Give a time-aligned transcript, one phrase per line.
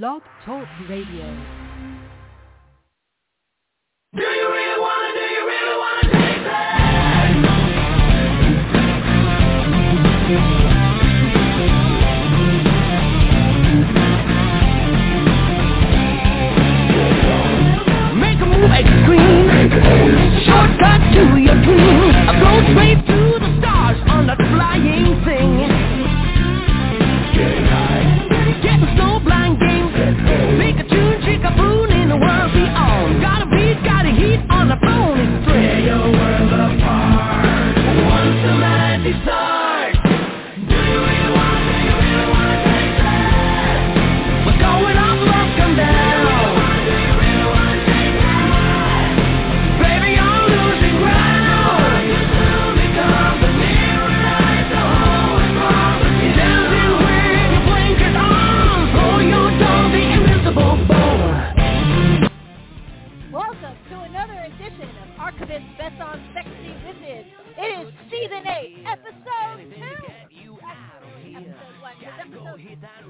[0.00, 1.26] Blog Talk Radio.
[4.14, 7.52] Do you really wanna, do you really wanna taste it?
[18.16, 19.48] Make a move extreme.
[20.46, 22.14] Shortcut to your dream.
[22.28, 25.71] I go straight to the stars on that flying thing.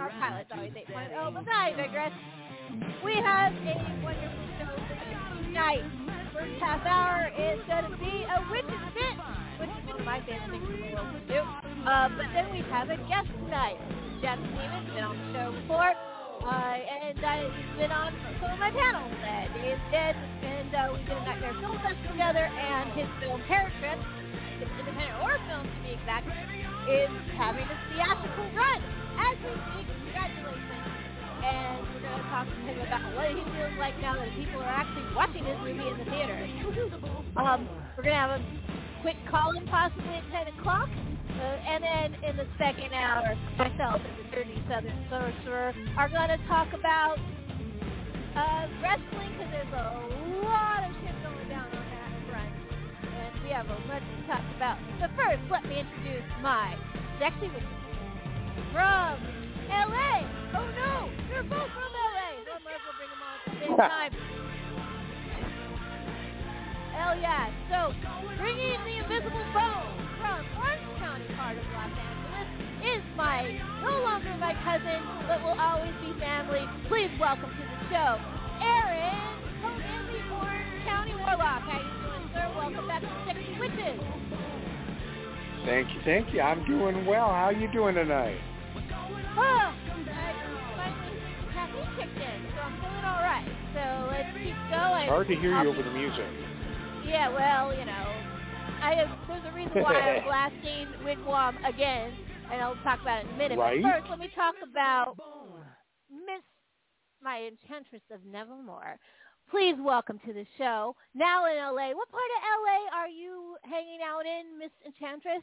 [0.00, 2.10] Our pilot's always 8.0, but I digress.
[3.04, 4.74] We have a wonderful show
[5.38, 5.86] tonight.
[6.34, 9.16] First half hour is going to be a witch's fit,
[9.62, 11.40] which is one of my favorite things in the world to do.
[11.86, 13.78] Uh, but then we have a guest tonight.
[14.18, 15.94] Jeff Stevens, been on the show before.
[16.42, 16.74] Uh,
[17.06, 18.10] and uh, he's been on
[18.42, 19.14] some of my panels.
[19.22, 23.38] Uh, Dave Dead, and uh, we did a Nightmare Film Fest together, and his film
[23.46, 23.98] Trip,
[24.58, 26.26] his independent horror film to be exact,
[26.90, 28.82] is having a theatrical run
[29.22, 29.86] as we speak.
[30.10, 31.02] Congratulations.
[31.42, 34.62] And we're going to talk to him about what he feels like now that people
[34.62, 36.38] are actually watching this movie in the theater.
[37.42, 38.42] um, we're going to have a
[39.02, 40.88] quick call-in possibly at 10 o'clock.
[40.88, 46.30] Uh, and then in the second hour, myself and the Dirty Southern Sorcerer are going
[46.30, 47.18] to talk about
[48.38, 49.86] uh, wrestling because there's a
[50.46, 52.54] lot of shit going down on that front.
[53.02, 54.78] And we have a much to talk about.
[55.00, 56.78] But first, let me introduce my
[57.18, 57.81] sexy witches
[58.72, 59.20] from
[59.68, 60.24] L.A.
[60.56, 62.30] Oh no, they're both from L.A.
[62.44, 64.12] So I might as well bring them on at the same time.
[66.96, 67.52] Hell yeah.
[67.68, 67.92] So,
[68.40, 72.48] bringing the invisible bone from Orange County part of Los Angeles
[72.96, 76.64] is my, no longer my cousin, but will always be family.
[76.88, 78.16] Please welcome to the show,
[78.60, 81.68] Aaron Hogan, oh, the Orange County Warlock.
[81.68, 82.48] How you doing, sir?
[82.56, 84.00] Welcome back to Sexy Witches.
[85.64, 86.40] Thank you, thank you.
[86.40, 87.28] I'm doing well.
[87.28, 88.40] How are you doing tonight?
[89.34, 89.72] Oh,
[90.76, 91.16] finally,
[91.52, 93.48] caffeine kicked in, so I'm feeling all right.
[93.72, 95.08] So let's keep going.
[95.08, 96.26] Hard to hear I'll you over the music.
[97.06, 98.06] Yeah, well, you know,
[98.82, 102.12] I have, there's a reason why I'm blasting Wig Wam again,
[102.52, 103.58] and I'll talk about it in a minute.
[103.58, 103.82] Right.
[103.82, 105.16] But first, let me talk about
[106.10, 106.42] Miss,
[107.22, 108.98] my Enchantress of Nevermore.
[109.50, 110.94] Please welcome to the show.
[111.14, 111.92] Now in LA.
[111.92, 115.42] What part of LA are you hanging out in, Miss Enchantress?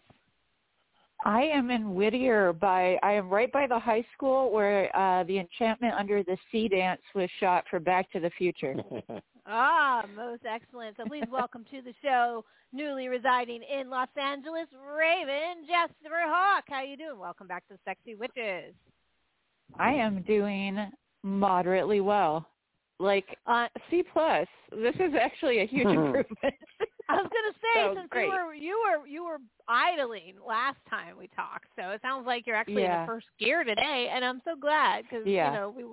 [1.25, 5.37] I am in Whittier by I am right by the high school where uh the
[5.39, 8.75] enchantment under the sea dance was shot for Back to the Future.
[9.51, 10.95] Ah, most excellent.
[10.95, 16.65] So please welcome to the show, newly residing in Los Angeles, Raven Jasper Hawk.
[16.69, 17.17] How you doing?
[17.17, 18.75] Welcome back to Sexy Witches.
[19.79, 20.77] I am doing
[21.23, 22.47] moderately well.
[22.99, 24.47] Like Uh, C plus.
[24.71, 26.53] This is actually a huge improvement.
[27.09, 28.25] I was gonna say So, since great.
[28.27, 29.37] you were you were you were
[29.67, 33.63] idling last time we talked, so it sounds like you're actually in the first gear
[33.63, 35.51] today, and I'm so glad because Yeah.
[35.51, 35.83] you know we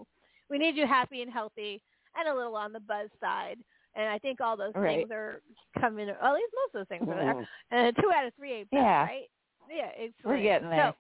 [0.51, 1.83] we need you happy and healthy
[2.19, 3.59] and a little on the buzz side,
[3.95, 4.99] and I think all those Right.
[4.99, 5.41] things are
[5.81, 6.09] coming.
[6.09, 7.49] At least most of those things are there.
[7.71, 9.05] And two out of three ain't Yeah.
[9.05, 9.31] right?
[9.71, 10.95] Yeah, it's We're getting there.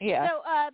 [0.00, 0.28] yeah.
[0.28, 0.70] So, uh,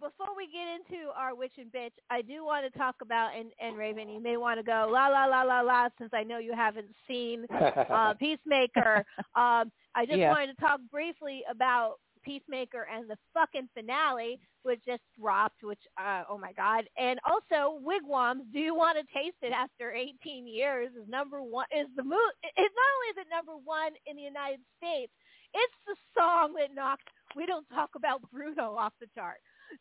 [0.00, 3.50] before we get into our witch and bitch, I do want to talk about and,
[3.60, 4.08] and Raven.
[4.08, 6.88] You may want to go la la la la la since I know you haven't
[7.06, 9.04] seen uh, Peacemaker.
[9.36, 10.30] um, I just Yeah.
[10.30, 15.62] wanted to talk briefly about Peacemaker and the fucking finale, which just dropped.
[15.62, 16.84] Which, uh, oh my god!
[16.98, 18.44] And also Wig Wam's.
[18.52, 20.90] Do you want to taste it after 18 years?
[21.00, 21.66] Is number one?
[21.74, 25.12] Is the mo It's not only is it number one in the United States,
[25.54, 29.38] it's the song that knocked "We Don't Talk About Bruno" off the chart.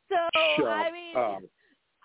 [0.09, 0.17] So
[0.57, 1.15] Shut I mean.
[1.15, 1.41] up.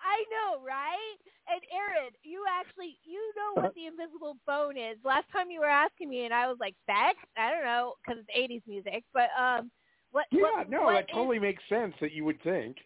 [0.04, 1.16] I know, right?
[1.48, 4.98] And Aaron, you actually you know what the invisible bone is.
[5.04, 7.18] Last time you were asking me, and I was like, "Sex?
[7.36, 9.04] I don't know," because it's '80s music.
[9.12, 9.70] But um,
[10.12, 10.26] what?
[10.30, 12.76] Yeah, what, no, what that is- totally makes sense that you would think.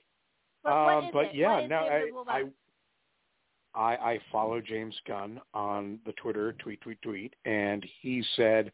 [0.63, 1.35] But, um, but it?
[1.35, 2.45] yeah, no, I, I.
[3.75, 8.73] I I follow James Gunn on the Twitter, tweet, tweet, tweet, and he said,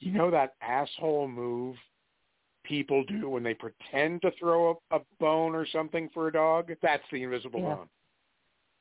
[0.00, 1.76] you know that asshole move
[2.72, 6.72] people do when they pretend to throw a, a bone or something for a dog?
[6.80, 7.74] That's the invisible Yeah.
[7.74, 7.88] bone.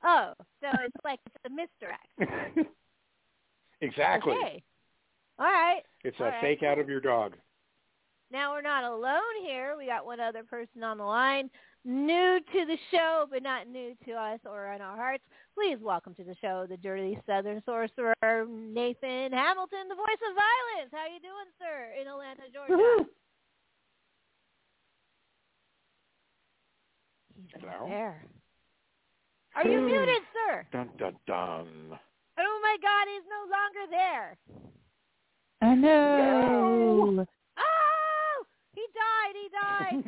[0.02, 2.70] Oh, so it's like it's a misdirect.
[3.82, 4.38] exactly.
[4.38, 4.64] Okay.
[5.38, 5.82] All right.
[6.06, 6.42] It's All a right.
[6.42, 7.36] fake out of your dog.
[8.32, 9.76] Now we're not alone here.
[9.78, 11.50] We got one other person on the line,
[11.84, 15.24] new to the show, but not new to us or in our hearts.
[15.54, 18.16] Please welcome to the show the dirty Southern sorcerer
[18.48, 20.92] Nathan Hamilton, the voice of violence.
[20.94, 22.78] How you doing, sir, in Atlanta, Georgia?
[23.00, 23.08] He's
[27.60, 27.88] Hello?
[27.88, 28.24] there.
[29.56, 30.66] Are you muted, sir?
[30.72, 31.68] Dun dun dun.
[32.40, 34.38] Oh my God, he's no longer there.
[35.62, 37.26] I know.
[37.58, 38.44] Oh,
[38.74, 39.36] he died.
[39.36, 39.50] He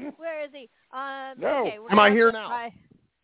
[0.01, 0.13] died.
[0.17, 0.69] Where is he?
[0.91, 1.61] Um, No.
[1.67, 2.47] okay, Am I here now?
[2.47, 2.73] try-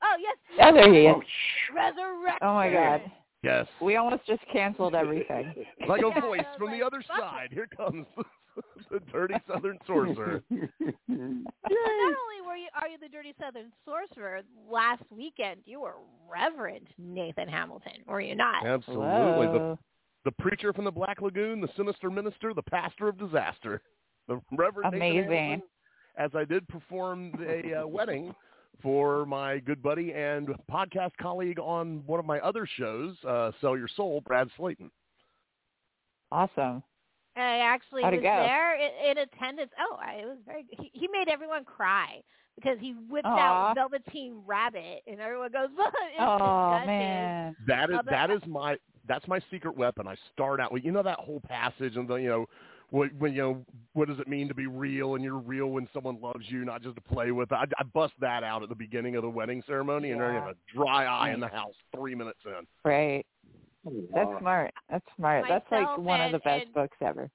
[0.02, 0.38] Oh yes.
[0.62, 1.16] Oh, there he is.
[1.16, 2.40] Oh, sh- Resurrection.
[2.42, 3.02] Oh my God.
[3.44, 3.68] Yes.
[3.82, 5.54] We almost just canceled everything.
[5.88, 7.50] Like a voice I from like, the other side.
[7.52, 8.06] Here comes
[8.92, 10.44] the dirty southern sorcerer.
[10.50, 10.60] Well,
[11.08, 15.96] not only were you are you the dirty southern sorcerer last weekend, you were
[16.32, 18.66] Reverend Nathan Hamilton, were you not?
[18.66, 19.48] Absolutely.
[19.48, 19.78] The,
[20.26, 23.82] the preacher from the Black Lagoon, the sinister minister, the pastor of disaster.
[24.28, 25.32] The Reverend Nathan Amazing.
[25.32, 25.62] Hamilton,
[26.18, 28.34] as I did perform a uh, wedding
[28.82, 33.78] for my good buddy and podcast colleague on one of my other shows, uh, Sell
[33.78, 34.92] Your Soul, Brad Slayton.
[36.32, 36.84] Awesome.
[37.36, 39.72] I actually How'd was there in, in attendance.
[39.80, 40.66] Oh, I, it was very.
[40.72, 42.22] He, he made everyone cry
[42.56, 43.70] because he whipped Aw.
[43.72, 45.70] out Velveteen Rabbit, and everyone goes,
[46.20, 47.56] Oh man.
[47.68, 48.78] That is but- that is my
[49.08, 50.08] that's my secret weapon.
[50.08, 52.46] I start out with you know that whole passage and the you know
[52.92, 55.88] what when you know what does it mean to be real and you're real when
[55.94, 57.52] someone loves you, not just to play with.
[57.52, 60.52] I, I bust that out at the beginning of the wedding ceremony, and they're Yeah.
[60.52, 61.50] a dry eye in mm.
[61.50, 62.66] the house three minutes in.
[62.84, 63.26] Right.
[64.14, 64.74] That's smart.
[64.90, 65.46] That's smart.
[65.48, 67.30] That's like Myself one of the best books ever.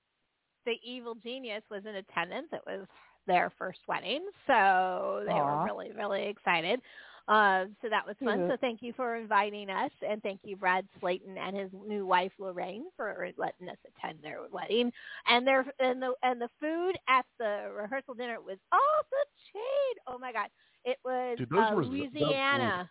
[0.67, 2.49] the evil genius was in attendance.
[2.52, 2.87] It was
[3.26, 5.58] their first wedding, so they Aw.
[5.61, 6.81] were really, really excited.
[7.26, 8.37] Uh, so that was fun.
[8.41, 8.50] Cute.
[8.50, 12.32] So thank you for inviting us, and thank you, Brad Slayton and his new wife
[12.38, 14.93] Lorraine, for letting us attend their wedding.
[15.26, 19.25] And their and the and the food at the rehearsal dinner was off the
[19.55, 19.94] chain.
[20.06, 20.49] Oh my god,
[20.85, 22.91] it was Dude, uh, were- those- Louisiana.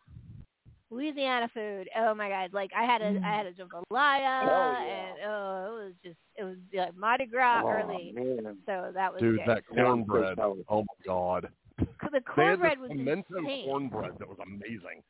[0.93, 1.89] Louisiana food.
[1.97, 2.53] Oh my god!
[2.53, 5.05] Like I had a I had a jambalaya, Oh, yeah.
[5.07, 8.11] and oh, it was just it was like Mardi Gras Oh, early.
[8.13, 8.57] man.
[8.65, 9.47] So that was Dude, good.
[9.47, 10.39] that cornbread.
[10.39, 11.49] Oh my god.
[11.79, 13.65] the cornbread was pimento insane.
[13.65, 15.01] cornbread that was amazing.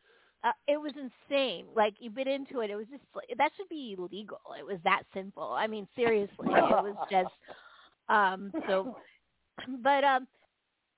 [0.44, 1.66] Uh, it was insane.
[1.76, 4.40] Like you bit into it, it was just like, that should be illegal.
[4.60, 5.52] It was that simple.
[5.54, 7.30] I mean, seriously, it was just
[8.10, 8.96] um so.
[9.84, 10.28] But um,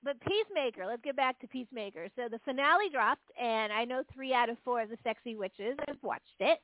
[0.02, 0.86] but Peacemaker.
[0.86, 2.08] Let's get back to Peacemaker.
[2.16, 5.76] So the finale dropped, and I know three out of four of the Sexy Witches.
[5.88, 6.58] I've watched it.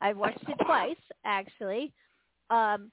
[0.00, 1.92] I've watched it twice, actually.
[2.48, 2.90] Um,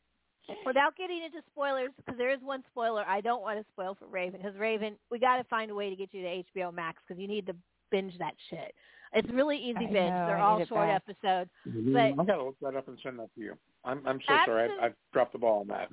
[0.65, 4.07] without getting into spoilers, because there is one spoiler I don't want to spoil for
[4.07, 4.41] Raven.
[4.43, 7.19] Because Raven, we got to find a way to get you to HBO Max because
[7.21, 7.55] you need to
[7.91, 8.73] binge that shit.
[9.13, 9.93] It's really easy I binge.
[9.93, 11.01] know, They're I all short back.
[11.07, 11.49] episodes.
[11.67, 13.57] Mm, But- I gotta look that up and send that to you.
[13.85, 14.69] I'm I'm so sorry.
[14.81, 15.87] I, I've dropped the ball on that.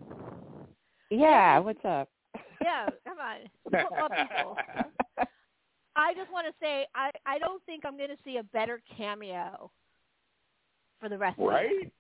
[1.11, 2.09] Yeah, what's up?
[2.63, 4.57] Yeah, come on, football people.
[5.97, 8.81] I just want to say I I don't think I'm going to see a better
[8.97, 9.71] cameo
[11.01, 11.91] for the rest of the year.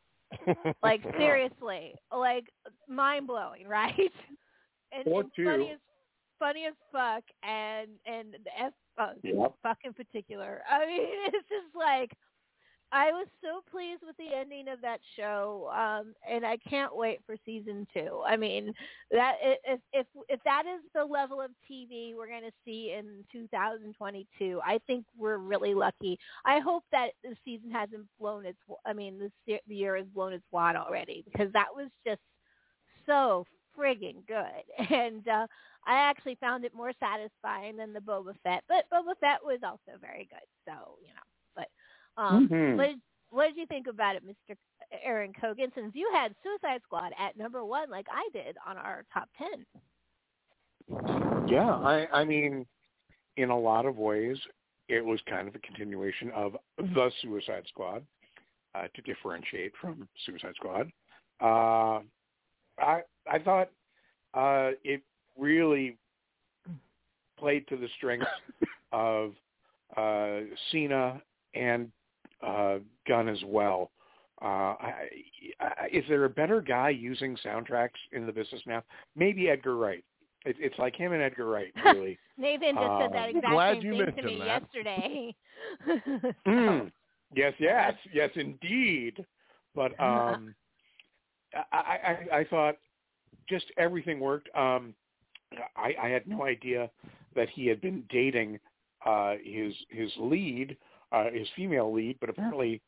[0.46, 0.76] right?
[0.82, 2.46] Like seriously, like
[2.88, 3.94] mind blowing, right?
[4.92, 5.78] And, and funny as
[6.38, 9.54] funny as fuck, and and the F uh, Yep.
[9.62, 10.62] fuck in particular.
[10.68, 12.10] I mean, it's just like
[12.94, 17.18] I was so pleased with the ending of that show, um, and I can't wait
[17.26, 18.22] for season two.
[18.24, 18.72] I mean,
[19.10, 23.24] that if if if that is the level of TV we're going to see in
[23.32, 26.16] 2022, I think we're really lucky.
[26.44, 28.58] I hope that the season hasn't blown its.
[28.86, 32.22] I mean, the year has blown its wad already because that was just
[33.06, 33.44] so
[33.76, 35.48] friggin' good, and uh,
[35.84, 38.62] I actually found it more satisfying than the Boba Fett.
[38.68, 41.43] But Boba Fett was also very good, so you know.
[42.16, 42.76] But um, Mhm.
[42.76, 44.56] what did, what did you think about it, Mr.
[45.02, 45.72] Aaron Cogan?
[45.74, 49.66] Since you had Suicide Squad at number one, like I did on our top ten.
[51.48, 52.66] Yeah, I I mean,
[53.36, 54.38] in a lot of ways,
[54.88, 58.06] it was kind of a continuation of the Suicide Squad,
[58.74, 60.92] uh, to differentiate from Suicide Squad.
[61.40, 62.00] Uh,
[62.78, 63.70] I I thought
[64.34, 65.02] uh, it
[65.38, 65.96] really
[67.36, 68.26] played to the strengths
[68.92, 69.34] of
[69.96, 70.40] uh,
[70.70, 71.20] Cena
[71.54, 71.90] and
[72.44, 73.90] uh, Gunn as well.
[74.42, 74.94] Uh, I,
[75.60, 78.82] I, is there a better guy using soundtracks in the business now?
[79.16, 80.04] Maybe Edgar Wright.
[80.44, 82.18] It, it's like him and Edgar Wright, really.
[82.36, 84.62] Nathan just said that Um, exact Glad same you thing to me that.
[84.62, 85.34] yesterday.
[86.46, 86.92] Mm.
[87.34, 89.24] Yes, yes, yes, indeed.
[89.74, 90.54] But um,
[91.72, 91.76] I,
[92.32, 92.76] I, I thought
[93.48, 94.48] just everything worked.
[94.56, 94.94] Um,
[95.76, 96.90] I, I had no idea
[97.34, 98.58] that he had been dating
[99.04, 100.76] uh, his his lead
[101.14, 102.80] uh, his female lead, but apparently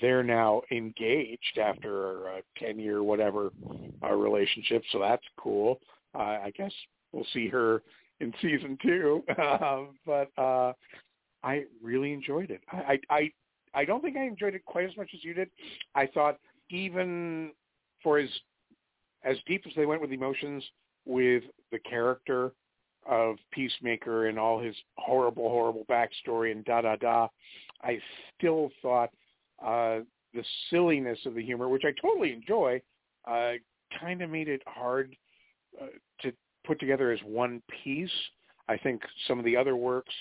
[0.00, 3.50] they're now engaged after a ten year whatever
[4.02, 5.80] uh, relationship, so that's cool.
[6.14, 6.72] Uh, I guess
[7.12, 7.82] we'll see her
[8.20, 10.72] in season two, uh, but uh,
[11.42, 12.62] I really enjoyed it.
[12.72, 13.32] I, I I
[13.74, 15.50] I don't think I enjoyed it quite as much as you did.
[15.94, 16.38] I thought
[16.70, 17.50] even
[18.02, 18.30] for as
[19.24, 20.64] as deep as they went with emotions
[21.04, 22.52] with the character
[23.06, 27.28] of Peacemaker and all his horrible, horrible backstory and da da da,
[27.82, 27.98] I
[28.36, 29.10] still thought
[29.64, 30.00] uh,
[30.32, 32.80] the silliness of the humor, which I totally enjoy,
[33.28, 33.52] uh,
[34.00, 35.14] kind of made it hard
[35.80, 35.86] uh,
[36.22, 36.32] to
[36.66, 38.10] put together as one piece.
[38.68, 40.12] I think some of the other works,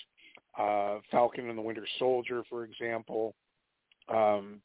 [0.57, 3.33] uh, Falcon and the Winter Soldier, for example,
[4.09, 4.61] um,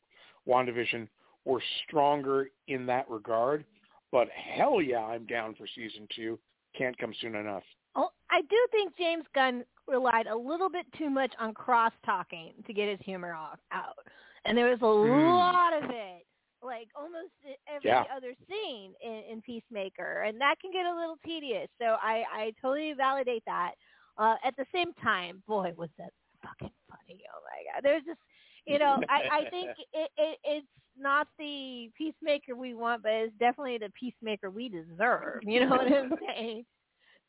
[0.46, 1.08] WandaVision,
[1.44, 3.64] were stronger in that regard.
[4.10, 6.38] But hell yeah, I'm down for season two.
[6.76, 7.62] Can't come soon enough.
[7.96, 12.54] Oh, I do think James Gunn relied a little bit too much on cross talking
[12.66, 13.96] to get his humor off out,
[14.44, 15.36] and there was a Mm.
[15.36, 16.26] lot of it,
[16.62, 17.32] like almost
[17.72, 18.04] every Yeah.
[18.14, 21.68] other scene in, in Peacemaker, and that can get a little tedious.
[21.80, 23.72] So I, I totally validate that.
[24.18, 27.22] Uh, at the same time, boy, was that fucking funny!
[27.34, 28.20] Oh my god, there's just,
[28.66, 30.66] you know, I, I think it, it, it's
[30.98, 35.42] not the Peacemaker we want, but it's definitely the Peacemaker we deserve.
[35.44, 36.66] You know what I'm saying?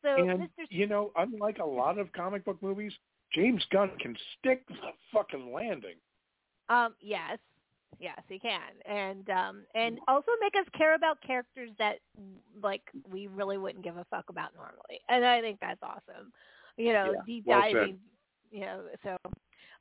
[0.01, 0.65] So, and Mr.
[0.69, 2.93] you know, unlike a lot of comic book movies,
[3.33, 4.75] James Gunn can stick the
[5.13, 5.95] fucking landing.
[6.69, 7.37] Um, yes,
[7.99, 11.95] yes, he can, and um, and also make us care about characters that
[12.61, 16.31] like we really wouldn't give a fuck about normally, and I think that's awesome.
[16.77, 17.73] You know, Yeah, deep well said.
[17.73, 17.99] diving.
[18.51, 19.17] You know, so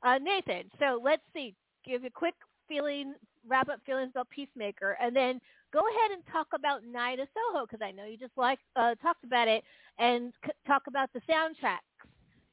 [0.03, 0.69] uh, Nathan.
[0.79, 1.55] So let's see.
[1.85, 2.35] Give a quick
[2.67, 3.13] feeling,
[3.47, 5.39] wrap up feelings about Peacemaker, and then
[5.71, 8.95] go ahead and talk about Night of Soho because I know you just like uh,
[8.95, 9.63] talked about it,
[9.97, 11.79] and c- talk about the soundtracks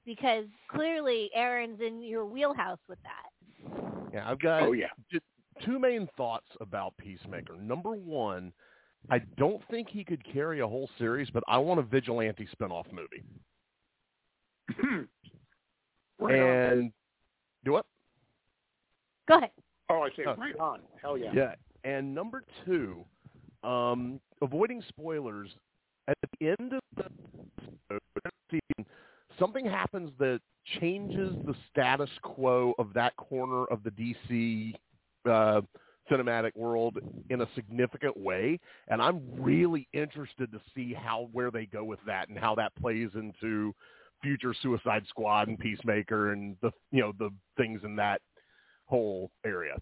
[0.04, 4.12] because clearly Aaron's in your wheelhouse with that.
[4.12, 4.86] Yeah, I've got Oh yeah.
[5.10, 5.20] ju-
[5.64, 7.56] two main thoughts about Peacemaker.
[7.56, 8.52] Number one,
[9.10, 12.86] I don't think he could carry a whole series, but I want a vigilante spinoff
[12.92, 13.24] movie.
[16.18, 16.48] right on.
[16.78, 16.92] and
[17.64, 17.86] do what?
[19.28, 19.50] Go ahead.
[19.90, 20.34] Oh, I say Oh.
[20.36, 20.80] right on.
[21.00, 21.30] Hell yeah.
[21.34, 21.54] Yeah.
[21.86, 23.04] And number two,
[23.62, 25.48] um, avoiding spoilers.
[26.08, 28.00] At the end of the
[28.50, 28.86] season,
[29.38, 30.40] something happens that
[30.80, 34.74] changes the status quo of that corner of the DC
[35.28, 35.60] uh,
[36.10, 36.98] cinematic world
[37.30, 42.00] in a significant way, and I'm really interested to see how where they go with
[42.06, 43.72] that and how that plays into
[44.22, 48.20] future Suicide Squad and Peacemaker and the you know the things in that
[48.86, 49.76] whole area.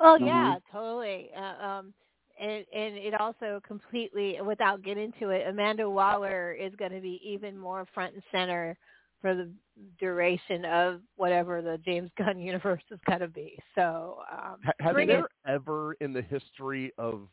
[0.00, 0.26] Oh Mhm.
[0.26, 1.30] yeah, totally.
[1.34, 1.94] Uh, um,
[2.38, 7.20] and and it also completely, without getting into it, Amanda Waller is going to be
[7.22, 8.76] even more front and center
[9.20, 9.50] for the
[9.98, 13.58] duration of whatever the James Gunn universe is going to be.
[13.74, 15.30] So um, Ha- Has there it.
[15.46, 17.28] ever in the history of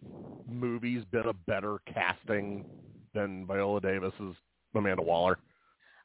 [0.49, 2.65] movies been a better casting
[3.13, 4.35] than Viola Davis's
[4.75, 5.37] Amanda Waller?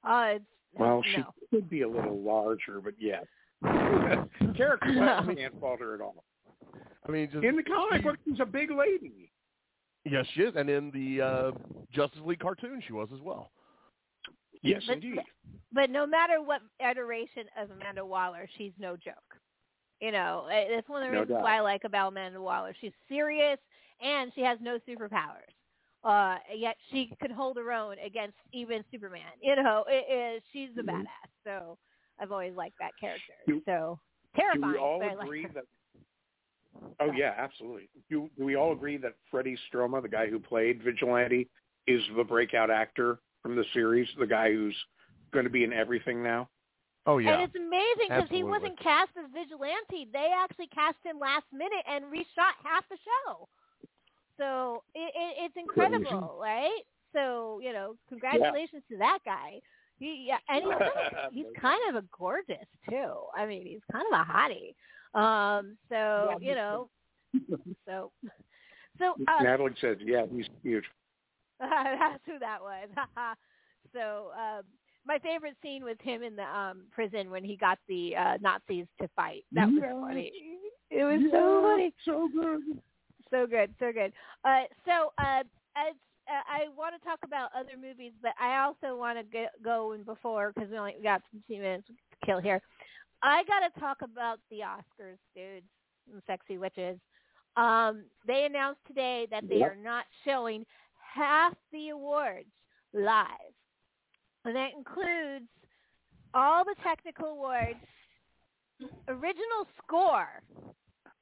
[0.05, 0.45] Uh, it's,
[0.79, 3.25] Well, she could be a little larger, but yes.
[3.63, 6.25] Character I can't fault her at all.
[7.07, 9.33] I mean, just In the comic book, she's a big lady.
[10.05, 11.51] yes, she is, and in the uh,
[11.93, 13.51] Justice League cartoon, she was as well.
[14.63, 15.19] Yes, But- indeed.
[15.73, 19.15] but no matter what iteration of Amanda Waller, she's no joke.
[20.01, 21.43] You know, eh, that's one of the No reasons doubt.
[21.45, 22.75] why I like about Amanda Waller.
[22.81, 23.59] She's serious
[24.01, 25.51] and she has no superpowers.
[26.05, 29.31] Uh, yet she could hold her own against even Superman.
[29.41, 30.87] You know, it, it, she's a Mhm.
[31.03, 31.29] badass.
[31.45, 31.79] So
[32.19, 33.35] I've always liked that character.
[33.47, 34.01] Do- so
[34.35, 35.65] Do we all but I like agree that?
[37.01, 37.89] Oh yeah, absolutely.
[38.11, 41.49] Do, do we all agree that Freddie Stroma, the guy who played Vigilante,
[41.87, 44.09] is the breakout actor from the series?
[44.19, 44.77] The guy who's
[45.33, 46.49] going to be in everything now.
[47.05, 50.09] Oh yeah, And it's amazing because he wasn't cast as Vigilante.
[50.13, 53.49] They actually cast him last minute and reshot half the show.
[54.39, 56.81] So it, it, it's incredible, right?
[57.13, 59.61] So you know, congratulations to that guy.
[59.99, 63.13] He, yeah, and he's kind of, he's kind of a gorgeous too.
[63.37, 64.75] I mean, he's kind of a hottie.
[65.15, 66.89] Um, so you know,
[67.87, 68.11] so
[68.99, 70.85] so uh, Natalie said, "Yeah, he's huge."
[71.61, 72.89] That's who that was.
[73.93, 74.63] so um,
[75.07, 78.87] my favorite scene was him in the um, prison when he got the uh, Nazis
[79.01, 79.45] to fight.
[79.53, 79.95] That was Yes.
[80.01, 80.33] funny.
[80.91, 81.95] It was so funny.
[82.05, 82.81] So good.
[83.31, 84.13] So good, so good.
[84.45, 85.41] Uh, so uh,
[85.77, 85.95] as
[86.29, 89.93] uh, I want to talk about other movies, but I also want to go, go
[89.93, 92.61] in before because we only got 15 minutes to kill here.
[93.23, 95.67] I got to talk about the Oscars, dudes
[96.13, 96.99] and sexy witches.
[97.57, 99.71] Um, they announced today that they Yep.
[99.71, 100.65] are not showing
[101.15, 102.49] half the awards
[102.93, 103.27] live,
[104.45, 105.49] and that includes
[106.35, 107.79] all the technical awards
[109.09, 110.43] original score.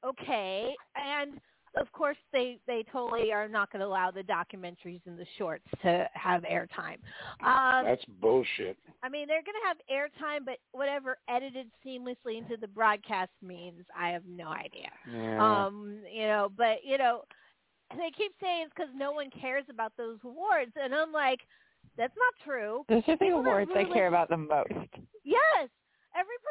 [0.03, 1.39] Okay, and
[1.75, 5.65] of course they they totally are not going to allow the documentaries and the shorts
[5.81, 6.97] to have airtime.
[7.43, 8.77] Um, That's bullshit.
[9.03, 13.83] I mean, they're going to have airtime, but whatever edited seamlessly into the broadcast means,
[13.97, 14.89] I have no idea.
[15.11, 15.65] Yeah.
[15.65, 17.23] Um, you know, but you know,
[17.91, 21.39] they keep saying it's because no one cares about those awards, and I'm like,
[21.97, 22.83] that's not true.
[22.89, 24.71] Those are the People that awards I care about the most.
[25.23, 25.69] Yes,
[26.15, 26.50] every person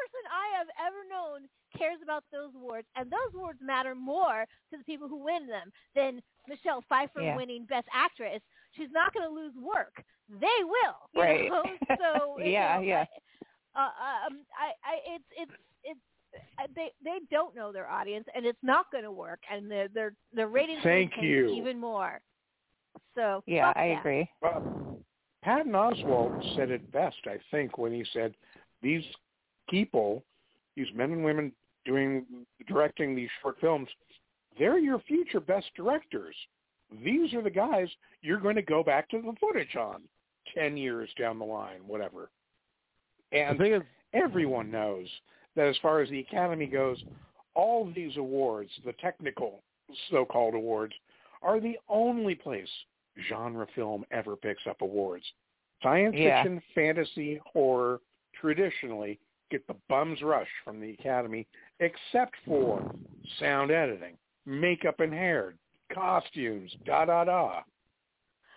[0.61, 5.07] have ever known cares about those awards, and those awards matter more to the people
[5.07, 7.35] who win them than Michelle Pfeiffer Yeah.
[7.35, 8.41] winning Best Actress.
[8.75, 10.03] She's not going to lose work.
[10.29, 10.97] They will.
[11.15, 11.49] Right.
[11.49, 11.63] know?
[11.97, 13.05] So you Yeah, know, yeah.
[13.75, 13.91] Uh,
[14.27, 15.51] um, I, I, it's, it's,
[15.83, 15.99] it's.
[16.59, 19.39] uh, They they don't know their audience, and it's not going to work.
[19.51, 21.53] And their their their ratings will Thank tank you.
[21.53, 22.21] even more.
[23.15, 23.99] So Yeah, fuck I that.
[23.99, 24.29] agree.
[24.41, 24.99] Well,
[25.43, 28.35] Patton Oswalt said it best, I think, when he said,
[28.81, 29.03] "These
[29.69, 30.23] people,
[30.75, 31.51] these men and women
[31.85, 32.25] doing
[32.67, 33.87] directing these short films,
[34.57, 36.35] they're your future best directors.
[37.03, 37.87] These are the guys
[38.21, 40.01] you're going to go back to the footage on
[40.53, 42.29] ten years down the line, whatever."
[43.31, 43.81] The And thing is,
[44.13, 45.07] everyone knows
[45.55, 47.01] that as far as the Academy goes,
[47.53, 49.63] all these awards, the technical
[50.09, 50.93] so-called awards,
[51.41, 52.69] are the only place
[53.29, 55.25] genre film ever picks up awards.
[55.81, 56.43] Science Yeah.
[56.43, 57.99] fiction, fantasy, horror
[58.33, 59.19] traditionally
[59.51, 61.47] get the bum's rush from the Academy,
[61.79, 62.93] except for
[63.39, 65.55] sound editing, makeup and hair,
[65.93, 67.61] costumes, da da da.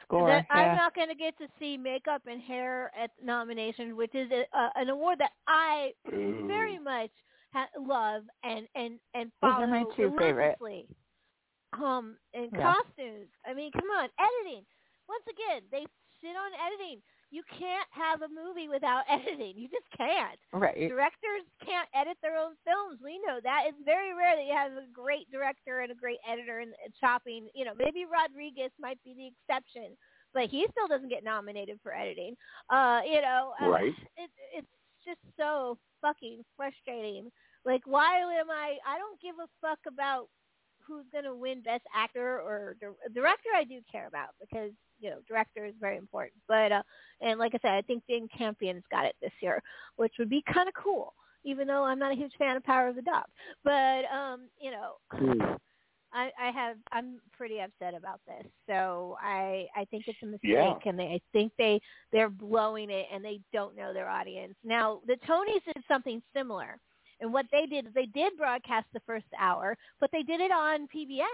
[0.05, 0.29] Score.
[0.29, 4.31] that I'm not going to get to see makeup and hair at nominations, which is
[4.31, 6.45] a, uh, an award that I Ooh.
[6.47, 7.11] very much
[7.55, 10.59] ha- love and and and Those follow are my two favorite.
[10.61, 10.87] relentlessly.
[11.73, 12.75] Um, and Yeah.
[12.75, 13.29] costumes.
[13.47, 14.65] I mean, come on, editing.
[15.09, 15.87] Once again, they
[16.21, 17.01] shit on editing.
[17.31, 19.55] You can't have a movie without editing.
[19.57, 20.39] You just can't.
[20.53, 20.89] Right.
[20.89, 23.01] Directors can't edit their own films.
[23.03, 23.65] We know that.
[23.67, 27.49] It's very rare that you have a great director and a great editor and, chopping.
[27.55, 29.97] You know, maybe Rodriguez might be the exception,
[30.33, 32.37] but he still doesn't get nominated for editing.
[32.71, 33.95] Uh, you know, uh, Right.
[34.17, 37.31] It, it's just so fucking frustrating.
[37.65, 38.77] Like, why am I?
[38.87, 40.29] I don't give a fuck about
[40.87, 43.49] who's gonna win Best Actor or dir- director.
[43.57, 44.71] I do care about because
[45.05, 46.35] you know director is very important.
[46.49, 46.83] But uh,
[47.21, 49.63] and like I said, I think Jane Campion's got it this year,
[49.97, 51.13] which would be kind of cool.
[51.45, 53.27] Even though I'm not a huge fan of Power of the Dog,
[53.65, 55.59] but um, you know,
[56.13, 58.47] I, I have I'm pretty upset about this.
[58.67, 60.79] So I I think it's a mistake, Yeah.
[60.87, 61.81] and they I think they
[62.13, 64.55] they're blowing it, and they don't know their audience.
[64.65, 66.79] Now the Tonys did something similar,
[67.21, 70.51] and what they did is they did broadcast the first hour, but they did it
[70.53, 71.27] on PBS,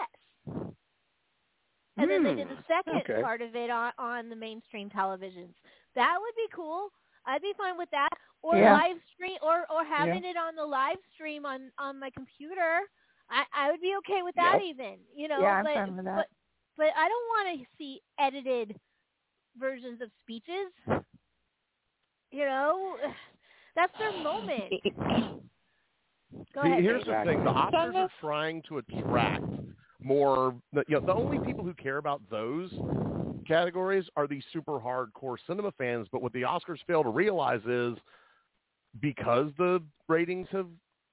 [1.99, 3.21] and then they did the Hmm, second okay.
[3.23, 5.55] part of it on on the mainstream televisions.
[5.95, 6.89] That would be cool.
[7.27, 8.09] I'd be fine with that.
[8.43, 8.73] Or Yeah.
[8.73, 12.81] live stream, or or having it on the live stream on on my computer.
[13.31, 14.63] I I would be okay with that Yep.
[14.65, 14.99] even.
[15.15, 16.17] You know, Yeah, I'm but fine with that.
[16.17, 16.27] but
[16.77, 18.77] but I don't want to see edited
[19.59, 20.73] versions of speeches.
[22.31, 22.97] You know,
[23.77, 24.75] that's their moment.
[26.55, 26.83] Go ahead.
[26.83, 29.45] here's the thing: the Some Oscars are trying to attract
[30.03, 30.55] more.
[30.73, 32.73] the- You know, the only people who care about those
[33.47, 36.09] categories are the super hardcore cinema fans.
[36.11, 37.99] But what the Oscars fail to realize is
[39.01, 40.67] because the ratings have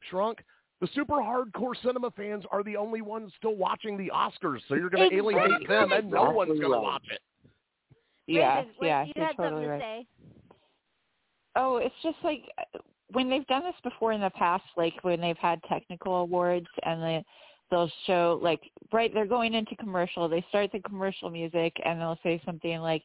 [0.10, 0.44] shrunk,
[0.80, 4.60] the super hardcore cinema fans are the only ones still watching the Oscars.
[4.68, 7.22] So you're going to alienate them, and no one's going to watch it.
[8.28, 9.78] Yeah, Raven, yeah, you you're had totally something right.
[9.78, 10.08] to say.
[11.56, 12.80] Oh, it's just like uh,
[13.14, 17.02] when they've done this before in the past, like when they've had technical awards and
[17.02, 17.26] they
[17.70, 22.20] they'll show like right they're going into commercial, they start the commercial music and they'll
[22.24, 23.04] say something like,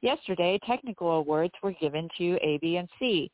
[0.00, 3.30] Yesterday technical awards were given to A, B, and C.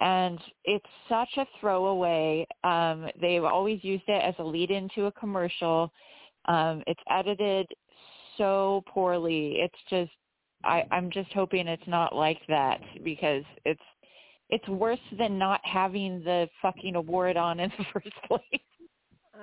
[0.00, 2.46] And it's such a throwaway.
[2.62, 5.90] Um, they've always used it as a lead into a commercial.
[6.46, 7.66] Um, it's edited
[8.36, 9.56] so poorly.
[9.60, 10.10] It's just
[10.62, 13.80] I, I'm just hoping it's not like that because it's
[14.50, 18.60] it's worse than not having the fucking award on in the first place.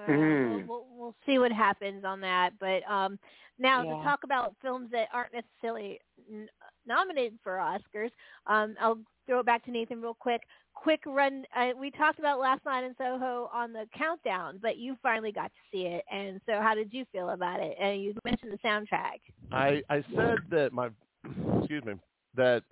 [0.08, 0.67] Mhm.
[1.08, 2.52] We'll, we'll, we'll see what happens on that.
[2.60, 3.20] But um,
[3.60, 3.96] now Yeah.
[3.96, 6.00] to talk about films that aren't necessarily
[6.32, 6.50] n-
[6.86, 8.12] nominated for Oscars,
[8.46, 10.42] um, I'll throw it back to Nathan real quick.
[10.74, 11.44] Quick run.
[11.56, 15.48] Uh, we talked about last night in Soho on the countdown, but you finally got
[15.48, 16.04] to see it.
[16.12, 17.76] And so, how did you feel about it?
[17.80, 19.20] And you mentioned the soundtrack.
[19.52, 20.90] I I said that my
[21.58, 21.94] excuse me
[22.36, 22.64] that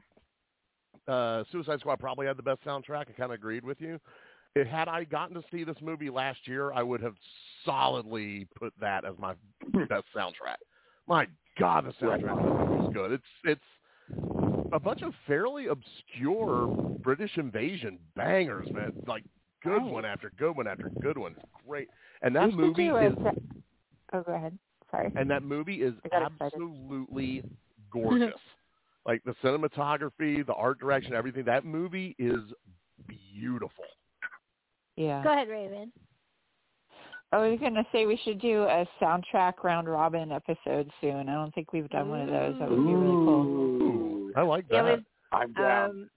[1.07, 3.09] uh, Suicide Squad probably had the best soundtrack.
[3.09, 3.99] I kind of agreed with you.
[4.63, 7.15] Had I gotten to see this movie last year, I would have
[7.65, 9.33] solidly put that as my
[9.73, 9.83] hmm.
[9.89, 10.57] best soundtrack.
[11.07, 11.27] My
[11.59, 13.11] God, the soundtrack of this movie was good.
[13.11, 13.61] It's it's
[14.71, 16.67] a bunch of fairly obscure
[17.03, 18.93] British invasion bangers, man.
[19.05, 19.23] Like
[19.61, 19.91] good Nice.
[19.91, 21.35] one after good one after good one.
[21.67, 21.89] Great,
[22.21, 23.13] and that movie a is
[24.13, 24.57] Oh, go ahead.
[24.89, 25.11] Sorry.
[25.17, 26.29] and that movie is excited.
[26.39, 27.43] absolutely
[27.91, 28.39] gorgeous.
[29.05, 31.43] like the cinematography, the art direction, everything.
[31.43, 32.39] That movie is
[33.33, 33.83] beautiful.
[34.97, 35.23] Yeah.
[35.23, 35.91] Go ahead, Raven.
[37.31, 41.27] I was gonna say we should do a soundtrack round robin episode soon.
[41.27, 42.55] I don't think we've done one of those.
[42.59, 43.45] That would be really cool.
[43.45, 44.97] Ooh, I like Yeah, that.
[44.97, 45.89] we've I'm down.
[45.89, 46.09] Um,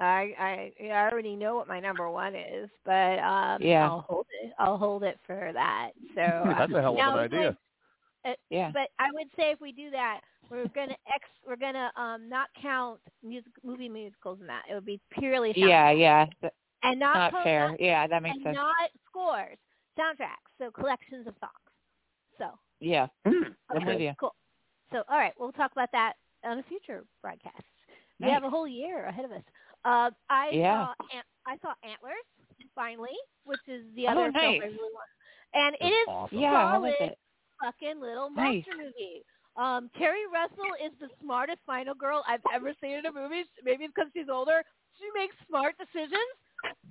[0.00, 3.84] I I I already know what my number one is, but um, Yeah.
[3.88, 4.52] I'll hold it.
[4.58, 5.90] I'll hold it for that.
[6.14, 7.56] So uh, That's a hell of an idea.
[8.24, 8.70] like- Yeah.
[8.72, 12.48] but I would say if we do that, we're gonna ex we're gonna um not
[12.60, 14.62] count music movie musicals in that.
[14.68, 15.68] It would be purely soundtrack.
[15.68, 16.26] Yeah, yeah.
[16.82, 17.68] Th- and not Not po- fair.
[17.70, 18.56] not- Yeah, that makes and sense.
[18.56, 19.58] not scores,
[19.98, 20.50] soundtracks.
[20.58, 21.52] So collections of songs.
[22.38, 23.08] So Yeah.
[23.24, 23.34] I'm
[23.84, 24.14] with okay, you.
[24.18, 24.34] cool.
[24.92, 26.14] So all right, we'll talk about that
[26.44, 27.62] on a future broadcast.
[28.20, 29.42] We have a whole year ahead of us.
[29.84, 30.86] Uh, I Yeah.
[30.86, 32.24] saw Ant- I saw Antlers
[32.74, 34.62] finally, which is the Oh, other film I nice.
[34.62, 35.08] really want,
[35.54, 36.38] and it It's is awesome.
[36.38, 37.18] Yeah, solid it?
[37.62, 38.66] fucking little Nice.
[38.66, 39.24] monster movie.
[39.56, 43.44] Um, Keri Russell is the smartest final girl I've ever seen in a movie.
[43.62, 44.64] Maybe it's because she's older.
[44.98, 46.32] She makes smart decisions,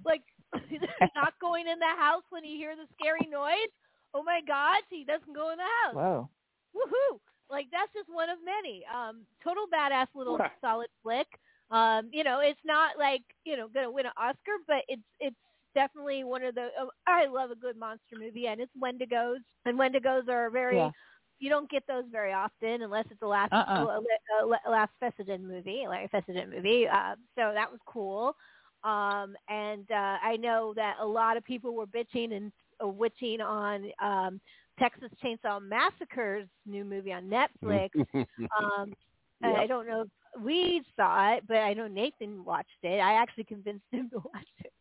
[0.06, 0.24] like
[1.16, 3.72] not going in the house when you hear the scary noise.
[4.14, 6.30] Oh my God, she doesn't go in the house Whoa.
[6.76, 7.20] woohoo!
[7.50, 8.84] Like that's just one of many.
[8.94, 10.50] Um, total badass little Yeah.
[10.62, 11.28] solid flick.
[11.72, 15.36] Um, you know, it's not like you know gonna win an Oscar, but it's it's
[15.76, 16.70] definitely one of the.
[16.80, 20.78] Uh, I love a good monster movie, and it's Wendigos, and Wendigos are very.
[20.78, 20.92] Yeah.
[21.40, 23.86] You don't get those very often unless it's a last Uh-uh.
[23.86, 26.88] a, a, a Larry Fessenden movie, like a Fessenden movie.
[26.88, 28.36] Uh, so that was cool.
[28.84, 32.52] Um, and uh, I know that a lot of people were bitching and
[32.84, 34.40] uh, witching on um,
[34.80, 37.90] Texas Chainsaw Massacre's new movie on Netflix.
[38.14, 38.94] um,
[39.42, 43.00] and I don't know if we saw it, but I know Nathan watched it.
[43.00, 44.74] I actually convinced him to watch it.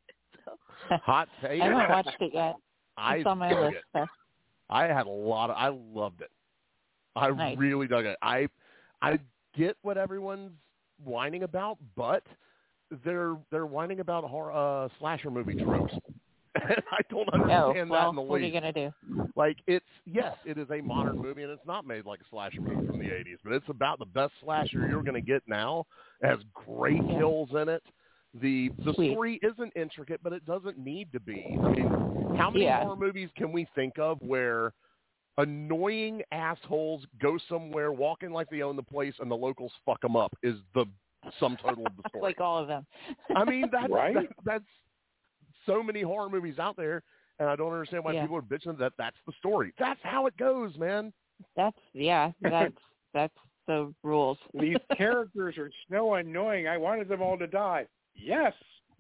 [0.45, 0.57] So
[1.05, 1.61] Hot take.
[1.63, 2.57] I haven't watched it yet.
[2.97, 3.77] I It's on my dug list.
[3.95, 4.09] it.
[4.71, 5.57] I had a lot of.
[5.57, 6.31] I loved it.
[7.15, 7.57] I Nice.
[7.59, 8.17] really dug it.
[8.23, 8.49] I
[9.01, 9.19] I
[9.57, 10.53] get what everyone's
[11.03, 12.23] whining about, but
[13.05, 15.93] they're they're whining about horror, uh, slasher movie tropes.
[16.69, 18.91] And I don't Oh, understand that in the what are you gonna do?
[19.37, 22.63] Like it's yes, it is a modern movie, and it's not made like a slasher
[22.63, 25.85] movie from the '80s, but it's about the best slasher you're going to get now.
[26.23, 27.19] It has great Yeah.
[27.19, 27.83] kills in it.
[28.41, 29.11] The the Sweet.
[29.13, 31.59] story isn't intricate, but it doesn't need to be.
[31.63, 31.91] I mean,
[32.39, 32.79] how many Yeah.
[32.79, 34.73] horror movies can we think of where
[35.39, 40.01] annoying assholes go somewhere, walk in like they own the place, and the locals fuck
[40.01, 40.35] them up?
[40.43, 40.87] Is the
[41.41, 42.23] sum total of the story?
[42.23, 42.87] like all of them.
[43.35, 44.15] I mean, that's Right?
[44.15, 44.65] that, that's
[45.67, 47.03] so many horror movies out there,
[47.39, 48.23] and I don't understand why Yeah.
[48.23, 49.73] people are bitching that that's the story.
[49.79, 51.13] That's how it goes, man.
[51.57, 52.33] That's yeah.
[52.41, 52.75] That's
[53.15, 53.35] that's
[53.67, 54.39] the rules.
[54.55, 56.69] These characters are so annoying.
[56.69, 57.87] I wanted them all to die.
[58.15, 58.53] Yes.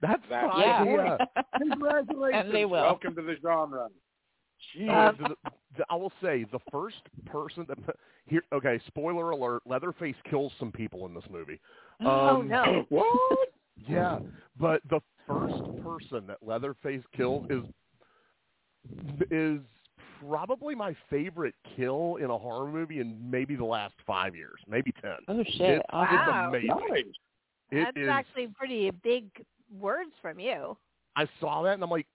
[0.03, 1.17] That's That's the Yeah.
[1.59, 2.43] Congratulations.
[2.47, 2.83] And they will.
[2.83, 3.89] Welcome to the genre.
[4.77, 5.19] Jeez.
[5.19, 5.37] The,
[5.77, 7.79] the, I will say the first person that
[8.27, 8.42] here.
[8.53, 11.61] Okay, spoiler alert: Leatherface kills some people in this movie.
[12.01, 13.49] oh Um, no, what?
[13.88, 14.19] Yeah,
[14.59, 17.62] but the first person that Leatherface kills is
[19.31, 19.61] is
[20.27, 24.92] probably my favorite kill in a horror movie in maybe the last five years, maybe
[25.03, 25.16] ten.
[25.29, 25.61] Oh shit!
[25.79, 26.14] It's, Awesome.
[26.16, 26.49] it's Wow.
[26.49, 26.69] amazing.
[26.90, 27.05] Nice.
[27.73, 29.27] It that's is- actually pretty big
[29.79, 30.77] words from you.
[31.16, 32.07] I saw that and I'm like,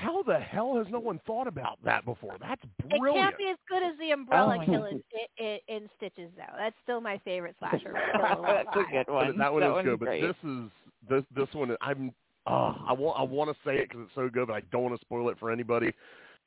[0.00, 2.36] how the hell has no one thought about that before?
[2.40, 3.16] That's brilliant.
[3.16, 5.02] It can't be as good as the umbrella Oh my kill in,
[5.38, 6.56] in, in Stitches, though.
[6.56, 7.94] That's still my favorite slasher.
[8.12, 9.36] kill That's a good one.
[9.36, 10.00] that one is one's good.
[10.00, 10.70] But this is
[11.08, 11.76] this this one.
[11.80, 12.12] I'm
[12.46, 14.82] uh, I want I want to say it because it's so good, but I don't
[14.82, 15.92] want to spoil it for anybody.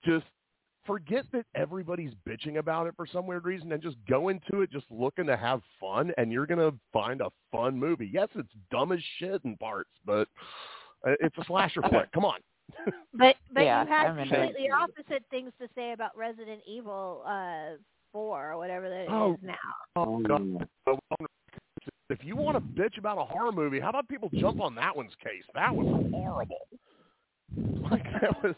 [0.04, 0.26] Just
[0.86, 4.72] forget that everybody's bitching about it for some weird reason, and just go into it
[4.72, 8.10] just looking to have fun, and you're gonna find a fun movie.
[8.12, 10.28] Yes, it's dumb as shit in parts, but
[11.08, 12.12] uh, it's a slasher flick.
[12.14, 12.40] Come on.
[13.14, 17.78] But but Yeah, you had I'm completely opposite things to say about Resident Evil uh,
[18.12, 19.34] Four or whatever that Oh.
[19.34, 19.56] is now.
[19.96, 20.68] Oh God.
[22.10, 24.96] If you want to bitch about a horror movie, how about people jump on that
[24.96, 25.44] one's case?
[25.56, 26.68] That was horrible.
[27.92, 28.56] Like that was,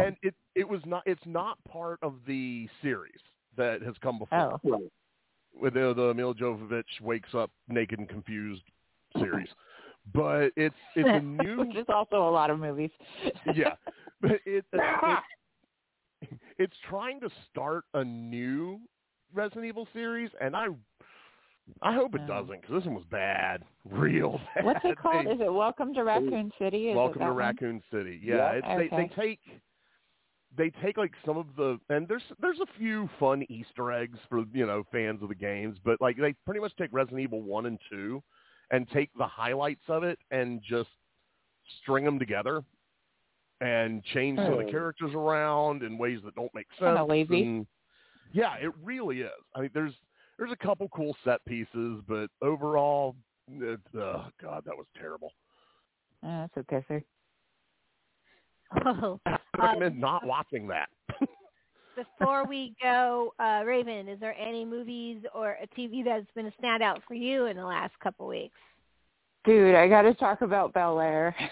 [0.00, 1.02] and it it was not.
[1.06, 3.20] It's not part of the series
[3.56, 4.58] that has come before.
[4.64, 4.88] oh,
[5.54, 8.62] With the the Milla Jovovich wakes up naked and confused
[9.18, 9.48] series,
[10.12, 12.90] but it's it's a new which is also a lot of movies.
[13.54, 13.74] yeah,
[14.20, 15.18] but it, it
[16.58, 18.80] it's trying to start a new
[19.32, 20.66] Resident Evil series, and I
[21.82, 24.64] I hope it doesn't because this one was bad, real bad.
[24.64, 25.26] What's it called?
[25.26, 26.88] They- Is it Welcome to Raccoon City?
[26.90, 27.36] Is Welcome to one?
[27.36, 28.20] Raccoon City.
[28.22, 28.50] Yeah, Yeah.
[28.78, 29.40] it's, they they take
[30.56, 34.44] they take like some of the and there's there's a few fun Easter eggs for
[34.52, 37.66] you know fans of the games, but like they pretty much take Resident Evil one
[37.66, 38.22] and two
[38.70, 40.90] and take the highlights of it and just
[41.82, 42.62] string them together
[43.60, 44.70] and change some of the Oh.
[44.70, 46.80] characters around in ways that don't make sense.
[46.80, 47.42] Kinda lazy.
[47.42, 47.66] and-
[48.32, 49.30] yeah, it really is.
[49.54, 49.94] I mean, there's
[50.36, 53.14] there's a couple cool set pieces, but overall,
[53.48, 55.32] it, oh god, that was terrible.
[56.24, 57.04] Uh, that's okay, sir.
[58.84, 60.88] Oh, I recommend not watching that.
[61.96, 66.52] Before we go, uh, Raven, is there any movies or a TV that's been a
[66.62, 68.56] standout for you in the last couple weeks?
[69.44, 71.34] Dude, I got to talk about Bel Air.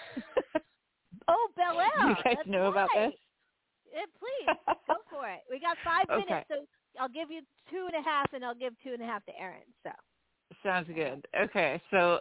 [1.28, 2.08] Oh, Bel Air.
[2.08, 3.12] you guys that's know about this?
[3.92, 4.56] Yeah, please
[4.88, 5.40] go for it.
[5.50, 6.24] We got five Okay.
[6.28, 6.66] minutes, so
[7.00, 9.32] I'll give you two and a half, and I'll give two and a half to
[9.38, 9.62] Aaron.
[9.84, 9.90] So
[10.64, 11.24] Sounds good.
[11.40, 12.20] Okay, so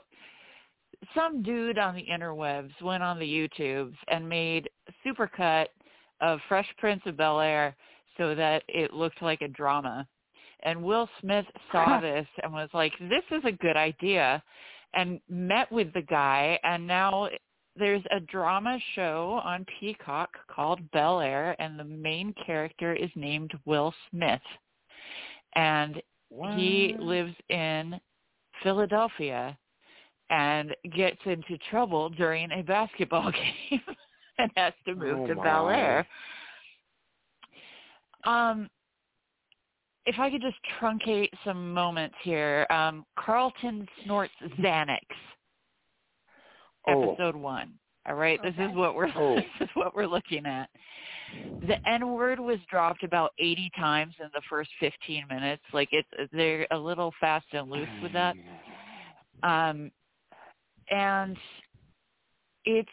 [1.16, 5.68] some dude on the interwebs went on the YouTubes and made a supercut
[6.22, 7.76] of Fresh Prince of Bel Air
[8.22, 10.08] so that it looked like a drama.
[10.64, 14.44] And Will Smith saw this and was like, "This is a good idea,"
[14.94, 16.60] and met with the guy.
[16.64, 17.30] And now
[17.76, 23.52] there's a drama show on Peacock called Bel Air, and the main character is named
[23.66, 24.42] Will Smith.
[25.56, 26.00] And
[26.56, 28.00] he lives in
[28.62, 29.58] Philadelphia
[30.30, 33.32] and gets into trouble during a basketball
[33.72, 33.82] game
[34.38, 35.36] and has to move Oh, to.
[35.36, 36.08] Bel Air.
[38.26, 38.70] Um,
[40.06, 45.00] if I could just truncate some moments here, um, Carlton snorts Xanax.
[46.88, 47.12] Oh.
[47.12, 47.74] Episode one.
[48.08, 49.36] All right, this is what we're Oh.
[49.36, 50.70] this is what we're looking at.
[51.68, 55.62] The N word was dropped about 80 times in the first 15 minutes.
[55.72, 58.36] Like it's they're a little fast and loose with that.
[59.44, 59.92] Um,
[60.90, 61.38] and
[62.66, 62.90] it's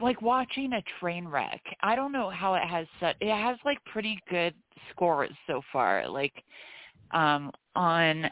[0.00, 1.60] like watching a train wreck.
[1.82, 3.16] I don't know how it has such.
[3.20, 4.54] It has like pretty good
[4.90, 6.08] scores so far.
[6.08, 6.32] Like
[7.12, 8.30] um, on,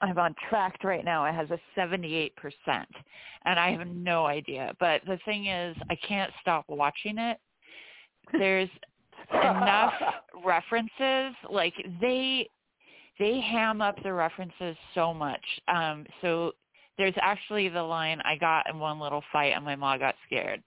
[0.00, 1.24] I'm on tracked right now.
[1.24, 2.88] It has a 78 percent,
[3.44, 4.72] and I have no idea.
[4.78, 7.38] But the thing is, I can't stop watching it.
[8.32, 8.70] There's
[9.32, 9.94] enough
[10.44, 11.34] references.
[11.50, 12.48] Like they
[13.18, 15.44] they ham up the references so much.
[15.68, 16.52] Um, so
[16.98, 20.62] there's actually the line I got in one little fight and my mom got scared.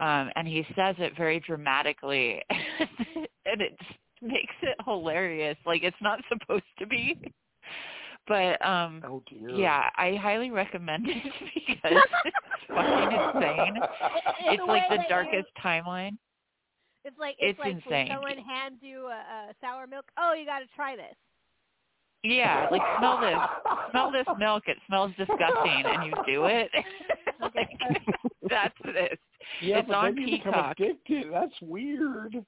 [0.00, 2.42] Um, and he says it very dramatically
[3.46, 3.76] and it
[4.22, 5.56] makes it hilarious.
[5.66, 7.20] Like it's not supposed to be.
[8.26, 9.50] But um Oh dear.
[9.50, 11.16] yeah, I highly recommend it
[11.66, 12.36] because it's
[12.68, 13.82] fucking insane.
[14.46, 16.18] It's the like the that darkest timeline.
[17.04, 18.08] It's like it's, it's like insane.
[18.08, 20.04] when someone hands you a, a sour milk.
[20.18, 21.14] Oh, you got to try this.
[22.24, 23.38] Yeah, like smell this,
[23.90, 24.64] smell this milk.
[24.66, 26.68] It smells disgusting, and you do it.
[27.54, 27.68] like,
[28.50, 29.18] that's this.
[29.60, 30.80] Yeah, It's but on then you become Peacock.
[30.80, 31.32] addicted.
[31.32, 32.44] That's weird.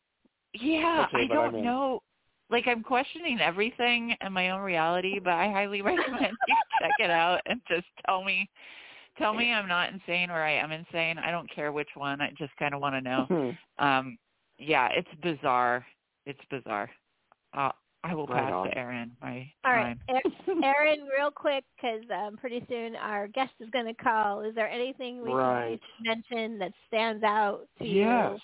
[0.54, 1.64] Yeah, Okay, I don't I'm in.
[1.64, 2.02] know.
[2.50, 7.10] Like I'm questioning everything in my own reality, but I highly recommend you check it
[7.10, 8.48] out and just tell me,
[9.18, 11.18] tell me I'm not insane or I am insane.
[11.18, 12.20] I don't care which one.
[12.20, 13.54] I just kind of want to know.
[13.78, 14.18] Um,
[14.58, 15.86] yeah, it's bizarre.
[16.26, 16.90] It's bizarre.
[17.56, 17.70] Uh,
[18.02, 18.66] I will Right pass on.
[18.68, 19.16] to Aaron.
[19.20, 20.20] My All right, time.
[20.62, 24.40] A- Aaron, real quick, because um, pretty soon our guest is going to call.
[24.40, 25.78] Is there anything we Right.
[26.02, 28.40] can mention that stands out to yes.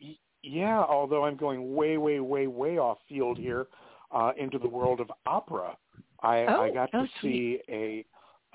[0.00, 0.08] you?
[0.10, 3.66] Y- Yeah, although I'm going way, way, way, way off field here
[4.12, 5.76] uh, into the world of opera.
[6.22, 8.04] I, Oh, I got oh, to see a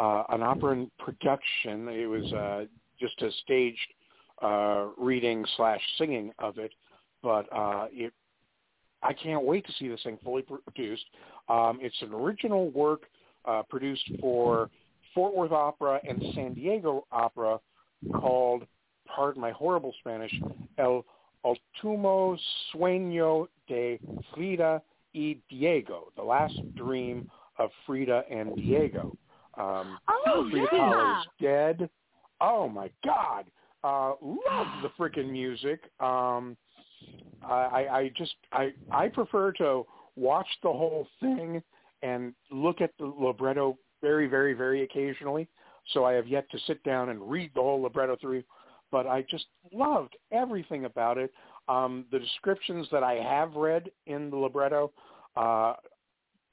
[0.02, 1.90] uh, an opera in production.
[1.90, 2.66] It was uh,
[2.98, 3.94] just a staged
[4.42, 6.72] uh, reading slash singing of it,
[7.22, 8.14] but uh, it
[9.02, 11.06] I can't wait to see this thing fully produced.
[11.48, 13.04] Um, it's an original work
[13.46, 14.70] uh, produced for
[15.14, 17.60] Fort Worth Opera and San Diego Opera
[18.14, 18.66] called,
[19.08, 20.34] pardon my horrible Spanish,
[20.78, 21.06] El
[21.44, 22.38] Ultimo
[22.74, 24.00] Sueño de
[24.34, 24.82] Frida
[25.16, 29.18] y Diego, The Last Dream of Frida and Diego.
[29.58, 30.80] Um, Oh, Frida yeah.
[30.80, 31.90] Kahlo is dead.
[32.42, 33.46] Oh my God!
[33.84, 35.82] Uh, love the freaking music.
[36.00, 36.56] Um,
[37.44, 41.62] I, I just I I prefer to watch the whole thing
[42.02, 45.48] and look at the libretto very very very occasionally.
[45.94, 48.44] So I have yet to sit down and read the whole libretto through,
[48.92, 51.32] but I just loved everything about it.
[51.68, 54.92] Um, the descriptions that I have read in the libretto
[55.36, 55.74] uh,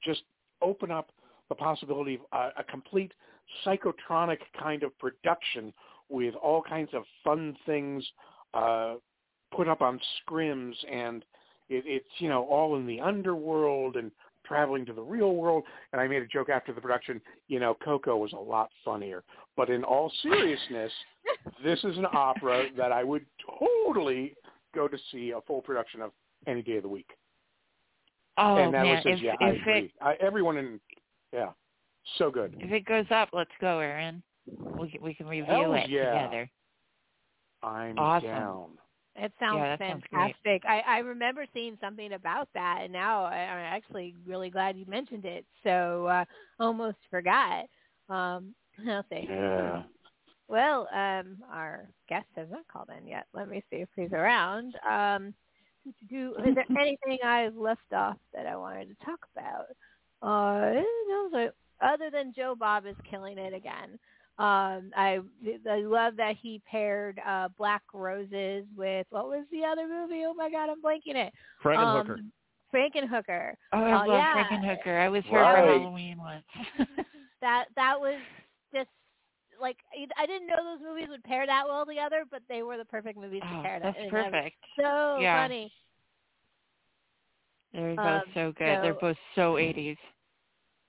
[0.03, 0.23] just
[0.61, 1.11] open up
[1.49, 3.13] the possibility of a, a complete
[3.65, 5.73] psychotronic kind of production
[6.09, 8.03] with all kinds of fun things
[8.53, 8.95] uh,
[9.55, 11.23] put up on scrims, and
[11.69, 14.11] it, it's you know all in the underworld and
[14.47, 15.63] traveling to the real world.
[15.91, 19.23] And I made a joke after the production, you know, Coco was a lot funnier.
[19.55, 20.91] But in all seriousness,
[21.63, 23.25] this is an opera that I would
[23.59, 24.35] totally
[24.73, 26.11] go to see a full production of
[26.45, 27.09] any day of the week.
[28.37, 29.79] Oh and that man, was just, if yeah, I if agree.
[29.79, 30.79] it I, everyone in,
[31.33, 31.49] yeah,
[32.19, 32.55] so good.
[32.59, 34.21] if it goes up, let's go, Aaron.
[34.79, 36.21] We can, we can review Hells it yeah.
[36.21, 36.49] together.
[37.63, 38.29] I'm Awesome.
[38.29, 38.65] down.
[39.17, 40.63] It sounds Yeah, that sounds fantastic.
[40.67, 44.85] I, I remember seeing something about that, and now I, I'm actually really glad you
[44.87, 45.45] mentioned it.
[45.63, 46.25] So uh,
[46.59, 47.65] almost forgot.
[48.09, 48.53] Um,
[48.89, 49.27] I'll see.
[49.29, 49.83] Yeah.
[50.47, 53.27] Well, um, our guest has not called in yet.
[53.33, 54.75] Let me see if he's around.
[54.89, 55.33] Um,
[56.09, 59.67] do, is there anything I've left off that I wanted to talk about?
[60.21, 61.49] Uh, no,
[61.81, 63.99] other than Joe Bob is killing it again.
[64.39, 65.19] Um, I
[65.67, 70.25] I love that he paired uh, Black Roses with what was the other movie?
[70.25, 71.33] Oh my God, I'm blanking it.
[71.63, 72.17] Frankenhooker.
[72.19, 72.31] Um,
[72.73, 73.53] Frankenhooker.
[73.73, 74.47] Oh, I Oh, love yeah.
[74.49, 74.99] Frankenhooker.
[75.01, 75.63] I was here Right.
[75.65, 76.43] for Halloween once.
[77.41, 78.19] That that was
[78.73, 78.89] just
[79.61, 79.77] like
[80.19, 83.17] I didn't know those movies would pair that well together, but they were the perfect
[83.17, 84.03] movies to oh, pair that's that.
[84.03, 84.55] and that perfect.
[84.75, 85.43] So Yeah.
[85.43, 85.71] funny.
[87.73, 88.79] They're both Um, so good.
[88.81, 89.97] They're both so 80s.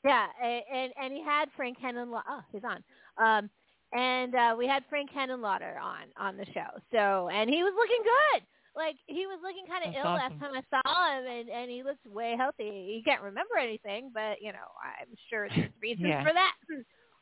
[0.05, 2.23] Yeah, and and, he had Frank Henenlotter.
[2.29, 2.83] Oh, he's on.
[3.19, 3.51] Um,
[3.93, 6.69] and uh, we had Frank Henenlotter on on the show.
[6.93, 8.43] So and he was looking good.
[8.77, 10.39] Like he was looking kind of That's ill awesome.
[10.39, 12.95] last time I saw him, and and he looks way healthy.
[12.95, 16.23] He can't remember anything, but you know I'm sure there's reasons Yeah.
[16.23, 16.55] for that.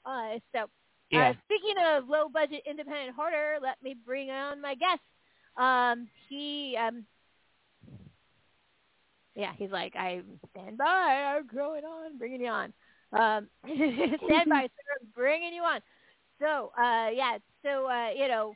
[0.04, 0.66] Uh, so
[1.10, 1.30] Yeah.
[1.30, 5.00] uh, speaking of low budget independent horror, let me bring on my guest.
[5.56, 7.06] Um, he um,
[9.36, 10.84] yeah, he's like, I stand by,
[11.36, 12.72] I'm going on, bringing you on.
[13.12, 15.80] Um, stand by, sir, I'm bringing you on.
[16.40, 18.54] So, uh, yeah, so uh, you know,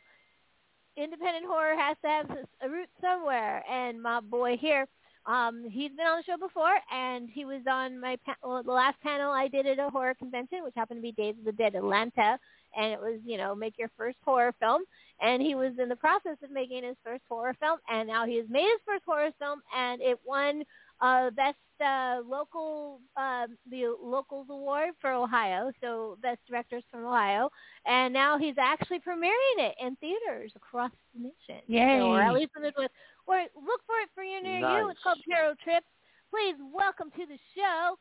[0.97, 2.31] independent horror has to have
[2.63, 4.87] a root somewhere, and my boy here,
[5.27, 8.73] um, he's been on the show before, and he was on my pa- well, the
[8.73, 11.53] last panel I did at a horror convention, which happened to be Days of the
[11.53, 12.39] Dead Atlanta,
[12.77, 14.83] and it was you know make your first horror film,
[15.21, 18.37] and he was in the process of making his first horror film, and now he
[18.37, 20.63] has made his first horror film, and it won
[21.01, 27.49] uh, best uh, local uh, the locals award for Ohio, so best directors from Ohio,
[27.87, 31.99] and now he's actually premiering it in theaters across the nation, Yay.
[32.01, 32.93] So, or at least in the Midwest.
[33.27, 34.89] Or look for it for you near you.
[34.91, 35.87] It's called Terror Trips.
[36.31, 37.97] Please welcome to the show.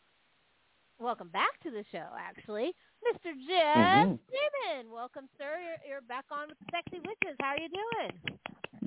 [0.99, 2.73] Welcome back to the show, actually,
[3.07, 3.31] Mr.
[3.47, 4.19] Jeff Mhm.
[4.29, 4.89] Seemann.
[4.91, 5.57] Welcome, sir.
[5.57, 7.37] You're, you're back on with the Sexy Witches.
[7.39, 8.39] How are you doing?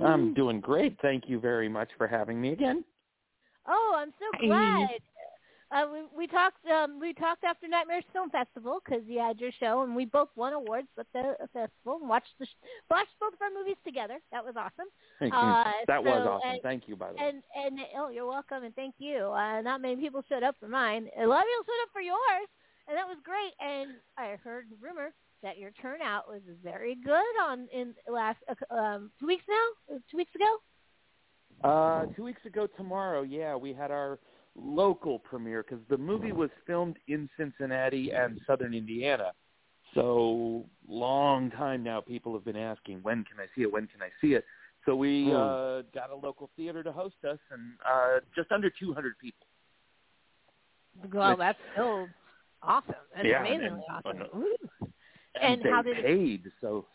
[0.05, 0.99] I'm doing great.
[1.01, 2.85] Thank you very much for having me again.
[3.67, 4.47] Oh, I'm so Hi.
[4.47, 5.01] glad.
[5.75, 9.51] Uh, we we talked um, we talked after Nightmares Film Festival because you had your
[9.59, 12.57] show and we both won awards at the festival and watched the sh-
[12.91, 14.19] watched both of our movies together.
[14.33, 14.87] That was awesome.
[15.19, 15.39] Thank you.
[15.39, 16.51] Uh, that was awesome.
[16.51, 17.21] and- Thank you, by the way.
[17.29, 19.29] And and oh, you're welcome and thank you.
[19.33, 21.09] Uh, not many people showed up for mine.
[21.19, 22.49] A lot of people showed up for yours,
[22.89, 23.53] and that was great.
[23.67, 29.11] And I heard rumor that your turnout was very good on in last uh, um,
[29.19, 30.59] two weeks now, two weeks ago.
[31.65, 34.19] Uh, two weeks ago tomorrow, yeah, we had our
[34.55, 39.33] local premiere because the movie was filmed in Cincinnati and Southern Indiana.
[39.95, 43.73] So long time now, people have been asking, when can I see it?
[43.73, 44.45] When can I see it?
[44.87, 45.37] So we Hmm.
[45.37, 49.47] uh, got a local theater to host us, and uh, just under 200 people.
[51.13, 52.09] Well, that's still
[52.63, 52.95] awesome.
[53.15, 54.21] That's Yeah, amazingly and- awesome.
[54.23, 54.57] and- Ooh.
[54.81, 54.91] And,
[55.55, 56.87] And they how did it- paid, so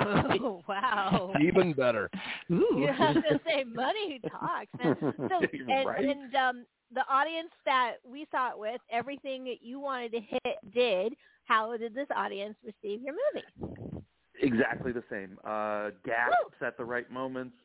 [0.00, 1.32] Oh wow!
[1.40, 2.10] Even better.
[2.48, 2.56] Yeah,
[2.98, 4.66] I was gonna say money talks.
[4.82, 4.96] Man.
[5.00, 6.04] So and, Right.
[6.04, 10.56] and um, the audience that we saw it with, everything that you wanted to hit
[10.74, 11.14] did.
[11.44, 14.04] How did this audience receive your movie?
[14.42, 15.38] Exactly the same.
[15.46, 17.56] Uh, gasps at the right moments.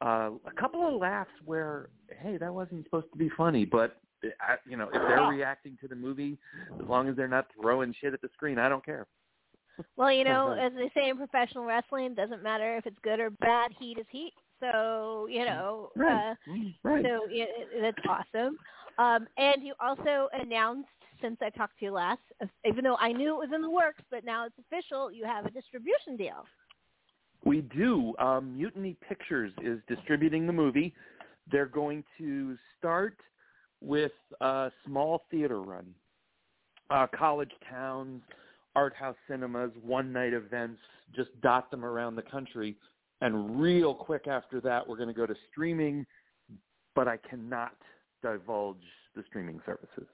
[0.00, 1.90] Uh, a couple of laughs where,
[2.22, 3.98] hey, that wasn't supposed to be funny, but
[4.40, 6.38] I, you know, if they're reacting to the movie,
[6.80, 9.06] as long as they're not throwing shit at the screen, I don't care.
[9.96, 13.20] Well, you know, as they say in professional wrestling, it doesn't matter if it's good
[13.20, 13.72] or bad.
[13.78, 14.32] Heat is heat.
[14.60, 16.30] So you know, Right.
[16.30, 16.34] uh,
[16.82, 17.04] Right.
[17.04, 18.58] So it- that's awesome.
[18.98, 20.88] Um, and you also announced,
[21.20, 22.22] since I talked to you last,
[22.64, 25.44] even though I knew it was in the works, but now it's official, you have
[25.44, 26.46] a distribution deal.
[27.44, 28.14] We do.
[28.18, 30.94] Um, Mutiny Pictures is distributing the movie.
[31.50, 33.18] They're going to start
[33.80, 35.94] with a small theater run,
[36.90, 38.22] uh, college towns,
[38.76, 40.80] art house cinemas, one night events,
[41.16, 42.76] just dot them around the country.
[43.22, 46.06] And real quick after that, we're going to go to streaming,
[46.94, 47.74] but I cannot
[48.22, 48.76] divulge
[49.16, 50.06] the streaming services.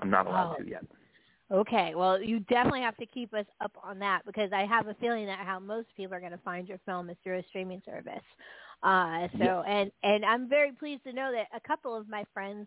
[0.00, 0.62] I'm not allowed Oh.
[0.62, 0.84] to yet.
[1.50, 4.94] Okay, well, you definitely have to keep us up on that because I have a
[4.94, 7.82] feeling that how most people are going to find your film is through a streaming
[7.84, 8.24] service.
[8.82, 12.66] Uh, so, and and I'm very pleased to know that a couple of my friends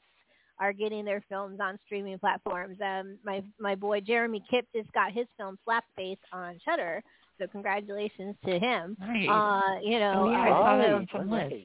[0.59, 2.77] are getting their films on streaming platforms.
[2.81, 7.03] Um, my my boy Jeremy Kipp just got his film Slapface on Shudder,
[7.39, 8.95] so congratulations to him.
[8.99, 9.27] Nice.
[9.29, 11.55] Uh, you know, Oh, yeah, I saw that so- on some list.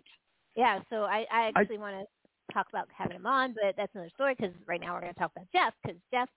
[0.57, 4.11] yeah, so I, I actually want to talk about having him on, but that's another
[4.15, 6.29] story because right now we're going to talk about Jeff because Jeff,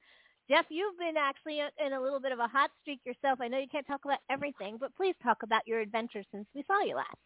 [0.47, 3.39] Jeff, you've been actually in a little bit of a hot streak yourself.
[3.41, 6.63] I know you can't talk about everything, but please talk about your adventure since we
[6.67, 7.17] saw you last.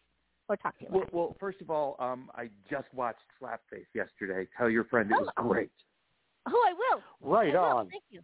[0.48, 1.14] Or talk to you Well, about?
[1.14, 4.48] well, first of all, um, I just watched Slapface yesterday.
[4.56, 5.42] Tell your friend it was Oh.
[5.48, 5.70] great.
[6.46, 7.02] Oh, I will.
[7.20, 7.76] Right I will.
[7.78, 7.90] on.
[7.90, 8.22] Thank you.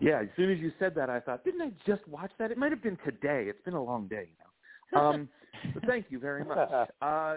[0.00, 2.50] Yeah, as soon as you said that, I thought, didn't I just watch that?
[2.50, 3.48] It might have been today.
[3.48, 4.48] It's been a long day, you know.
[5.00, 5.28] Um,
[5.74, 6.68] but thank you very much.
[7.02, 7.36] Uh,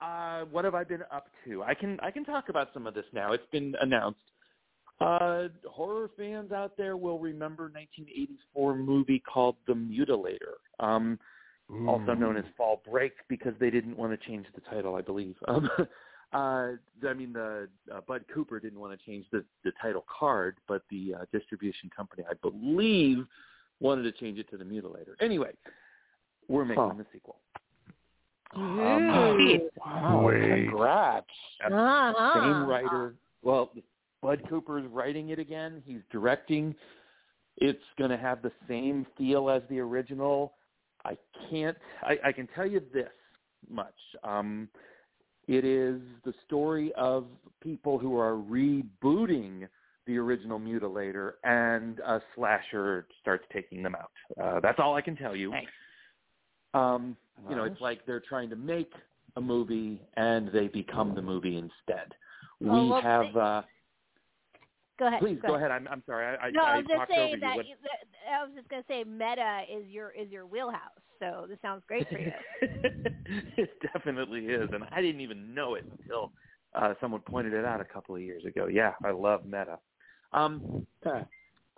[0.00, 1.62] uh, what have I been up to?
[1.64, 3.32] I can I can talk about some of this now.
[3.32, 4.20] It's been announced.
[5.00, 11.18] Uh, horror fans out there will remember 1984 movie called The Mutilator, um,
[11.86, 15.36] also known as Fall Break because they didn't want to change the title, I believe.
[15.48, 15.70] Um,
[16.34, 20.56] uh, I mean, the uh, Bud Cooper didn't want to change the the title card,
[20.68, 23.24] but the uh, distribution company, I believe,
[23.80, 25.14] wanted to change it to The Mutilator.
[25.22, 25.52] Anyway,
[26.48, 26.94] we're making Huh.
[26.98, 27.36] the sequel.
[28.56, 29.70] Ooh.
[29.84, 30.68] Wow, Wait.
[30.68, 31.26] congrats.
[31.64, 32.40] Uh-huh.
[32.40, 33.14] same writer.
[33.42, 33.70] Well,
[34.22, 35.82] Bud Cooper is writing it again.
[35.86, 36.74] He's directing.
[37.56, 40.54] It's going to have the same feel as the original.
[41.04, 41.16] I
[41.50, 41.76] can't.
[42.02, 43.08] I, I can tell you this
[43.70, 43.94] much.
[44.24, 44.68] Um,
[45.46, 47.26] it is the story of
[47.62, 49.66] people who are rebooting
[50.06, 54.10] the original Mutilator, and a slasher starts taking them out.
[54.42, 55.50] Uh, that's all I can tell you.
[55.50, 55.66] Nice.
[56.74, 57.16] Um,
[57.48, 58.92] you know, it's like they're trying to make
[59.36, 62.14] a movie and they become the movie instead.
[62.60, 63.32] We Oh, well, have.
[63.34, 63.62] they- Uh,
[64.98, 65.20] Go ahead.
[65.20, 65.70] please go ahead.
[65.70, 66.26] I'm, I'm sorry.
[66.26, 68.44] I, I, No, I I was just talked over saying that, What- you- that I
[68.44, 70.80] was just gonna say meta is your is your wheelhouse.
[71.18, 72.32] So this sounds great for you.
[73.56, 76.32] it definitely is, and I didn't even know it until
[76.74, 78.66] uh, someone pointed it out a couple of years ago.
[78.66, 79.78] Yeah, I love meta.
[80.32, 80.86] Um,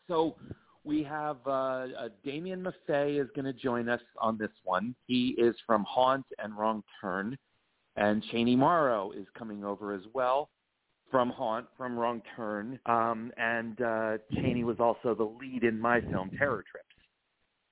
[0.09, 0.37] so
[0.85, 4.95] we have uh, uh, Damien Maffei is going to join us on this one.
[5.07, 7.39] He is from Haunt and Wrong Turn,
[7.97, 10.51] and Chaney Morrow is coming over as well
[11.11, 16.01] from Haunt, from Wrong Turn, um, and uh, Chaney was also the lead in my
[16.01, 16.87] film Terror Trips.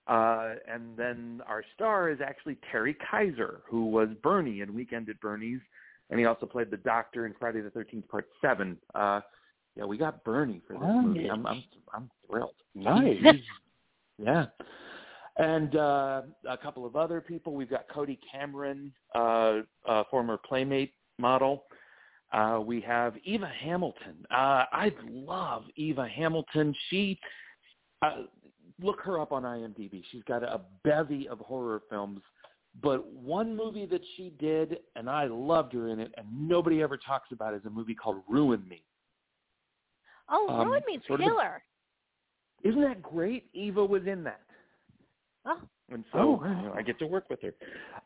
[0.07, 5.21] Uh, and then our star is actually Terry Kiser, who was Bernie in Weekend at
[5.21, 5.61] Bernie's,
[6.11, 8.79] and he also played the Doctor in Friday the Thirteenth Part Seven.
[8.95, 9.21] Uh,
[9.77, 11.31] yeah, we got Bernie for this movie.
[11.31, 11.63] I'm I'm
[11.93, 12.55] I'm thrilled.
[12.75, 13.23] Nice.
[14.19, 14.47] Yeah.
[15.37, 17.55] And uh, a couple of other people.
[17.55, 21.65] We've got Cody Cameron, uh, uh, former Playmate model.
[22.33, 24.27] Uh, we have Eva Hamilton.
[24.31, 26.75] Uh, I love Eva Hamilton.
[26.91, 27.19] She,
[28.03, 28.23] uh,
[28.83, 30.03] look her up on IMDb.
[30.13, 32.21] She's got a bevy of horror films.
[32.83, 36.97] But one movie that she did, and I loved her in it, and nobody ever
[36.97, 38.85] talks about, is a movie called Ruin Me.
[40.29, 41.63] Oh, Um, ruin means sort of a- killer.
[42.63, 43.49] Isn't that great?
[43.55, 44.43] Eva was in that.
[45.47, 45.61] Oh,
[45.91, 47.55] and so Oh, you know, I get to work with her.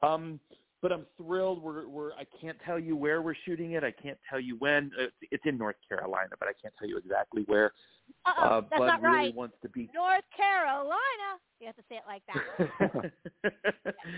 [0.03, 0.39] Um,
[0.83, 1.63] but I'm thrilled.
[1.63, 3.85] We're, we're I can't tell you where we're shooting it.
[3.85, 4.91] I can't tell you when.
[4.99, 7.73] It's, it's in North Carolina, but I can't tell you exactly where.
[8.27, 9.35] uh-oh, uh, that's Bud not really right.
[9.35, 9.89] wants to be.
[9.95, 10.99] North Carolina.
[11.61, 13.13] You have to say it like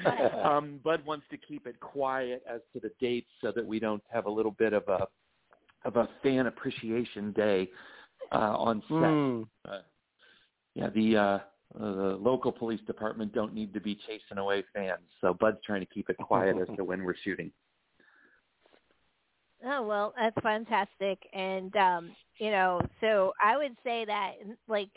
[0.05, 0.45] that.
[0.47, 4.03] um, Bud wants to keep it quiet as to the dates, so that we don't
[4.11, 5.07] have a little bit of a
[5.85, 7.69] of a fan appreciation day
[8.33, 8.97] uh, on set.
[8.97, 9.43] Hmm.
[9.69, 9.79] Uh,
[10.75, 11.41] yeah, the uh, uh,
[11.79, 15.87] the local police department don't need to be chasing away fans, so Bud's trying to
[15.87, 17.51] keep it quiet as to when we're shooting.
[19.67, 24.33] Oh well, that's fantastic, and um, you know, so I would say that
[24.69, 24.91] like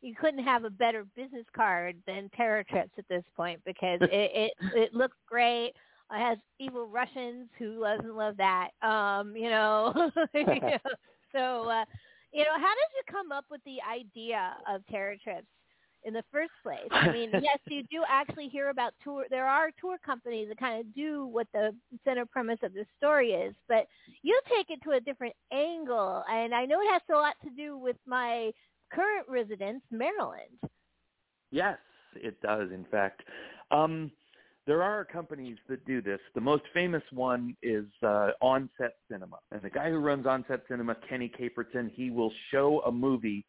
[0.00, 4.10] you couldn't have a better business card than Terror Trips at this point because it
[4.10, 5.72] it, it looks great.
[6.10, 9.92] It has evil Russians who doesn't love that, um, you know.
[11.32, 11.84] so, uh,
[12.32, 15.46] you know, how did you come up with the idea of Terror Trips?
[16.04, 16.88] In the first place.
[16.90, 19.24] I mean, yes, you do actually hear about tour.
[19.30, 21.74] There are tour companies that kind of do what the
[22.04, 23.86] center premise of the story is, but
[24.22, 27.50] you take it to a different angle, and I know it has a lot to
[27.50, 28.50] do with my
[28.92, 30.58] current residence, Maryland.
[31.50, 31.78] Yes,
[32.14, 32.70] it does.
[32.72, 33.22] In fact,
[33.70, 34.10] um,
[34.66, 36.20] there are companies that do this.
[36.34, 40.96] The most famous one is uh, Onset Cinema, and the guy who runs Onset Cinema,
[41.08, 43.44] Kenny Caperton, he will show a movie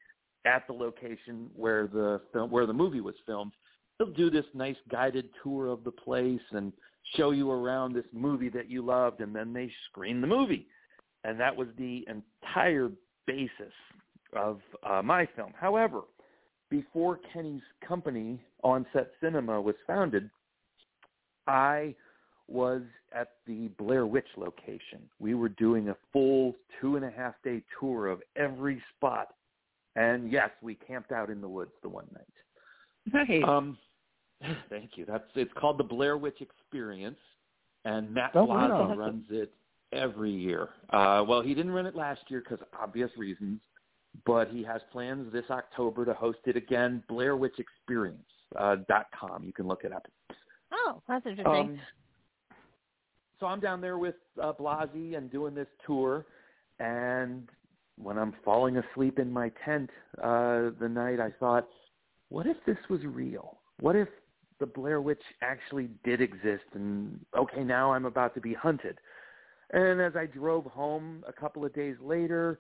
[0.46, 3.54] at the location where the film, where the movie was filmed.
[3.98, 6.74] He'll do this nice guided tour of the place and
[7.16, 10.68] show you around this movie that you loved, and then they screen the movie.
[11.24, 12.92] And that was the entire
[13.26, 13.74] basis
[14.36, 15.54] of uh, my film.
[15.60, 16.02] However,
[16.70, 20.30] before Kenny's company, Onset Cinema, was founded,
[21.48, 21.96] I
[22.48, 22.82] was
[23.14, 25.00] at the Blair Witch location.
[25.20, 29.30] We were doing a full two and a half day tour of every spot.
[29.96, 33.28] And yes, we camped out in the woods the one night.
[33.30, 33.44] Nice.
[33.48, 33.78] Um,
[34.70, 35.06] thank you.
[35.06, 37.20] That's it's called the Blair Witch Experience,
[37.86, 38.96] and Matt Oh, Plaza wow.
[38.96, 39.54] runs it
[39.94, 40.70] every year.
[40.90, 43.60] Uh, well, he didn't run it last year because obvious reasons,
[44.26, 47.04] but he has plans this October to host it again.
[47.08, 48.20] Blair Witch Experience
[48.58, 49.44] uh, dot com.
[49.44, 50.06] You can look it up.
[50.74, 51.54] Oh, that's interesting.
[51.54, 51.80] Um,
[53.40, 56.26] so I'm down there with uh, Blasey and doing this tour,
[56.80, 57.48] and
[57.98, 59.90] when I'm falling asleep in my tent
[60.22, 61.68] uh, the night, I thought,
[62.30, 63.60] what if this was real?
[63.80, 64.08] What if
[64.60, 66.64] the Blair Witch actually did exist?
[66.74, 68.98] And okay, now I'm about to be hunted.
[69.72, 72.60] And as I drove home a couple of days later,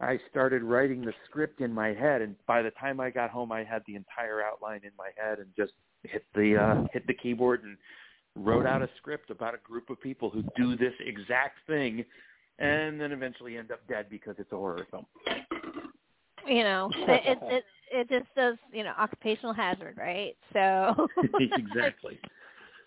[0.00, 3.50] I started writing the script in my head, and by the time I got home,
[3.50, 5.72] I had the entire outline in my head, and just
[6.02, 7.78] hit the uh, hit the keyboard and
[8.36, 12.04] wrote out a script about a group of people who do this exact thing,
[12.58, 15.06] and then eventually end up dead because it's a horror film.
[16.46, 20.36] You know, it it it, it just does you know occupational hazard, right?
[20.52, 21.08] So
[21.40, 22.18] exactly.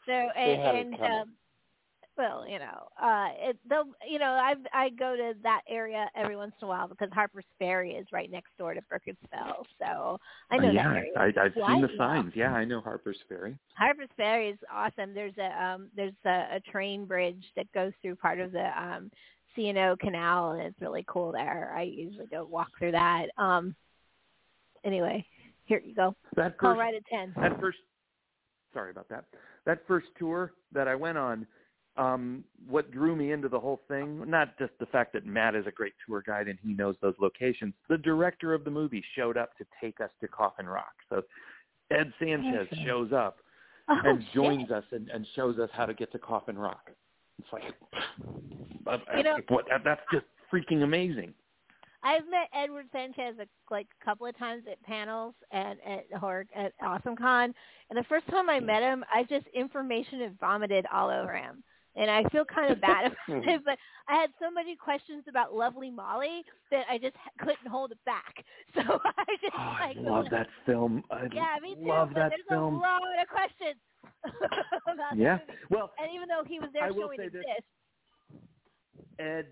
[0.05, 1.33] So and, and um,
[2.17, 6.35] well, you know, uh, it, they'll, you know, I I go to that area every
[6.35, 10.19] once in a while because Harper's Ferry is right next door to Burkittsville, so
[10.51, 11.11] I know Uh, yeah, that area.
[11.17, 12.33] I, I've seen the signs.
[12.35, 13.57] Yeah, I know Harper's Ferry.
[13.73, 15.13] Harper's Ferry is awesome.
[15.13, 19.09] There's a um, there's a, a train bridge that goes through part of the um,
[19.59, 21.73] C&O Canal, and it's really cool there.
[21.75, 23.25] I usually don't walk through that.
[23.37, 23.75] Um,
[24.85, 25.25] anyway,
[25.65, 26.15] here you go.
[26.37, 27.33] That Call first, right at ten.
[27.41, 27.77] that first.
[28.73, 29.25] Sorry about that.
[29.65, 31.45] That first tour that I went on,
[31.97, 35.67] um, what drew me into the whole thing, not just the fact that Matt is
[35.67, 37.73] a great tour guide and he knows those locations.
[37.89, 40.93] The director of the movie showed up to take us to Coffin Rock.
[41.09, 41.23] So
[41.91, 43.39] Ed Sanchez shows up
[43.91, 44.33] Oh, and shit.
[44.33, 46.91] joins us and, and shows us how to get to Coffin Rock.
[47.39, 47.63] It's like,
[48.87, 51.33] uh, You know- what, that, that's just freaking amazing.
[52.01, 56.45] I've met Edward Sanchez a, like a couple of times at panels and at horror
[56.55, 57.53] at AwesomeCon,
[57.89, 61.61] and the first time I met him, I just information and vomited all over him,
[61.99, 63.49] and I feel kind of bad about hmm.
[63.49, 63.61] it.
[63.65, 63.77] But
[64.07, 68.33] I had so many questions about Lovely Molly that I just couldn't hold it back.
[68.75, 68.81] So
[69.17, 71.03] I just Oh, I like love that film.
[71.11, 71.87] I Yeah, me too.
[71.87, 72.75] love that there's film.
[72.75, 73.77] a lot of questions
[75.15, 75.39] Yeah.
[75.71, 77.43] Well, And even though he was there I showing it this.
[77.43, 77.63] this,
[79.19, 79.47] Ed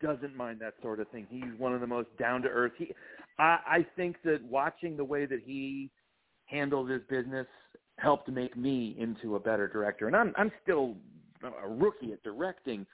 [0.00, 1.26] doesn't mind that sort of thing.
[1.28, 2.72] He's one of the most down to earth.
[2.78, 2.92] He,
[3.38, 5.90] I, I think that watching the way that he
[6.46, 7.46] handled his business
[7.98, 10.06] helped make me into a better director.
[10.06, 10.96] And I'm I'm still
[11.44, 12.86] a rookie at directing,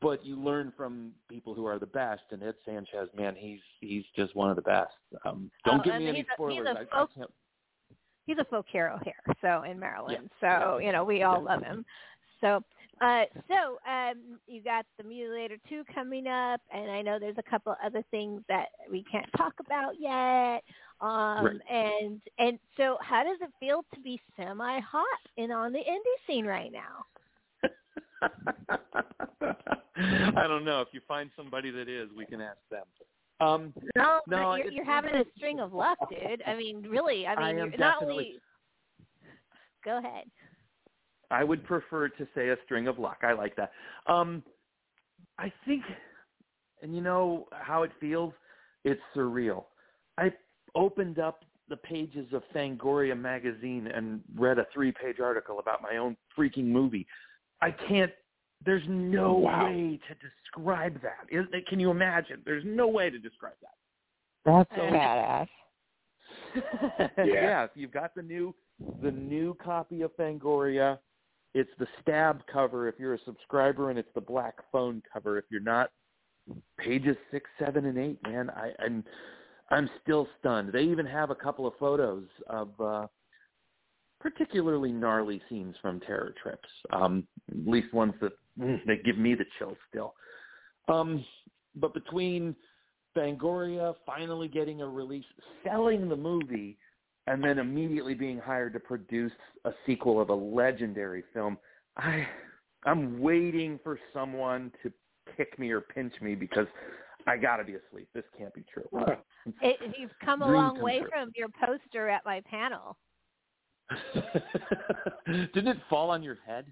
[0.00, 2.22] but you learn from people who are the best.
[2.30, 4.92] And Ed Sanchez, man, he's he's just one of the best.
[5.24, 6.66] Um, don't Oh, give me any he's a- he's spoilers.
[6.68, 7.32] a I- I folk- can't-
[8.26, 10.30] he's a folk hero here, so in Maryland.
[10.42, 10.60] Yeah.
[10.70, 11.52] So you know we all Yeah.
[11.54, 11.84] love him.
[12.40, 12.62] So
[13.00, 17.42] uh, so um, you got the Mutilator two coming up, and I know there's a
[17.42, 20.62] couple other things that we can't talk about yet.
[21.02, 21.60] Um, Right.
[21.70, 26.26] And and so how does it feel to be semi hot and on the indie
[26.26, 27.04] scene right now?
[29.96, 30.80] I don't know.
[30.80, 32.84] If you find somebody that is, we can ask them.
[33.40, 36.42] Um, No, No, you're, you're having a string of luck, dude.
[36.46, 37.26] I mean, really.
[37.26, 38.34] I mean, I you're not only.
[39.84, 40.24] Go ahead.
[41.30, 43.18] I would prefer to say a string of luck.
[43.22, 43.72] I like that.
[44.06, 44.42] Um,
[45.38, 45.82] I think,
[46.82, 48.32] and you know how it feels?
[48.84, 49.64] It's surreal.
[50.18, 50.32] I
[50.74, 56.16] opened up the pages of Fangoria magazine and read a three-page article about my own
[56.38, 57.06] freaking movie.
[57.60, 58.12] I can't.
[58.64, 59.66] There's no Wow.
[59.66, 61.26] way to describe that.
[61.30, 62.42] Is, can you imagine?
[62.44, 63.76] There's no way to describe that.
[64.44, 65.48] That's So- badass.
[67.18, 67.64] yeah.
[67.64, 68.54] if you've got the new
[69.02, 70.98] the new copy of Fangoria,
[71.54, 75.44] it's the stab cover if you're a subscriber, and it's the black phone cover if
[75.50, 75.90] you're not.
[76.78, 78.50] Pages six, seven, and eight, man.
[78.50, 79.04] I, I'm
[79.70, 80.72] I'm still stunned.
[80.72, 83.06] They even have a couple of photos of uh,
[84.30, 86.68] particularly gnarly scenes from Terror Trips.
[86.90, 90.14] Um, at least ones that that give me the chills still.
[90.88, 91.24] Um,
[91.76, 92.56] but between
[93.16, 95.24] Fangoria finally getting a release,
[95.64, 96.76] selling the movie,
[97.28, 99.32] and then immediately being hired to produce
[99.64, 101.56] a sequel of a legendary film.
[101.96, 102.26] I
[102.84, 104.92] I'm waiting for someone to
[105.36, 106.66] kick me or pinch me because
[107.28, 108.08] I got to be asleep.
[108.12, 108.88] This can't be true.
[109.62, 111.08] It, you've come a long way true.
[111.10, 112.96] from your poster at my panel.
[115.26, 116.66] Didn't it fall on your head?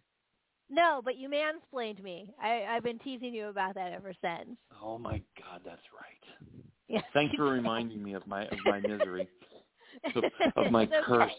[0.71, 2.31] No, but you mansplained me.
[2.43, 4.57] I, I've been teasing you about that ever since.
[4.83, 6.63] Oh my God, that's right.
[6.89, 7.03] Yeah.
[7.13, 9.29] Thanks for reminding me of my of my misery,
[10.17, 10.25] of,
[10.57, 10.97] of my okay.
[11.05, 11.33] curse.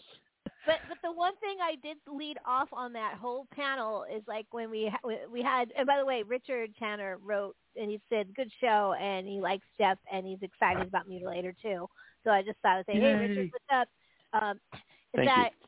[0.64, 4.46] But but the one thing I did lead off on that whole panel is like
[4.52, 8.00] when we ha- we- we had and by the way Richard Tanner wrote and he
[8.08, 11.88] said good show and he likes Jeff and he's excited about Mutilator too.
[12.24, 13.64] So I just thought I would say hey Richard what's
[14.32, 14.42] up?
[14.42, 14.60] Um,
[15.14, 15.65] is Thank you.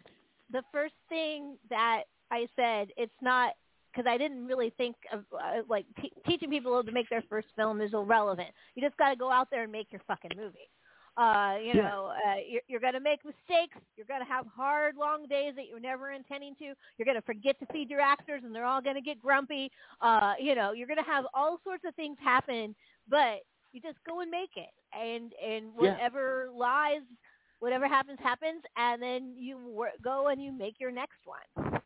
[0.51, 3.55] The first thing that I said it's not
[3.93, 7.49] because I didn't really think of uh, like te- teaching people to make their first
[7.57, 8.51] film is irrelevant.
[8.75, 10.71] You just got to go out there and make your fucking movie.
[11.17, 11.89] Uh, you Yeah.
[11.89, 13.77] know, uh, you're, you're going to make mistakes.
[13.97, 16.75] You're going to have hard, long days that you're never intending to.
[16.97, 19.69] You're going to forget to feed your actors, and they're all going to get grumpy.
[20.01, 22.73] Uh, you know, you're going to have all sorts of things happen,
[23.09, 23.41] but
[23.73, 25.93] you just go and make it, and and Yeah.
[25.95, 27.01] whatever lies,
[27.61, 31.81] whatever happens, happens, and then you wor- go and you make your next one.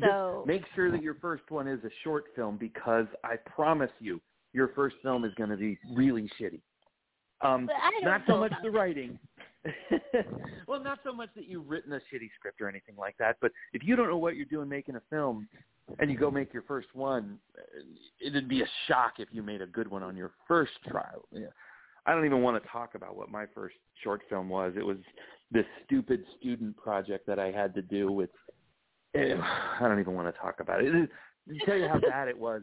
[0.00, 4.20] So Make sure that your first one is a short film because I promise you,
[4.52, 6.60] your first film is going to be really shitty.
[7.42, 9.18] Um, But I don't not so much the writing.
[10.66, 13.52] well, not so much that you've written a shitty script or anything like that, but
[13.72, 15.48] if you don't know what you're doing making a film
[15.98, 17.38] and you go make your first one,
[18.20, 21.26] it'd be a shock if you made a good one on your first trial.
[21.32, 21.48] Yeah.
[22.06, 24.72] I don't even want to talk about what my first short film was.
[24.76, 24.98] It was
[25.50, 28.30] this stupid student project that I had to do with
[29.14, 30.94] eh, I don't even want to talk about it.
[30.94, 31.10] it
[31.48, 32.62] to tell you how bad it was,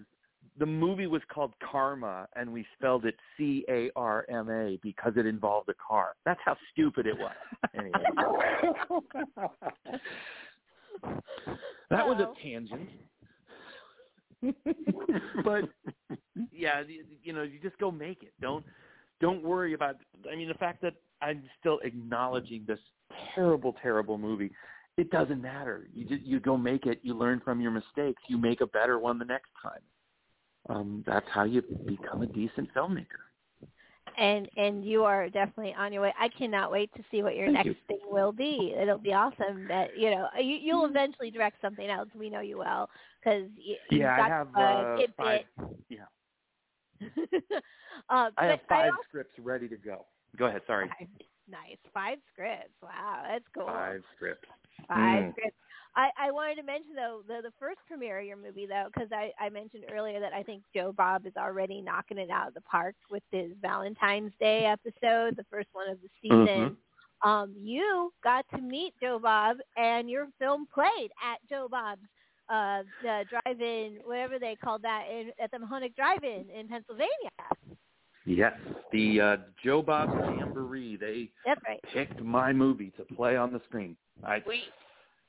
[0.59, 5.13] the movie was called Karma, and we spelled it C A R M A because
[5.15, 6.15] it involved a car.
[6.25, 7.35] That's how stupid it was.
[7.77, 7.91] Anyway,
[11.89, 12.89] that was a tangent.
[15.43, 15.63] but
[16.51, 16.83] yeah,
[17.23, 18.33] you know, you just go make it.
[18.41, 18.65] Don't
[19.19, 19.97] don't worry about.
[20.31, 22.79] I mean, the fact that I'm still acknowledging this
[23.33, 24.51] terrible, terrible movie.
[24.97, 25.87] It doesn't matter.
[25.93, 26.99] You just you go make it.
[27.03, 28.21] You learn from your mistakes.
[28.27, 29.81] You make a better one the next time.
[30.69, 33.21] Um, that's how you become a decent filmmaker.
[34.17, 36.13] and and you are definitely on your way.
[36.19, 37.75] I cannot wait to see what your Thank next you.
[37.87, 38.75] thing will be.
[38.79, 39.67] It'll be awesome.
[39.67, 42.09] That you know you, you'll eventually direct something else.
[42.15, 42.89] We know you will
[43.23, 45.41] because you, you've Yeah, I have uh, five.
[45.89, 45.99] Yeah,
[48.09, 50.05] uh, I have five also- scripts ready to go.
[50.37, 50.61] Go ahead.
[50.67, 50.87] Sorry.
[50.99, 51.07] Five.
[51.49, 51.77] Nice.
[51.93, 52.73] Five scripts.
[52.83, 53.65] Wow, that's cool.
[53.65, 54.47] Five scripts.
[54.87, 55.31] Five Mm.
[55.31, 55.57] scripts.
[55.95, 59.09] I, I wanted to mention though the the first premiere of your movie though because
[59.11, 62.53] I I mentioned earlier that I think Joe Bob is already knocking it out of
[62.53, 66.77] the park with his Valentine's Day episode, the first one of the season.
[67.23, 72.01] Um, you got to meet Joe Bob, and your film played at Joe Bob's
[72.49, 77.09] uh, the drive-in, whatever they called that, in, at the Mahoning Drive-in in Pennsylvania.
[78.25, 78.53] Yes,
[78.91, 80.97] the uh, Joe Bob Jamboree.
[80.97, 81.79] They That's right.
[81.93, 83.95] picked my movie to play on the screen.
[84.25, 84.41] I,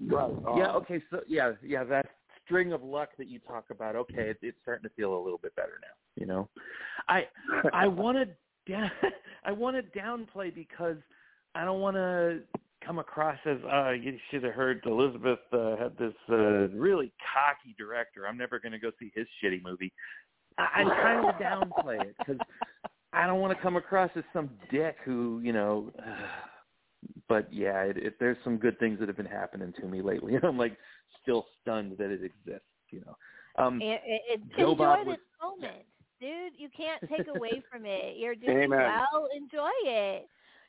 [0.01, 0.31] Right.
[0.57, 0.73] yeah.
[0.73, 1.03] Okay.
[1.11, 1.83] So yeah, yeah.
[1.85, 2.07] That
[2.45, 3.97] string of luck that you talk about.
[3.97, 6.21] Okay, it, it's starting to feel a little bit better now.
[6.21, 6.49] You know,
[7.09, 7.27] I
[7.73, 8.27] I want to
[8.73, 8.91] da-
[9.45, 10.97] I want to downplay because
[11.55, 12.41] I don't want to
[12.85, 17.75] come across as uh you should have heard Elizabeth uh, had this uh, really cocky
[17.79, 18.27] director.
[18.27, 19.93] I'm never going to go see his shitty movie.
[20.59, 22.39] I, I'm trying to downplay it because
[23.13, 25.93] I don't want to come across as some dick who you know.
[27.29, 30.35] but yeah, it, it, there's some good things that have been happening to me lately.
[30.43, 30.77] I'm like
[31.23, 32.65] still stunned that it exists.
[32.91, 33.17] You know.
[33.63, 35.19] Um, It, it, it, Joe enjoy Bob this was-
[35.61, 35.85] moment,
[36.21, 36.53] dude.
[36.57, 38.17] You can't take away from it.
[38.17, 38.79] You're doing Amen.
[38.79, 39.29] well.
[39.37, 40.27] Enjoy it.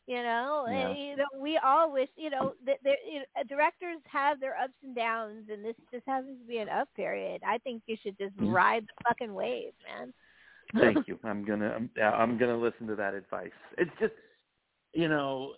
[0.10, 0.88] You know, Yeah.
[0.90, 2.10] and, you know, we all wish.
[2.16, 6.42] You know, that you know, directors have their ups and downs, and this just happens
[6.42, 7.44] to be an up period.
[7.46, 8.52] I think you should just Mhm.
[8.52, 10.12] ride the fucking wave, man.
[10.80, 11.20] Thank you.
[11.24, 13.52] I'm gonna I'm, I'm gonna listen to that advice.
[13.78, 14.16] It's just
[14.94, 15.54] you know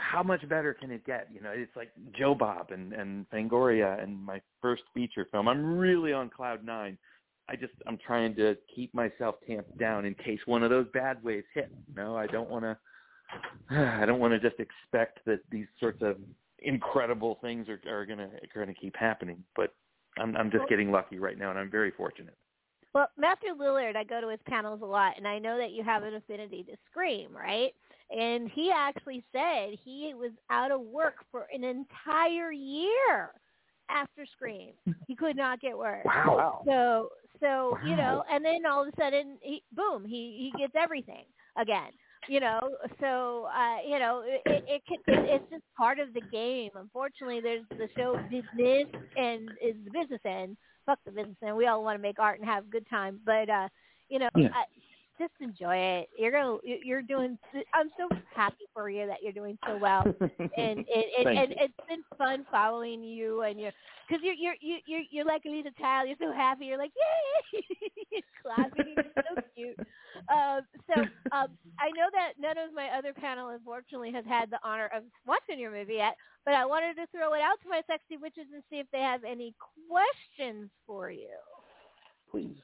[0.00, 1.28] how much better can it get?
[1.32, 5.46] You know, it's like Joe Bob and and Fangoria and my first feature film.
[5.46, 6.98] I'm really on cloud nine.
[7.48, 11.22] I just I'm trying to keep myself tamped down in case one of those bad
[11.22, 11.70] waves hit.
[11.86, 12.76] You No, I don't want to.
[13.70, 16.16] I don't want to just expect that these sorts of
[16.60, 19.42] incredible things are are gonna are gonna keep happening.
[19.54, 19.74] But
[20.18, 22.36] I'm I'm just getting lucky right now, and I'm very fortunate.
[22.94, 25.84] Well, Matthew Lillard, I go to his panels a lot, and I know that you
[25.84, 27.72] have an affinity to Scream, right?
[28.10, 33.32] And he actually said he was out of work for an entire year
[33.90, 34.72] after Scream.
[35.06, 36.04] He could not get work.
[36.06, 36.62] Wow.
[36.64, 40.72] So, so you know, and then all of a sudden, he, boom, he he gets
[40.74, 41.24] everything
[41.58, 41.90] again.
[42.28, 42.60] You know,
[43.00, 46.70] so uh, you know, it, it, can, it, it's just part of the game.
[46.74, 50.56] Unfortunately, there's the show business and is the business end.
[50.86, 51.56] Fuck the business end.
[51.56, 53.68] We all want to make art and have a good time, but uh,
[54.08, 54.48] you know, Yeah.
[55.18, 56.08] Just enjoy it.
[56.18, 57.38] You're gonna, you- you're doing.
[57.74, 61.50] I'm so happy for you that you're doing so well and and, and, Thank and
[61.50, 61.56] you.
[61.60, 63.72] it's been fun following you and you're
[64.08, 66.92] because you're you're you you're you're like a little child you're so happy you're like
[67.52, 67.62] yay
[68.12, 69.76] you're clapping you're so cute
[70.30, 71.00] um so
[71.32, 71.48] um
[71.80, 75.58] i know that none of my other panel unfortunately has had the honor of watching
[75.58, 76.14] your movie yet
[76.44, 79.00] but i wanted to throw it out to my sexy witches and see if they
[79.00, 79.54] have any
[79.88, 81.28] questions for you
[82.30, 82.56] Please.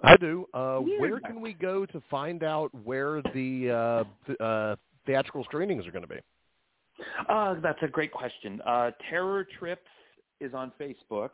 [0.00, 0.46] I do.
[0.54, 1.00] Uh, Yeah.
[1.00, 4.76] where can we go to find out where the uh, th- uh,
[5.06, 6.20] theatrical screenings are going to be?
[7.28, 8.60] Uh, that's a great question.
[8.64, 9.88] Uh, Terror Trips
[10.40, 11.30] is on Facebook.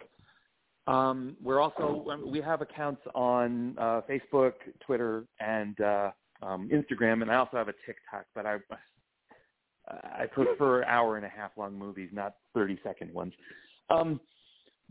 [0.86, 6.10] Um, we're also we have accounts on uh, Facebook, Twitter, and uh,
[6.42, 8.26] um, Instagram, and I also have a TikTok.
[8.34, 8.58] But I
[9.88, 13.32] I prefer hour and a half long movies, not thirty second ones.
[13.90, 14.20] Um,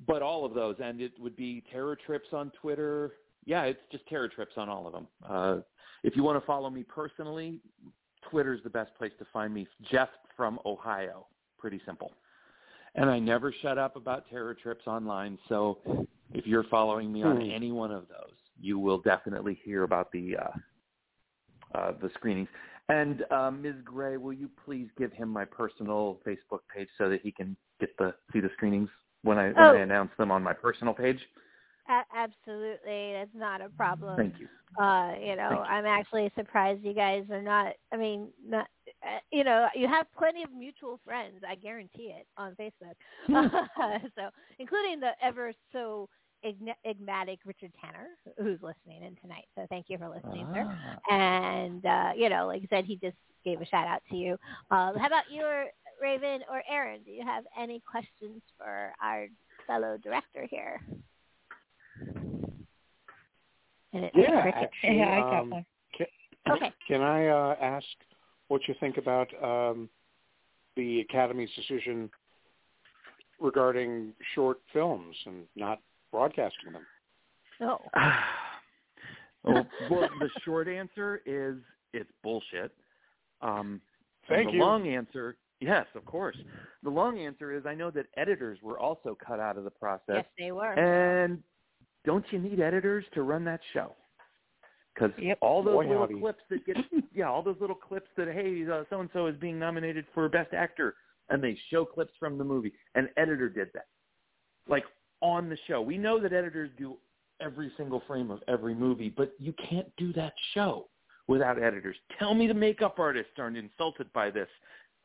[0.08, 3.14] but all of those, and it would be Terror Trips on Twitter.
[3.46, 5.08] Yeah, it's just Terror Trips on all of them.
[5.28, 5.58] Uh,
[6.04, 7.60] if you want to follow me personally,
[8.30, 9.68] Twitter's the best place to find me.
[9.92, 11.28] Jeff from Ohio.
[11.58, 12.12] Pretty simple.
[12.96, 15.38] And I never shut up about Terror Trips online.
[15.50, 15.80] So
[16.34, 17.52] if you're following me on Hmm.
[17.52, 20.52] any one of those, you will definitely hear about the uh,
[21.78, 22.48] uh, the screenings.
[22.90, 23.76] And uh, Ms.
[23.84, 27.96] Gray, will you please give him my personal Facebook page so that he can get
[27.98, 28.90] the see the screenings
[29.24, 29.74] when I when Oh.
[29.74, 31.20] I announce them on my personal page?
[31.90, 34.18] A- absolutely, that's not a problem.
[34.18, 34.48] Thank you.
[34.82, 35.58] Uh, you know, you.
[35.58, 37.74] I'm actually surprised you guys are not.
[37.92, 38.68] I mean, not.
[39.04, 41.42] Uh, you know, you have plenty of mutual friends.
[41.48, 42.96] I guarantee it on Facebook.
[44.16, 44.30] so,
[44.60, 46.10] including the ever so
[46.44, 48.08] enigmatic Richard Tanner,
[48.38, 49.46] who's listening in tonight.
[49.56, 50.66] So, thank you for listening, sir.
[50.66, 51.14] Ah.
[51.14, 54.34] And uh, you know, like I said, he just gave a shout out to you.
[54.72, 55.66] Um, how about you, or
[56.02, 57.02] Raven or Aaron?
[57.04, 59.28] Do you have any questions for our
[59.68, 60.82] fellow director here?
[63.94, 64.64] And it's Yeah, cricket.
[64.64, 65.66] actually, yeah, I got um, one.
[66.50, 66.72] Okay.
[66.88, 67.86] Can I uh, ask
[68.50, 69.90] what you think about um,
[70.76, 72.10] the Academy's decision
[73.40, 75.80] regarding short films and not
[76.12, 76.86] broadcasting them?
[77.60, 77.80] No.
[79.44, 81.56] well, well, the short answer is
[81.94, 82.72] it's bullshit.
[83.42, 83.82] Um,
[84.30, 84.60] and Thank the you.
[84.60, 86.36] long answer, yes, of course.
[86.84, 90.16] The long answer is I know that editors were also cut out of the process.
[90.16, 90.74] Yes, they were.
[90.74, 91.42] And
[92.06, 93.96] don't you need editors to run that show?
[94.94, 95.40] Because Yep.
[95.42, 96.20] all those Boy, little howdy.
[96.20, 96.78] clips that get,
[97.14, 100.54] yeah, all those little clips that hey, so and so is being nominated for best
[100.54, 100.96] actor,
[101.30, 102.74] and they show clips from the movie.
[102.96, 103.88] An editor did that,
[104.68, 104.84] like
[105.22, 105.82] on the show.
[105.82, 106.98] We know that editors do
[107.42, 110.90] every single frame of every movie, but you can't do that show
[111.28, 111.96] without editors.
[112.20, 114.50] Tell me the makeup artists aren't insulted by this,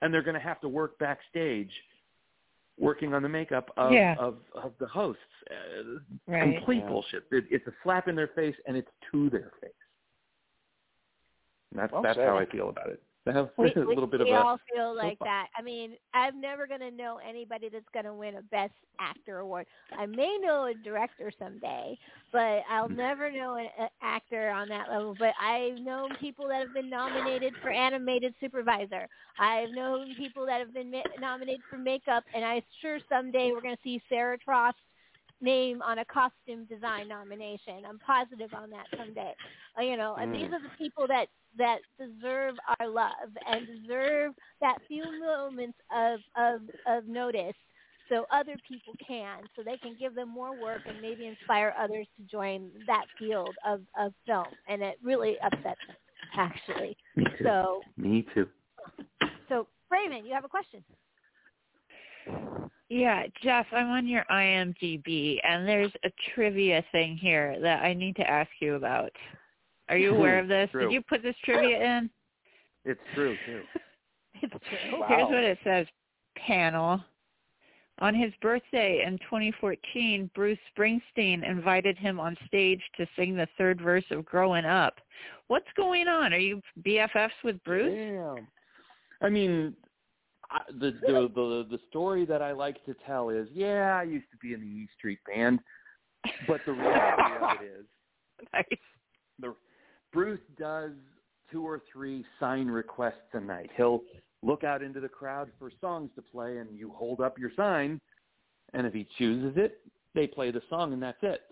[0.02, 1.70] and they're going to have to work backstage
[2.78, 4.14] working on the makeup of Yeah.
[4.18, 5.22] of, of the hosts.
[5.50, 6.54] Uh, Right.
[6.56, 6.88] Complete Yeah.
[6.88, 7.24] bullshit.
[7.30, 9.70] It, it's a slap in their face, and it's to their face.
[11.72, 12.28] And that's Well that's said.
[12.28, 13.02] how I feel about it.
[13.26, 15.48] I have we, a we- bit we of a all feel like that.
[15.56, 19.38] I mean, I'm never going to know anybody that's going to win a Best Actor
[19.38, 19.66] award.
[19.96, 21.96] I may know a director someday,
[22.32, 22.96] but I'll Mm.
[22.96, 25.14] never know an, an actor on that level.
[25.14, 29.08] But I've known people that have been nominated for animated supervisor.
[29.38, 33.60] I've known people that have been ma- nominated for makeup, and I'm sure someday we're
[33.62, 34.78] going to see Sarah Trost's
[35.40, 37.84] name on a costume design nomination.
[37.88, 39.34] I'm positive on that someday.
[39.78, 40.54] Uh, you know, and these Mm.
[40.54, 46.60] are the people that that deserve our love and deserve that few moments of of
[46.86, 47.54] of notice
[48.08, 52.06] so other people can so they can give them more work and maybe inspire others
[52.16, 55.94] to join that field of of film and it really upsets me
[56.36, 57.44] actually Me too.
[57.44, 58.46] so Me too.
[59.48, 60.84] so Raven you have a question
[62.88, 68.16] Yeah, Jeff, I'm on your IMDb, and there's a trivia thing here that I need
[68.16, 69.12] to ask you about.
[69.88, 70.70] Are you aware of this?
[70.72, 72.10] Did you put this trivia in?
[72.84, 73.62] It's true too.
[74.42, 75.06] it's true Wow.
[75.08, 75.86] Here's what it says.
[76.46, 77.00] Panel.
[78.00, 83.80] On his birthday in 2014, Bruce Springsteen invited him on stage to sing the third
[83.80, 84.94] verse of Growing Up.
[85.48, 86.32] What's going on?
[86.32, 87.92] Are you BFFs with Bruce?
[87.92, 88.46] Damn.
[89.20, 89.74] I mean,
[90.50, 94.30] I, the, the the the story that I like to tell is, yeah, I used
[94.30, 95.60] to be in the E Street Band,
[96.46, 97.84] but the reality of it is,
[98.52, 98.78] Nice.
[99.40, 99.54] the
[100.12, 100.92] Bruce does
[101.50, 103.70] two or three sign requests a night.
[103.76, 104.02] He'll
[104.42, 108.00] look out into the crowd for songs to play, and you hold up your sign,
[108.72, 109.80] and if he chooses it,
[110.14, 111.42] they play the song, and that's it.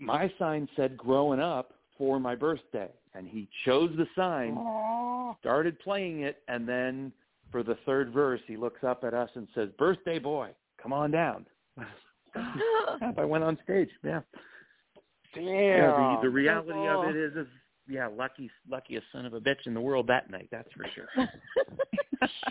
[0.00, 4.56] My sign said "Growing Up" for my birthday, and he chose the sign,
[5.40, 7.12] started playing it, and then
[7.54, 10.50] for the third verse, he looks up at us and says, "Birthday boy,
[10.82, 11.46] come on down."
[12.36, 13.90] I went on stage.
[14.02, 14.22] Yeah.
[15.36, 15.44] Damn.
[15.44, 17.46] Yeah, the, the reality of it is, is
[17.88, 20.48] yeah, lucky, luckiest son of a bitch in the world that night.
[20.50, 21.06] That's for sure.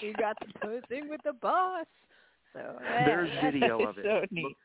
[0.02, 1.86] you got the posing with the boss
[2.54, 2.60] so
[3.06, 4.06] There's video of it.
[4.08, 4.58] so Look, neat.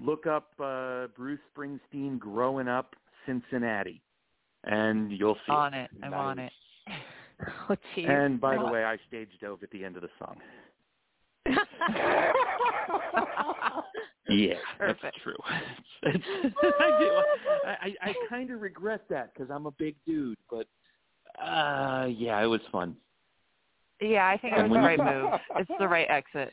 [0.00, 4.02] look up uh, Bruce Springsteen growing up Cincinnati,
[4.64, 5.52] and you'll see.
[5.52, 5.90] On it.
[6.02, 6.52] I'm on it.
[7.70, 8.06] oh, geez.
[8.08, 10.36] And by the way, I stage dove at the end of the song.
[14.28, 15.02] Yeah, Perfect.
[15.02, 15.36] that's true.
[16.02, 16.24] It's,
[16.80, 17.10] I do.
[17.66, 20.66] I, I, I kind of regret that because I'm a big dude, but
[21.42, 22.96] uh, yeah, it was fun.
[24.00, 25.40] Yeah, I think it was the right move.
[25.56, 26.52] It's the right exit.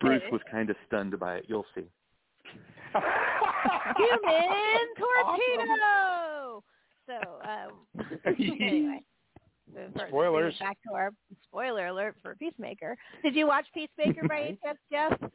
[0.00, 1.44] Bruce was kind of stunned by it.
[1.48, 1.84] You'll see.
[3.96, 6.31] Human torpedo.
[7.06, 9.00] So um, anyway.
[10.08, 10.54] Spoilers.
[10.58, 11.12] Back to our
[11.44, 12.96] spoiler alert for Peacemaker.
[13.22, 15.30] Did you watch Peacemaker by any chance, Jeff?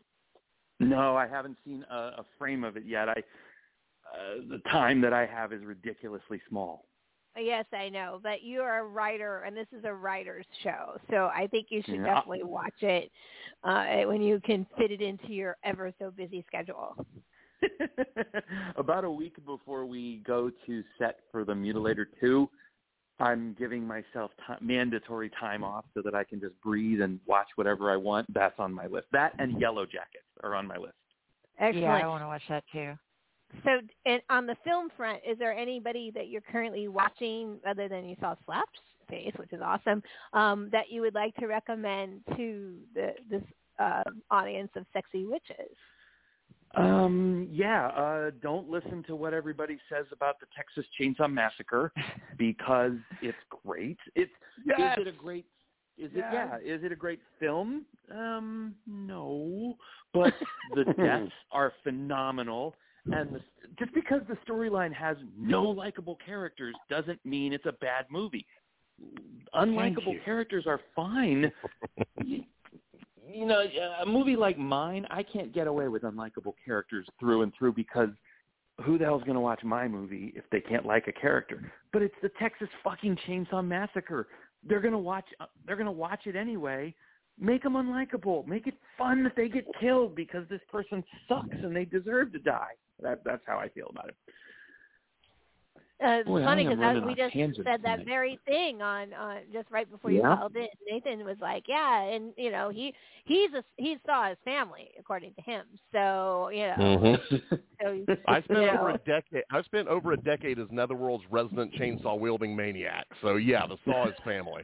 [0.80, 3.09] No, I haven't seen a, a frame of it yet.
[3.09, 6.86] I uh, the time that I have is ridiculously small.
[7.38, 11.30] Yes, I know, but you are a writer, and this is a writer's show, so
[11.34, 12.15] I think you should Yeah.
[12.15, 13.11] definitely watch it
[13.63, 16.95] uh, when you can fit it into your ever so busy schedule.
[18.76, 22.49] About a week before we go to set for the Mutilator 2,
[23.20, 27.47] I'm giving myself ti mandatory time off so that I can just breathe and watch
[27.55, 28.32] whatever I want.
[28.34, 29.08] That's on my list.
[29.12, 30.93] That and Yellow Jackets are on my list.
[31.60, 31.84] Excellent.
[31.84, 32.93] Yeah, I want to watch that too.
[33.64, 38.05] So, and on the film front, is there anybody that you're currently watching, other than
[38.05, 38.80] you saw Slap's
[39.10, 40.03] face, which is awesome,
[40.34, 43.43] um, that you would like to recommend to the this
[43.80, 45.76] uh, audience of sexy witches?
[46.76, 51.91] Um, yeah, uh, don't listen to what everybody says about the Texas Chainsaw Massacre
[52.38, 53.97] because it's great.
[54.15, 54.32] It's
[54.65, 54.97] Yes.
[54.97, 55.45] is it a great
[55.97, 57.86] is it yeah, is it a great film?
[58.11, 59.76] Um, no.
[60.13, 60.34] But
[60.76, 62.76] the deaths are phenomenal
[63.11, 63.41] and the,
[63.80, 68.45] just because the storyline has no likable characters doesn't mean it's a bad movie.
[69.53, 71.51] Unlikable characters are fine.
[73.32, 73.63] you, know,
[74.01, 78.09] a movie like mine, I can't get away with unlikable characters through and through because
[78.84, 81.71] who the hell's going to watch my movie if they can't like a character?
[81.91, 84.28] But it's the Texas fucking Chainsaw Massacre.
[84.67, 85.25] They're going to watch.
[85.39, 86.93] uh, They're going to watch it anyway.
[87.39, 88.47] Make them unlikable.
[88.47, 92.39] Make it fun that they get killed because this person sucks and they deserve to
[92.39, 92.73] die.
[93.01, 94.15] That, that's how I feel about it.
[96.04, 97.34] Uh, it's Boy, funny because we just
[97.64, 98.06] said that tonight.
[98.06, 100.38] very thing on uh, just right before you Yeah?
[100.38, 100.68] called in.
[100.88, 102.93] Nathan was like, "Yeah," and you know he
[103.26, 105.66] he's a, he saw his family according to him.
[105.91, 107.56] So you know, Mm-hmm.
[107.82, 109.43] so I spent you over a decade.
[109.52, 113.08] I spent over a decade as Netherworld's resident chainsaw wielding maniac.
[113.24, 114.64] So yeah, the Saw is family.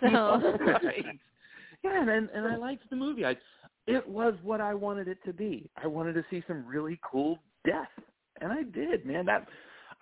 [0.00, 0.08] so
[0.60, 1.04] right.
[1.82, 3.24] Yeah, and and and I liked the movie.
[3.24, 3.36] I
[3.86, 5.70] it was what I wanted it to be.
[5.82, 7.88] I wanted to see some really cool death,
[8.42, 9.24] and I did, man.
[9.24, 9.48] That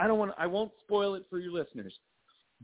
[0.01, 0.33] I don't want.
[0.39, 1.95] I won't spoil it for your listeners,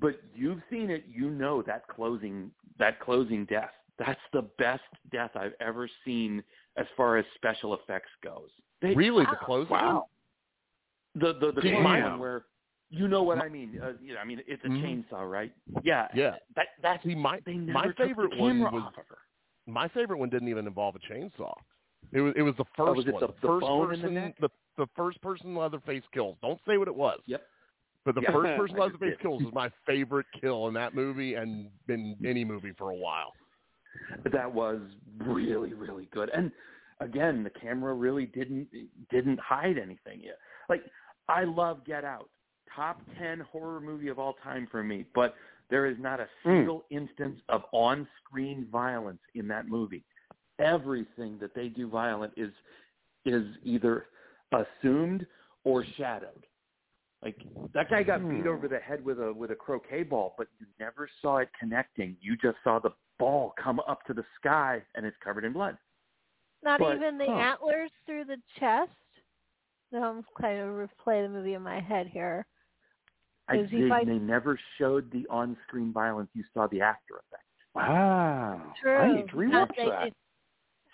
[0.01, 1.05] but you've seen it.
[1.09, 3.71] You know that closing that closing death.
[3.99, 6.43] That's the best death I've ever seen
[6.77, 8.51] as far as special effects goes.
[8.83, 9.31] They, Really, Wow.
[9.31, 9.71] the closing?
[9.73, 10.07] Wow.
[11.15, 12.45] The the the See, closing one where
[12.91, 13.81] you know what I mean.
[13.83, 14.83] Uh, you know, I mean it's a Mhm.
[15.11, 15.53] chainsaw, right?
[15.83, 16.09] Yeah.
[16.15, 16.37] Yeah.
[16.55, 19.19] That that's See, my they never my took the favorite one was off of her.
[19.67, 21.55] my favorite one didn't even involve a chainsaw.
[22.13, 23.21] It was it was the first Oh, was it one.
[23.23, 24.37] the- the first bone in the person, neck?
[24.39, 26.37] the the first person Leatherface kills.
[26.43, 27.21] Don't say what it was.
[27.27, 27.43] Yep.
[28.05, 28.33] But the Yeah.
[28.33, 32.27] first person Leatherface kills is my favorite kill in that movie and in mm-hmm.
[32.27, 33.33] any movie for a while.
[34.31, 34.81] that was
[35.21, 36.53] really really good and
[37.01, 38.69] again the camera really didn't
[39.11, 40.83] didn't hide anything yet like
[41.29, 42.29] i love get out
[42.75, 45.35] top 10 horror movie of all time for me but
[45.71, 46.51] there is not a hmm.
[46.51, 50.05] single instance of on-screen violence in that movie
[50.59, 52.53] everything that they do violent is
[53.25, 54.07] is either
[54.53, 55.27] assumed
[55.65, 56.47] or shadowed
[57.23, 57.37] like
[57.73, 58.49] that guy got beat Hmm.
[58.49, 62.17] over the head with a with a croquet ball, but you never saw it connecting.
[62.21, 65.77] You just saw the ball come up to the sky and it's covered in blood.
[66.63, 67.33] not But- even the huh.
[67.33, 68.91] antlers through the chest.
[69.93, 72.45] No, I'm kind of replay the movie in my head here.
[73.49, 76.29] I, Is he they, fight- they never showed the on-screen violence.
[76.35, 77.45] You saw the after effects.
[77.75, 78.75] Wow.
[78.81, 78.97] True.
[78.97, 80.13] I need to because rewatch they that.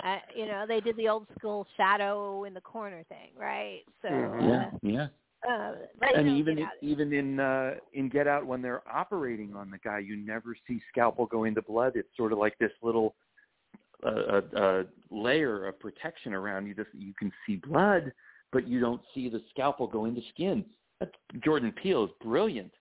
[0.03, 3.83] Did- uh, you know, they did the old school shadow in the corner thing, right?
[4.03, 4.79] So, Mhm.
[4.83, 5.09] yeah.
[5.47, 5.75] uh, uh,
[6.15, 9.99] And even in, even in uh, in Get Out, when they're operating on the guy,
[9.99, 11.97] you never see scalpel go into blood.
[11.97, 13.15] It's sort of like this little
[14.05, 16.75] uh, uh, uh, layer of protection around you.
[16.75, 18.13] Just you can see blood,
[18.53, 20.65] but you don't see the scalpel go into skin.
[21.01, 21.13] That,
[21.45, 22.73] Jordan Peele is brilliant,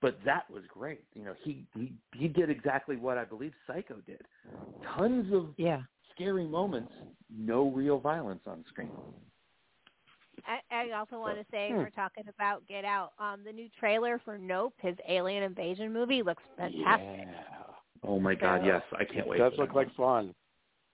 [0.00, 1.04] but that was great.
[1.14, 4.22] You know, he he he did exactly what I believe Psycho did.
[4.94, 5.82] Tons of Yeah.
[6.16, 6.92] Scary moments,
[7.30, 8.90] no real violence on screen.
[10.46, 11.78] I, I also want to say Hmm.
[11.78, 13.12] we're talking about Get Out.
[13.18, 17.26] Um, the new trailer for Nope, his alien invasion movie, looks fantastic.
[17.26, 17.42] Yeah.
[18.04, 19.40] Oh my God, So- yes, I can't wait.
[19.40, 20.26] It Does look like one.
[20.26, 20.34] fun.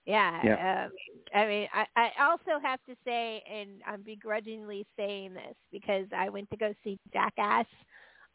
[0.05, 0.41] Yeah.
[0.43, 0.85] Yeah.
[0.85, 0.91] Um,
[1.33, 6.27] I mean, I, I also have to say, and I'm begrudgingly saying this because I
[6.29, 7.65] went to go see Jackass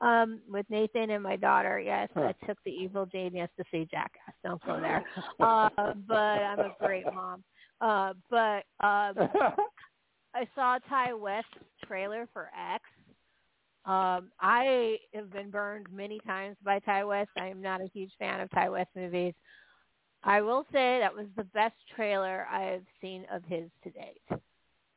[0.01, 1.78] um, with Nathan and my daughter.
[1.80, 2.32] Yes, Huh.
[2.40, 4.34] I took the evil genius to see Jackass.
[4.44, 5.05] Don't go there.
[5.40, 5.68] uh,
[6.07, 7.42] but I'm a great mom.
[7.80, 9.28] Uh, but um,
[10.34, 11.49] I saw Ti West's
[11.86, 12.84] trailer for X.
[13.84, 17.30] Um, I have been burned many times by Ti West.
[17.38, 19.34] I am not a huge fan of Ti West movies.
[20.24, 24.40] I will say that was the best trailer I've seen of his to date.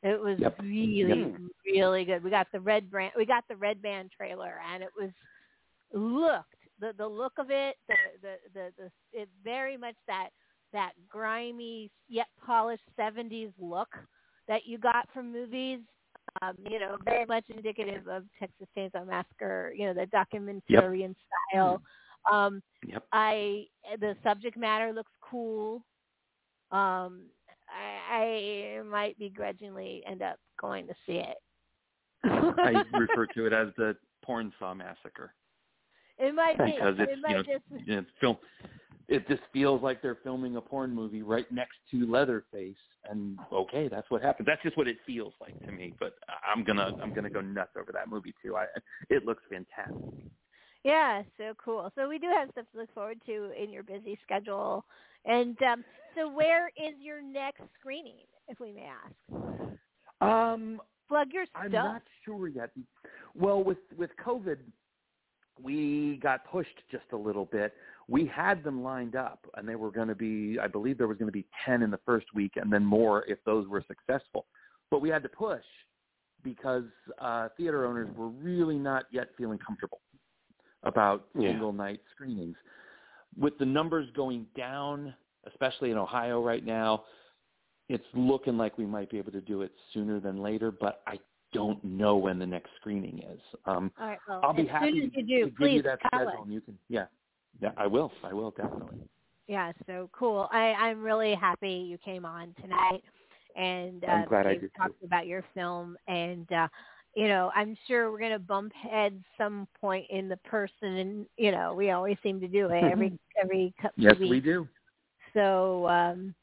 [0.03, 0.59] It was Yep.
[0.59, 1.41] really, Yep.
[1.65, 2.23] really good.
[2.23, 3.13] We got the red brand.
[3.15, 5.11] We got the red band trailer, and it was
[5.93, 10.29] looked the the look of it, the the the, the it very much that
[10.73, 13.89] that grimy yet polished '70s look
[14.47, 15.79] that you got from movies.
[16.41, 19.73] Um, you know, very much indicative of Texas Chainsaw Massacre.
[19.75, 21.15] You know, the documentarian
[21.51, 21.81] style.
[22.31, 23.03] Um, Yep.
[23.11, 23.67] I
[23.99, 25.83] the subject matter looks cool.
[26.71, 27.25] Um,
[27.71, 31.37] I, I might begrudgingly end up going to see it.
[32.23, 35.33] I refer to it as the porn saw massacre
[36.21, 36.65] it might be.
[36.65, 38.37] because it's it you know, just it's film.
[39.07, 42.75] It just feels like they're filming a porn movie right next to Leatherface,
[43.09, 44.45] and okay, that's what happens.
[44.45, 45.93] That's just what it feels like to me.
[45.99, 46.13] But
[46.47, 48.55] I'm gonna I'm gonna go nuts over that movie too.
[48.55, 48.65] I
[49.09, 49.95] it looks fantastic.
[50.83, 51.91] Yeah, so cool.
[51.95, 54.83] So we do have stuff to look forward to in your busy schedule.
[55.25, 55.83] And um,
[56.15, 59.41] so where is your next screening, if we may ask?
[60.21, 61.63] Um, Plug your stuff.
[61.65, 62.71] I'm not sure yet.
[63.35, 64.57] Well, with with COVID,
[65.61, 67.73] we got pushed just a little bit.
[68.07, 70.57] We had them lined up, and they were going to be.
[70.59, 73.25] I believe there was going to be ten in the first week, and then more
[73.27, 74.45] if those were successful.
[74.89, 75.63] But we had to push
[76.43, 76.85] because
[77.19, 79.99] uh, theater owners were really not yet feeling comfortable
[80.83, 81.51] about Yeah.
[81.51, 82.57] single night screenings.
[83.37, 85.13] With the numbers going down,
[85.45, 87.05] especially in Ohio right now,
[87.87, 91.19] it's looking like we might be able to do it sooner than later, but I
[91.53, 93.39] don't know when the next screening is.
[93.65, 95.75] Um, All right, well, I'll be as happy soon as you do, to give please
[95.77, 96.35] you that schedule, us.
[96.43, 96.77] and you can.
[96.87, 97.05] Yeah,
[97.61, 98.11] yeah, I will.
[98.23, 98.99] I will definitely.
[99.47, 100.47] Yeah, so cool.
[100.51, 103.03] I, I'm really happy you came on tonight,
[103.57, 105.97] and I'm uh, glad I you did, talked about your film.
[106.07, 106.67] And uh,
[107.15, 111.51] you know, I'm sure we're gonna bump heads some point in the person, and you
[111.51, 114.29] know, we always seem to do it every every couple Yes, weeks.
[114.29, 114.67] we do.
[115.33, 116.33] So, um,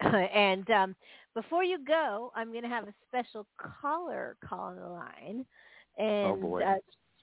[0.00, 0.96] and um,
[1.34, 3.46] before you go, I'm going to have a special
[3.80, 5.44] caller call on the line,
[5.98, 6.62] and Oh, boy.
[6.62, 6.74] uh,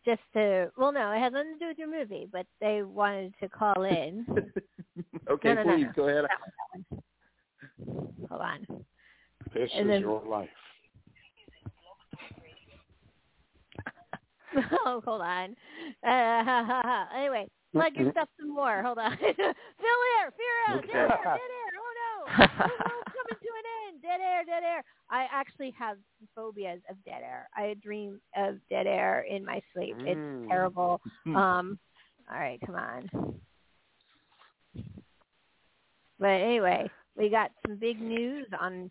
[0.05, 3.33] just to well, no, it has nothing to do with your movie, but they wanted
[3.41, 4.25] to call in.
[5.29, 5.91] okay, No, no, no, please no.
[5.95, 6.25] go ahead.
[6.25, 6.51] That one,
[6.87, 8.27] that one.
[8.29, 8.85] Hold on.
[9.53, 10.49] This And is then- your life.
[14.85, 15.55] oh, hold on.
[16.05, 18.81] Uh, anyway, plug your stuff some more.
[18.83, 19.15] Hold on.
[19.17, 20.31] Still there.
[20.37, 20.81] Fear out.
[20.81, 20.99] Dead Okay.
[20.99, 21.07] air.
[21.23, 21.71] Dead air.
[21.79, 22.31] Oh no.
[22.37, 24.01] The world's coming to an end.
[24.01, 24.43] Dead air.
[24.45, 24.83] Dead air.
[25.09, 25.97] I actually have
[26.35, 27.47] phobias of dead air.
[27.55, 29.95] I dream of dead air in my sleep.
[29.99, 30.47] It's Mm.
[30.49, 31.01] terrible.
[31.27, 31.79] Um.
[32.31, 32.59] All right.
[32.65, 33.09] Come on.
[36.19, 38.89] But anyway, we got some big news on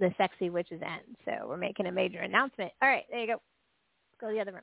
[0.00, 1.16] the Sexy Witch's End.
[1.24, 2.72] So we're making a major announcement.
[2.82, 3.32] All right, there you go.
[3.34, 4.62] Let's go to the other room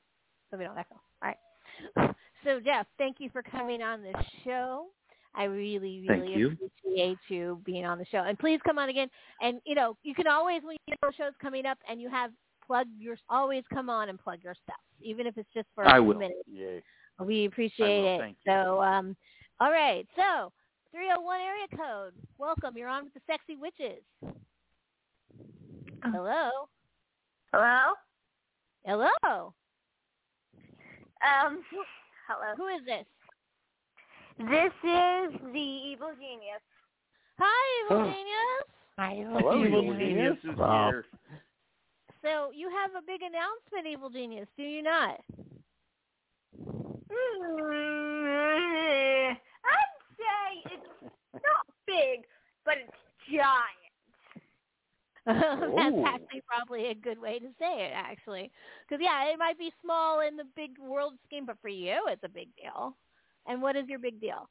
[0.56, 0.96] so we don't echo.
[1.24, 2.16] All right.
[2.44, 4.86] So Jeff, thank you for coming on the show.
[5.34, 6.52] I really, really you.
[6.84, 8.20] appreciate you being on the show.
[8.20, 9.10] And please come on again.
[9.42, 12.30] And you know, you can always when you know shows coming up and you have
[12.66, 15.90] plug your always come on and plug your stuff, even if it's just for a
[15.90, 16.20] I few will.
[16.20, 16.40] minutes.
[16.48, 16.84] Yay.
[17.20, 18.22] We appreciate I will.
[18.22, 18.30] it.
[18.30, 18.36] You.
[18.46, 19.16] So, um,
[19.60, 20.06] all right.
[20.16, 20.52] So,
[20.92, 22.14] 301 area code.
[22.38, 22.78] Welcome.
[22.78, 24.04] You're on with the Sexy Witches.
[26.04, 26.52] Hello.
[27.52, 27.94] Hello?
[28.86, 29.54] Hello.
[31.24, 31.62] Um,
[32.28, 32.54] hello.
[32.58, 33.06] Who is this?
[34.38, 36.62] This is the evil genius.
[37.40, 38.12] Hi, Evil Oh.
[38.12, 38.64] Genius.
[38.98, 40.44] Hi, Hello, Evil Evil Genius Genius.
[40.44, 40.90] is Wow.
[40.92, 41.06] here.
[42.22, 45.22] So, you have a big announcement, Evil Genius, do you not?
[47.10, 50.90] Mm, I'd say it's
[51.34, 52.26] not big,
[52.66, 52.98] but it's
[53.32, 53.85] giant.
[55.28, 58.52] That's actually probably a good way to say it, actually.
[58.88, 62.24] Because, yeah, it might be small in the big world scheme, but for you, it's
[62.24, 62.96] a big deal.
[63.48, 64.48] And what is your big deal?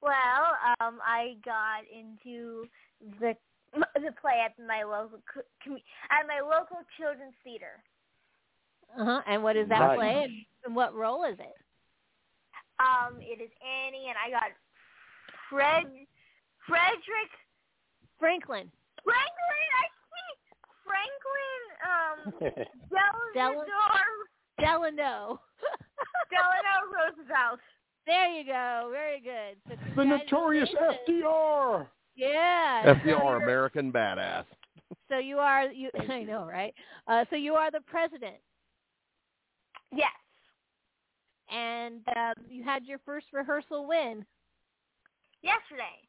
[0.00, 2.66] Well, um, I got into
[3.20, 3.34] the
[3.94, 7.82] the play at my local co- commu- at my local children's theater.
[8.98, 9.20] Uh-huh.
[9.26, 9.96] And what is that Nice.
[9.98, 10.22] play?
[10.24, 10.32] And,
[10.64, 11.56] and what role is it?
[12.78, 14.52] Um, it is Annie, and I got
[15.50, 15.84] Fred
[16.66, 17.32] Frederick
[18.18, 18.70] Franklin.
[19.06, 19.68] Franklin.
[19.78, 20.30] I see
[20.84, 21.62] Franklin.
[21.86, 22.16] Um,
[22.90, 23.64] Del- Delano
[24.58, 25.40] Delano.
[26.30, 27.60] Delano Roosevelt.
[28.06, 28.88] there you go.
[28.92, 29.56] Very good.
[29.68, 30.68] So the notorious.
[31.08, 31.86] FDR.
[32.16, 32.94] Yeah.
[33.04, 34.44] FDR, American badass.
[35.08, 35.90] So you are you.
[35.96, 36.74] Thank I know, right?
[37.06, 38.36] Uh, so you are the president,
[39.92, 40.10] Yes.
[41.52, 44.24] and um, you had your first rehearsal win.
[45.42, 46.05] Yesterday.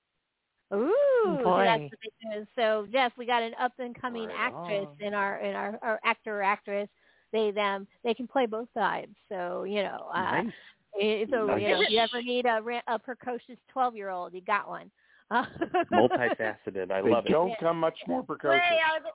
[0.73, 1.63] Ooh, so boy.
[1.65, 2.47] that's the big news.
[2.55, 4.97] So Jeff, we got an up and coming Right actress on.
[5.07, 6.89] in our in our, our actor or actress.
[7.31, 9.13] They them they can play both sides.
[9.29, 10.53] So you know, uh, Nice.
[10.95, 14.41] it- so you know, if you ever need a a precocious twelve year old, you
[14.41, 14.91] got one.
[15.29, 15.45] Uh,
[15.91, 16.91] Multifaceted.
[16.91, 17.31] I They love it.
[17.31, 18.61] don't come much more precocious.
[18.63, 19.11] Wait, I was,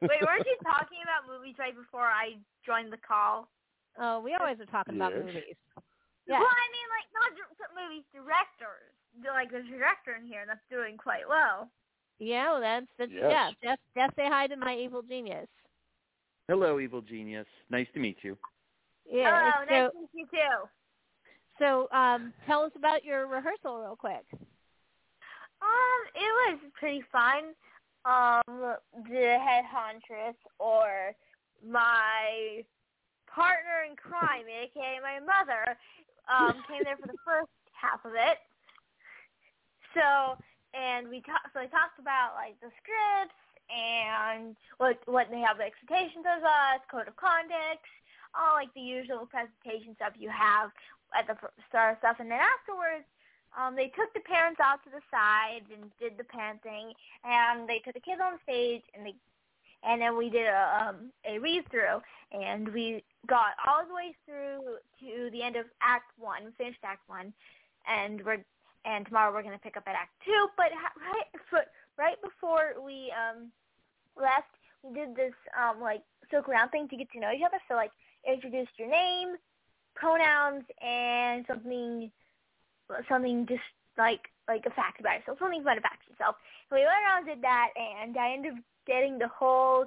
[0.00, 3.48] Wait, weren't you talking about movies right before I joined the call?
[3.98, 5.54] Oh, we always are talking about movies.
[6.26, 6.40] Yeah.
[6.40, 8.92] Well, I mean, like not just movies directors.
[9.22, 11.70] Like there's a director in here that's doing quite well.
[12.18, 13.24] Yeah, well, that's, that's Yes.
[13.30, 13.50] yeah.
[13.62, 15.48] Jeff, Jeff, say hi to my evil genius.
[16.48, 17.46] Hello, evil genius.
[17.70, 18.36] Nice to meet you.
[19.10, 19.30] Yeah.
[19.30, 20.68] Hello, so, nice to meet you too.
[21.58, 24.24] so um, tell us about your rehearsal real quick.
[24.32, 27.54] Um, it was pretty fun.
[28.04, 28.76] Um,
[29.08, 31.12] the Head Hauntress or
[31.66, 32.62] my
[33.26, 35.76] partner in crime, aka my mother,
[36.28, 38.38] um, came there for the first half of it.
[39.94, 40.36] So,
[40.74, 41.54] and we talked.
[41.54, 43.38] So I talked about like the scripts
[43.70, 47.86] and what what they have expectations of us, code of conduct,
[48.34, 50.74] all like the usual presentation stuff you have
[51.14, 51.38] at the
[51.70, 53.06] start of stuff, and then afterwards
[53.54, 56.92] um, they took the parents out to the side and did the parent thing,
[57.22, 59.14] and they took the kids on stage, and they,
[59.86, 64.14] and then we did a um, a read through, and we got all the way
[64.26, 67.32] through to the end of Act One, finished Act One,
[67.86, 68.44] and we're
[68.84, 70.48] and tomorrow we're gonna pick up at Act Two.
[70.56, 73.50] But right, but right before we um
[74.16, 77.58] left, we did this um like circle round thing to get to know each other.
[77.68, 77.92] So like
[78.26, 79.36] introduced your name,
[79.94, 82.10] pronouns, and something
[83.08, 83.62] something just
[83.96, 86.36] like like a fact about yourself, something fun about yourself.
[86.68, 89.86] So we went around and did that, and I ended up getting the whole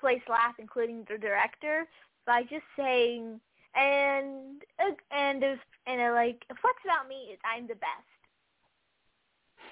[0.00, 1.86] place laugh, including the director,
[2.26, 3.40] by just saying,
[3.74, 4.62] and
[5.10, 8.17] and there's and uh, like what's about me is I'm the best.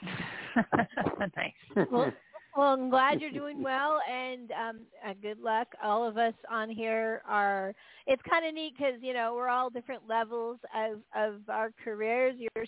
[1.37, 1.87] nice.
[1.91, 2.13] Well,
[2.57, 5.69] well, I'm glad you're doing well, and um, uh, good luck.
[5.83, 7.75] All of us on here are.
[8.07, 12.37] It's kind of neat because you know we're all different levels of of our careers.
[12.39, 12.67] You're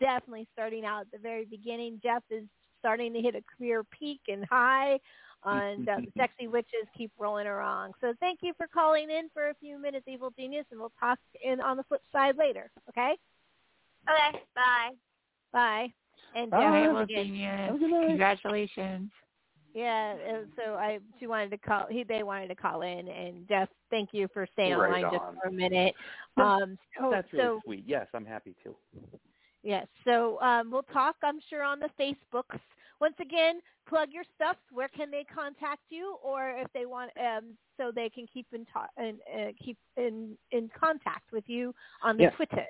[0.00, 2.00] definitely starting out at the very beginning.
[2.02, 2.44] Jeff is
[2.78, 4.98] starting to hit a career peak and high,
[5.44, 7.92] and uh, the sexy witches keep rolling along.
[8.00, 11.18] So thank you for calling in for a few minutes, Evil Genius, and we'll talk
[11.44, 12.70] in on the flip side later.
[12.88, 13.14] Okay,
[14.08, 14.90] Okay, bye.
[15.52, 15.92] bye.
[16.34, 16.58] And Bye.
[16.60, 17.58] Jeff, Hi, once Genius.
[17.66, 18.06] Have a good night.
[18.08, 19.10] Congratulations.
[19.74, 20.16] Yeah,
[20.56, 21.86] so I she wanted to call.
[21.90, 25.24] He they wanted to call in, and Jeff, thank you for staying Right online just
[25.40, 25.94] for a minute.
[26.36, 27.84] Um, so, That's really so sweet.
[27.86, 28.74] Yes, I'm happy to.
[29.62, 31.16] yes, so um, we'll talk.
[31.22, 32.58] I'm sure on the Facebooks.
[33.00, 34.56] Once again, plug your stuff.
[34.72, 38.64] Where can they contact you, or if they want, um, so they can keep in
[38.72, 42.32] ta- and uh, keep in in contact with you on the Yes.
[42.36, 42.66] Twitter.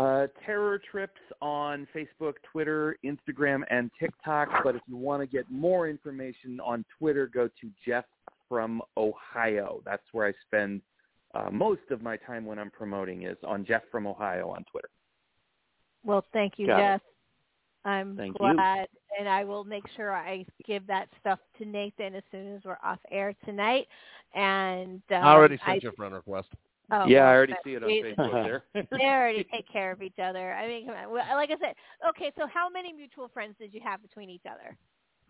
[0.00, 4.48] Uh, Terror Trips on Facebook, Twitter, Instagram, and TikTok.
[4.64, 8.06] But if you want to get more information on Twitter, go to Jeff
[8.48, 9.82] from Ohio.
[9.84, 10.80] That's where I spend
[11.34, 14.88] uh, most of my time when I'm promoting is on Jeff from Ohio on Twitter.
[16.02, 16.82] Well, thank you, Got it.
[16.82, 17.00] Jeff.
[17.84, 18.54] I'm Thank you.
[18.54, 18.88] glad,
[19.18, 22.78] and I will make sure I give that stuff to Nathan as soon as we're
[22.82, 23.86] off air tonight.
[24.34, 26.48] And um, I already sent I, you a friend request.
[26.90, 28.64] Oh, yeah, I already see it on we- Facebook there.
[28.90, 30.52] They already take care of each other.
[30.54, 31.10] I mean, come on.
[31.12, 31.74] Well, like I said,
[32.10, 32.32] okay.
[32.38, 34.76] So, how many mutual friends did you have between each other?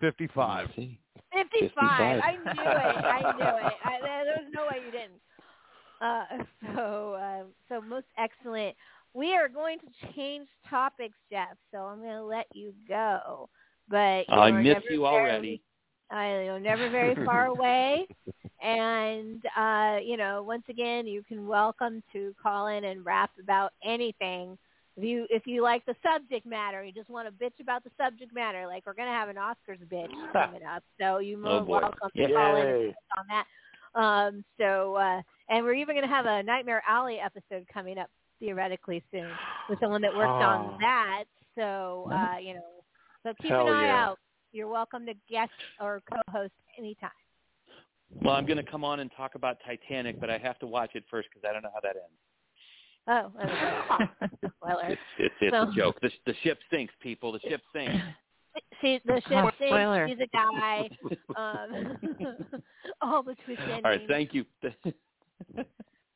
[0.00, 0.68] Fifty-five.
[0.68, 0.96] Fifty-five.
[1.32, 2.22] 55.
[2.24, 3.04] I knew it.
[3.04, 3.72] I knew it.
[3.84, 5.20] I, there was no way you didn't.
[6.00, 8.74] Uh, so, uh, so most excellent.
[9.12, 11.56] We are going to change topics, Jeff.
[11.72, 13.48] So I'm going to let you go.
[13.88, 15.62] But you I miss never you very- already.
[16.10, 18.06] I am never very far away.
[18.62, 23.72] And uh, you know, once again, you can welcome to call in and rap about
[23.84, 24.58] anything.
[24.96, 27.90] If you if you like the subject matter, you just want to bitch about the
[27.96, 28.66] subject matter.
[28.66, 32.26] Like we're gonna have an Oscars bitch coming up, so you Oh, more welcome to
[32.26, 33.44] call in and on that.
[33.94, 38.10] Um, so uh, and we're even gonna have a Nightmare Alley episode coming up
[38.40, 39.30] theoretically soon
[39.70, 40.76] with someone that worked on Oh.
[40.80, 41.24] that.
[41.56, 42.60] So uh, you know,
[43.22, 44.06] so keep Hell an eye yeah.
[44.06, 44.18] out.
[44.52, 45.50] You're welcome to guest
[45.80, 47.10] or co-host anytime.
[48.22, 50.90] Well, I'm going to come on and talk about Titanic, but I have to watch
[50.94, 52.18] it first because I don't know how that ends.
[53.06, 54.50] Oh, okay.
[54.56, 54.88] spoiler.
[54.92, 56.00] It's, it's, it's So- a joke.
[56.02, 57.32] The, the ship sinks, people.
[57.32, 57.94] The ship sinks.
[58.80, 59.70] See, the ship Oh, sinks.
[59.72, 60.06] spoiler.
[60.08, 60.88] He's a guy.
[61.36, 61.96] Um,
[63.00, 63.82] all the twist endings.
[63.84, 64.44] All right, thank you.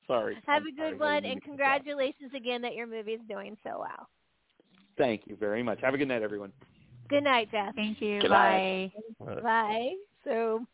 [0.09, 0.35] sorry.
[0.47, 3.21] Have I'm a good I one, and to cut congratulations again that your movie is
[3.29, 4.09] doing so well.
[4.99, 5.81] Thank you very much.
[5.81, 6.53] Have a good night, everyone.
[7.09, 7.75] Good night, Jeff.
[7.75, 8.21] Thank you.
[8.23, 8.91] Good Bye.
[8.91, 9.43] night.
[9.43, 9.91] Bye.
[10.25, 10.67] So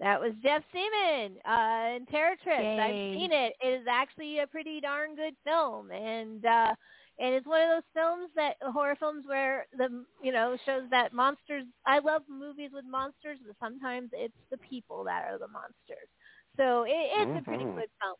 [0.00, 2.78] that was Jeff Seemann uh, in Terror Trips.
[2.78, 3.54] I've seen it.
[3.60, 6.74] It is actually a pretty darn good film, and uh,
[7.18, 11.12] and it's one of those films that horror films where the you know shows that
[11.12, 11.64] monsters.
[11.86, 16.08] I love movies with monsters, but sometimes it's the people that are the monsters.
[16.56, 17.74] So it, it's a pretty Mhm.
[17.74, 18.16] good film.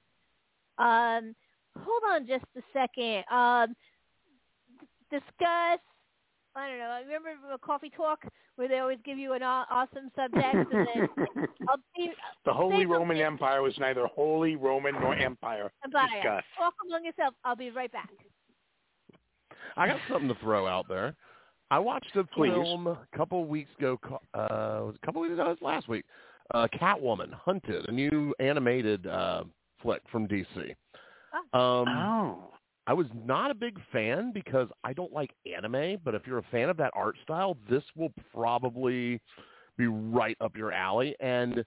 [0.79, 1.35] Um,
[1.77, 3.25] hold on just a second.
[3.31, 3.75] Um,
[5.11, 5.81] discuss
[6.55, 6.85] I don't know.
[6.91, 8.21] I remember a coffee talk
[8.57, 11.09] where they always give you an aw- awesome subject, and then
[11.69, 12.13] I'll be
[12.45, 13.21] the Holy Roman something.
[13.27, 15.73] Empire was neither Holy Roman nor Empire.
[15.85, 16.17] about it.
[16.23, 16.45] Discuss.
[16.59, 17.35] Talk among yourself.
[17.45, 18.11] I'll be right back.
[19.77, 21.15] I got something to throw out there.
[21.71, 22.53] I watched a Please.
[22.53, 23.97] film a couple weeks ago.
[23.97, 25.45] ca- Uh, was a couple weeks ago?
[25.47, 26.05] It was last week.
[26.53, 29.45] Uh, Catwoman Hunted, a new animated uh,
[29.81, 30.75] flick from DC.
[31.55, 32.51] Um, Oh.
[32.87, 36.47] I was not a big fan because I don't like anime, but if you're a
[36.51, 39.21] fan of that art style, this will probably
[39.77, 41.15] be right up your alley.
[41.21, 41.65] And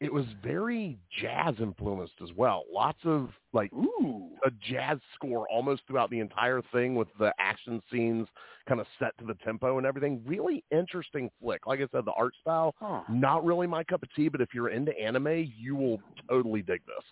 [0.00, 2.64] it was very jazz influenced as well.
[2.72, 4.28] Lots of like Ooh.
[4.44, 8.28] a jazz score almost throughout the entire thing with the action scenes
[8.68, 10.22] kind of set to the tempo and everything.
[10.26, 11.66] Really interesting flick.
[11.66, 13.02] Like I said, the art style, Huh.
[13.08, 16.82] not really my cup of tea, but if you're into anime, you will totally dig
[16.86, 17.04] this.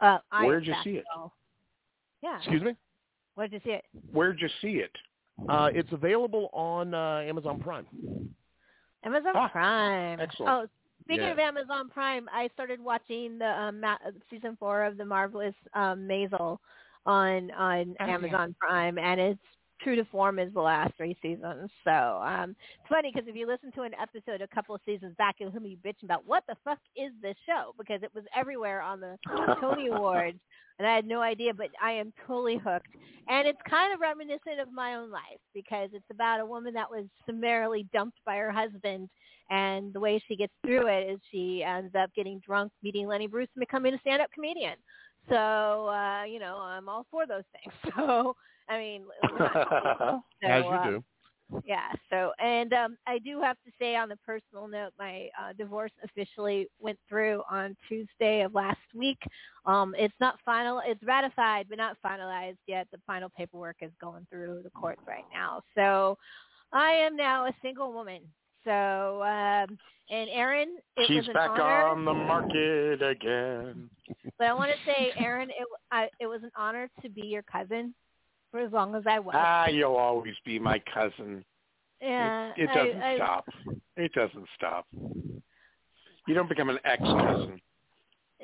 [0.00, 1.04] Uh, Where'd you see it?
[1.14, 1.30] so-
[2.22, 2.36] Yeah.
[2.38, 2.76] Excuse me?
[3.34, 3.84] Where'd you see it?
[4.12, 4.92] Where'd you see it?
[5.48, 7.86] Uh, it's available on uh, Amazon Prime.
[9.04, 10.20] Amazon Ah, Prime.
[10.20, 10.50] excellent.
[10.50, 10.66] Oh,
[11.04, 11.32] speaking Yeah.
[11.32, 13.96] of Amazon Prime, I started watching the um, ma-
[14.28, 16.58] season four of the marvelous um, Maisel
[17.06, 18.14] on on Oh, yeah.
[18.14, 19.40] Amazon Prime, and it's
[19.82, 21.70] true to form is the last three seasons.
[21.84, 25.14] So um, it's funny because if you listen to an episode a couple of seasons
[25.16, 28.24] back, you'll hear me bitching about what the fuck is this show because it was
[28.36, 29.16] everywhere on the
[29.60, 30.38] Tony Awards,
[30.78, 31.54] and I had no idea.
[31.54, 32.94] But I am totally hooked,
[33.28, 36.90] and it's kind of reminiscent of my own life because it's about a woman that
[36.90, 39.08] was summarily dumped by her husband,
[39.50, 43.26] and the way she gets through it is she ends up getting drunk, meeting Lenny
[43.26, 44.76] Bruce, and becoming a stand-up comedian.
[45.28, 47.74] So uh, you know, I'm all for those things.
[47.96, 48.36] So
[48.70, 49.02] I mean,
[49.38, 51.04] so, as you uh, do.
[51.66, 51.88] yeah.
[52.08, 55.90] So, and um, I do have to say, on a personal note, my uh, divorce
[56.04, 59.18] officially went through on Tuesday of last week.
[59.66, 62.86] Um, it's not final; it's ratified, but not finalized yet.
[62.92, 65.62] The final paperwork is going through the courts right now.
[65.74, 66.16] So,
[66.72, 68.20] I am now a single woman.
[68.64, 69.76] So, um,
[70.10, 71.62] and Aaron, it She's was an back honor.
[71.62, 73.90] on the market again.
[74.38, 77.42] But I want to say, Aaron, it, I, it was an honor to be your
[77.42, 77.94] cousin
[78.50, 79.34] for as long as I was.
[79.36, 81.44] Ah, you'll always be my cousin.
[82.00, 83.48] yeah, it, it doesn't I- stop.
[83.96, 84.86] It doesn't stop.
[86.26, 87.60] You don't become an ex-cousin.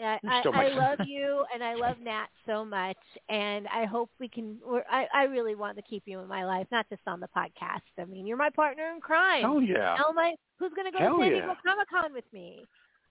[0.03, 4.29] I, I, I love you and I love Nat so much, and I hope we
[4.29, 4.59] can.
[4.65, 7.29] We're, I I really want to keep you in my life, not just on the
[7.35, 7.81] podcast.
[7.99, 9.43] I mean, you're my partner in crime.
[9.43, 9.97] Hell yeah.
[9.97, 10.35] How am I?
[10.59, 11.41] Who's going to go Hell to San yeah.
[11.41, 12.65] Diego Comic Con with me?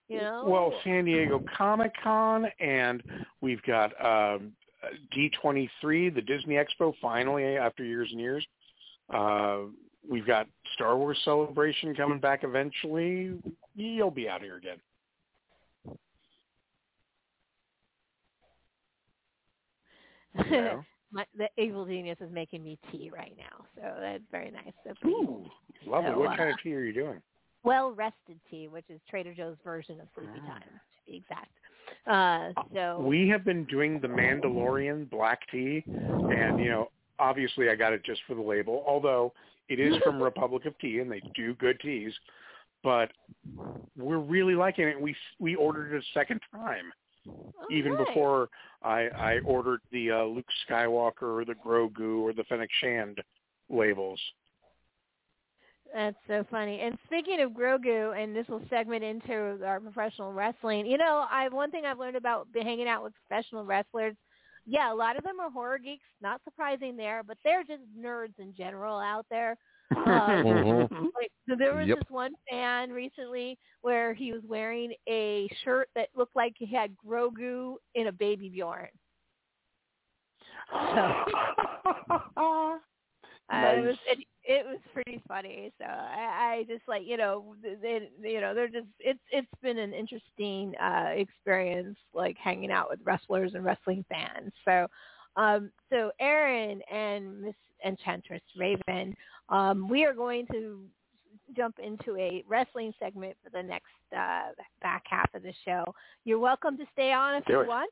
[0.08, 0.46] You know.
[0.48, 3.02] Well, San Diego Comic Con, and
[3.42, 4.52] we've got um,
[5.16, 8.46] D23, the Disney Expo, finally after years and years.
[9.14, 9.60] Uh,
[10.10, 13.34] we've got Star Wars Celebration coming back eventually.
[13.76, 14.78] You'll be out here again.
[21.12, 24.74] My, the evil genius is making me tea right now, so that's very nice.
[24.84, 25.08] So.
[25.08, 25.46] Ooh,
[25.86, 26.12] lovely.
[26.12, 27.22] So, what uh, kind of tea are you doing?
[27.66, 30.48] well rested tea, which is Trader Joe's version of Sleepy Ah.
[30.48, 31.52] Time, to be exact.
[32.08, 37.76] Uh, so We have been doing the Mandalorian black tea, and you know, obviously, I
[37.76, 38.84] got it just for the label.
[38.88, 39.34] Although
[39.70, 42.14] it is from Republic of Tea, and they do good teas,
[42.84, 43.12] but
[43.98, 45.00] we're really liking it.
[45.00, 46.94] We we ordered it a second time,
[47.28, 48.06] oh, even nice.
[48.08, 48.50] before
[48.84, 53.20] I I ordered the uh, Luke Skywalker or the Grogu or the Fennec Shand
[53.70, 54.20] labels.
[55.96, 56.82] That's so funny.
[56.82, 60.86] And speaking of Grogu, and this will segment into our professional wrestling.
[60.86, 64.16] You know, I one thing I've learned about hanging out with professional wrestlers.
[64.66, 66.04] Yeah, a lot of them are horror geeks.
[66.22, 69.58] Not surprising there, but they're just nerds in general out there.
[69.96, 70.90] Mhm.
[71.16, 72.00] Like, so there was Yep.
[72.00, 76.94] this one fan recently where he was wearing a shirt that looked like he had
[76.98, 78.90] Grogu in a baby Bjorn.
[80.74, 81.24] Uh,
[83.52, 85.72] it was it, it was pretty funny.
[85.80, 89.78] So I, I just like you know they, you know they're just it's it's been
[89.80, 94.52] an interesting uh experience like hanging out with wrestlers and wrestling fans.
[94.64, 94.88] So
[95.36, 97.56] um so Aaron and Miss
[97.86, 99.16] Enchantress Raven,
[99.50, 100.82] um we are going to
[101.56, 103.86] jump into a wrestling segment for the next
[104.16, 104.52] uh
[104.82, 105.84] back half of the show.
[106.24, 107.68] You're welcome to stay on if Do you it.
[107.68, 107.92] want.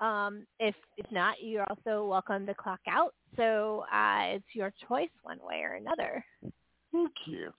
[0.00, 3.14] Um, if if not, you're also welcome to clock out.
[3.36, 6.24] So uh, it's your choice, one way or another.
[6.92, 7.52] Thank you.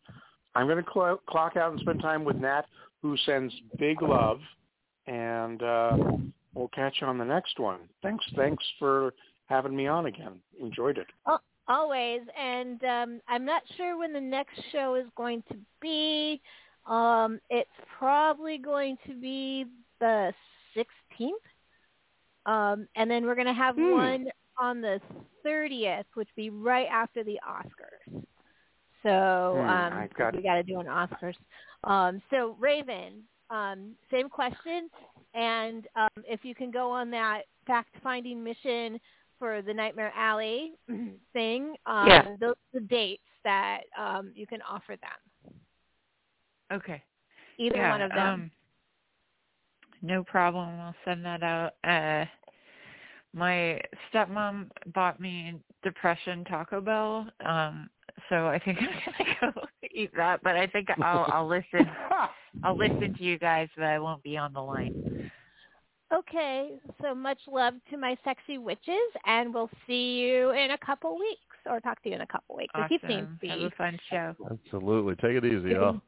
[0.56, 2.64] I'm going to cl- clock out and spend time with Nat,
[3.02, 4.40] who sends big love,
[5.06, 5.98] and uh,
[6.56, 7.82] we'll catch you on the next one.
[8.02, 9.14] Thanks, thanks for
[9.46, 10.40] having me on again.
[10.60, 11.08] Enjoyed it.
[11.70, 16.42] Always, and um, I'm not sure when the next show is going to be.
[16.88, 17.70] Um, it's
[18.00, 19.66] probably going to be
[20.00, 20.34] the
[20.76, 21.32] 16th,
[22.48, 23.92] um, and then we're going to have Hmm.
[23.92, 24.28] one
[24.60, 25.02] on the
[25.46, 28.26] 30th, which would be right after the Oscars.
[29.04, 31.38] So Hmm, um, I've got- we got to do an Oscars.
[31.84, 34.90] Um, so Raven, um, same question,
[35.36, 39.00] and um, if you can go on that fact-finding mission
[39.40, 40.74] for the Nightmare Alley
[41.34, 42.36] thing, um, Yeah.
[42.40, 45.54] those are the dates that um, you can offer them.
[46.72, 47.04] Okay.
[47.60, 48.28] Either yeah, one of them.
[48.28, 48.52] Um,
[50.02, 50.70] no problem.
[50.80, 51.74] I'll send that out.
[51.84, 52.26] Uh,
[53.34, 53.80] my
[54.12, 57.90] stepmom bought me Depression Taco Bell, um,
[58.30, 59.62] so I think I'm gonna go
[59.94, 60.42] eat that.
[60.44, 61.88] But I think I'll I'll listen.
[62.64, 64.92] I'll listen to you guys, but I won't be on the line.
[66.14, 66.72] Okay,
[67.02, 68.96] so much love to my sexy witches,
[69.26, 72.56] and we'll see you in a couple weeks, or talk to you in a couple
[72.56, 72.72] weeks.
[72.76, 73.40] I keep saying Awesome.
[73.42, 73.48] see.
[73.50, 74.36] Have a fun show.
[74.50, 75.16] Absolutely.
[75.16, 76.02] Take it easy, Good, y'all.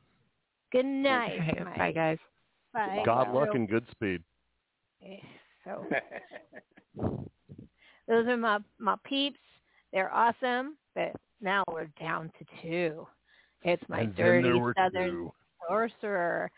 [0.72, 1.40] good night.
[1.50, 2.18] Okay, bye, guys.
[2.74, 3.02] Bye.
[3.06, 4.24] God luck and good speed.
[5.06, 5.18] eh,
[5.64, 5.86] So
[8.08, 9.40] those are my my peeps.
[9.92, 13.08] They're awesome, but now we're down to two.
[13.64, 15.34] It's my and then dirty there were southern two.
[15.68, 16.52] sorcerer,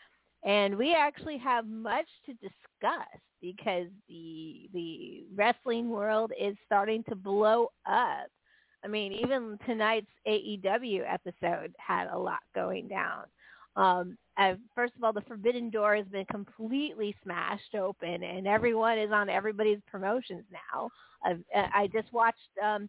[0.44, 7.14] and we actually have much to discuss because the the wrestling world is starting to
[7.14, 8.28] blow up.
[8.84, 13.24] I mean, even tonight's AEW episode had a lot going down.
[13.76, 18.98] Um, uh, first of all, the Forbidden Door has been completely smashed open, and everyone
[18.98, 20.90] is on everybody's promotions now.
[21.24, 22.88] I've, I just watched um,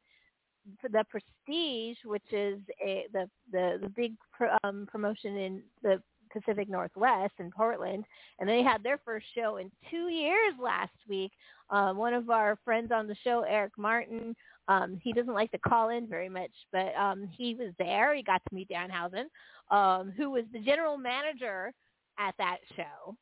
[0.83, 6.01] the Prestige, which is a, the the the big pro, um, promotion in the
[6.31, 8.05] Pacific Northwest in Portland,
[8.39, 11.31] and they had their first show in two years last week.
[11.69, 14.35] Uh, one of our friends on the show, Eric Martin,
[14.67, 18.13] um, he doesn't like to call in very much, but um, he was there.
[18.15, 19.25] He got to meet Danhausen,
[19.71, 21.71] um, who was the general manager
[22.19, 23.15] at that show,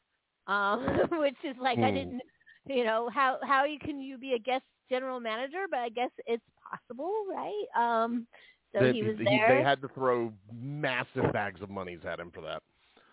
[0.51, 1.95] um, which is like I Hmm.
[1.97, 2.21] didn't,
[2.67, 5.65] you know, how how you can you be a guest general manager?
[5.69, 7.65] But I guess it's possible, right?
[7.75, 8.27] Um,
[8.73, 9.57] so They- he was he- there.
[9.57, 12.61] they had to throw massive bags of monies at him for that.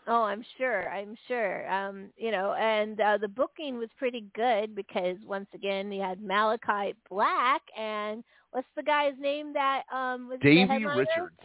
[0.08, 0.88] Oh, I'm sure.
[0.90, 1.70] I'm sure.
[1.70, 6.22] Um, you know, and uh, the booking was pretty good because once again, you had
[6.22, 11.00] Malachi Black and what's the guy's name that um was headliner?
[11.00, 11.36] Richards.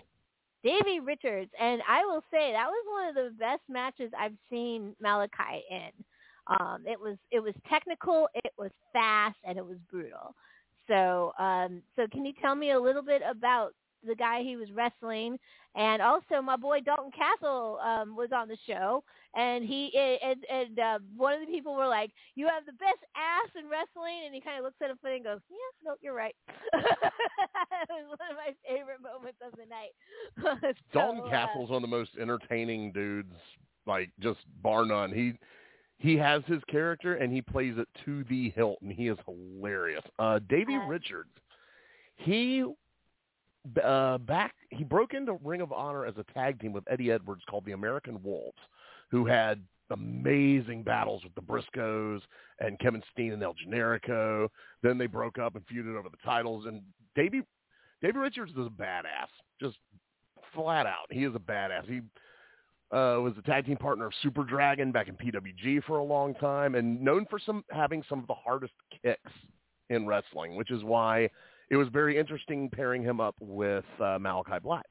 [0.64, 4.95] Davey Richards, and I will say that was one of the best matches I've seen
[5.02, 5.91] Malachi in.
[6.48, 10.34] Um, it was it was technical, it was fast, and it was brutal.
[10.88, 13.73] So, um, so can you tell me a little bit about
[14.06, 15.38] the guy he was wrestling,
[15.76, 19.04] and also my boy Dalton Castle um, was on the show,
[19.36, 19.92] and he
[20.24, 23.70] and and uh, one of the people were like, "You have the best ass in
[23.70, 26.36] wrestling," and he kind of looks at him funny and goes, "Yeah, no, you're right."
[26.74, 30.76] it was one of my favorite moments of the night.
[30.94, 33.34] Dalton So, uh, Castle's one of the most entertaining dudes,
[33.86, 35.12] like just bar none.
[35.12, 35.34] He
[35.98, 40.04] he has his character and he plays it to the hilt, and he is hilarious.
[40.20, 41.30] Uh, Davey Uh, Richards,
[42.18, 42.66] he
[43.84, 47.44] uh, back he broke into Ring of Honor as a tag team with Eddie Edwards
[47.49, 48.57] called the American Wolves,
[49.10, 52.22] who had amazing battles with the Briscoes
[52.60, 54.49] and Kevin Steen and El Generico.
[54.81, 56.65] Then they broke up and feuded over the titles.
[56.65, 56.81] And
[57.15, 57.41] Davey
[58.02, 59.30] Davey Richards is a badass,
[59.61, 59.77] just
[60.53, 61.07] flat out.
[61.10, 61.85] He is a badass.
[61.88, 62.02] He
[62.95, 66.34] uh, was the tag team partner of Super Dragon back in PWG for a long
[66.35, 69.31] time, and known for some having some of the hardest kicks
[69.90, 71.30] in wrestling, which is why
[71.69, 74.85] it was very interesting pairing him up with uh, Malachi Black.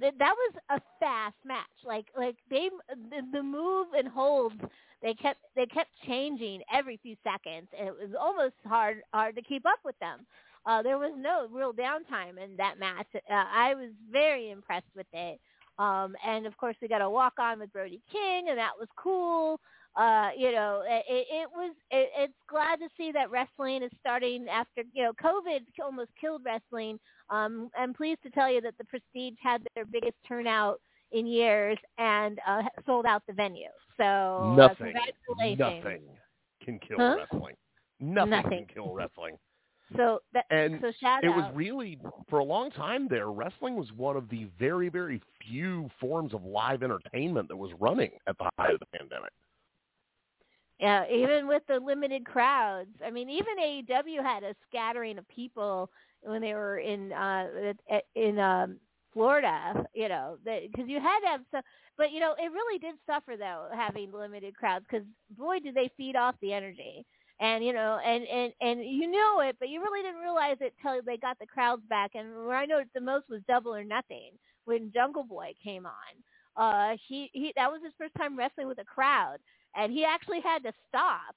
[0.00, 1.66] that was a fast match.
[1.84, 4.56] Like like they the, the move and holds
[5.02, 9.42] they kept they kept changing every few seconds, and it was almost hard hard to
[9.42, 10.26] keep up with them.
[10.64, 13.06] Uh, there was no real downtime in that match.
[13.14, 15.40] Uh, I was very impressed with it.
[15.78, 18.88] Um, and of course, we got a walk on with Brody King, and that was
[18.96, 19.58] cool.
[19.94, 21.74] Uh, you know, it, it, was.
[21.90, 26.42] It, it's glad to see that wrestling is starting after you know COVID almost killed
[26.44, 26.98] wrestling.
[27.28, 30.80] Um, I'm pleased to tell you that the Prestige had their biggest turnout
[31.12, 33.68] in years and uh, sold out the venue.
[33.98, 34.94] So uh, nothing,
[35.36, 35.58] congratulations.
[35.58, 36.00] nothing
[36.64, 37.16] can kill Huh?
[37.18, 37.54] wrestling.
[38.00, 38.50] Nothing, Nothing.
[38.50, 39.36] can kill wrestling.
[39.96, 41.98] So that And so shout it was really
[42.30, 43.30] for a long time there.
[43.30, 48.10] Wrestling was one of the very, very few forms of live entertainment that was running
[48.26, 49.30] at the height of the pandemic.
[50.82, 52.90] Yeah, even with the limited crowds.
[53.06, 55.90] I mean, even AEW had a scattering of people
[56.22, 57.48] when they were in uh
[58.16, 58.78] in um
[59.14, 61.62] Florida, you know, because you had to have some.
[61.96, 65.06] But you know, it really did suffer though having limited crowds because
[65.38, 67.06] boy, did they feed off the energy.
[67.40, 70.74] And you know, and and and you know it, but you really didn't realize it
[70.82, 72.12] till they got the crowds back.
[72.14, 74.32] And where I noticed the most was Double or Nothing
[74.64, 76.12] when Jungle Boy came on.
[76.56, 79.38] Uh, he he that was his first time wrestling with a crowd,
[79.76, 81.34] and he actually had to stop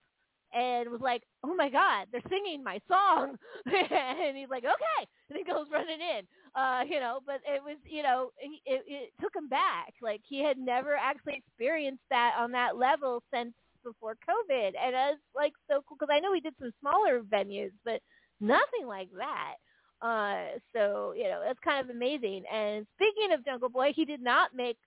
[0.53, 5.37] and was like, "Oh my God, they're singing my song," and he's like, "Okay," and
[5.37, 6.25] he goes running in.
[6.55, 9.93] Uh, you know, but it was, you know, it, it took him back.
[10.01, 13.53] Like he had never actually experienced that on that level since
[13.83, 17.71] before COVID, and it's like so cool because I know he did some smaller venues,
[17.83, 18.01] but
[18.39, 19.55] nothing like that.
[20.01, 22.43] Uh, so you know, that's kind of amazing.
[22.51, 24.77] And speaking of Jungle Boy, he did not make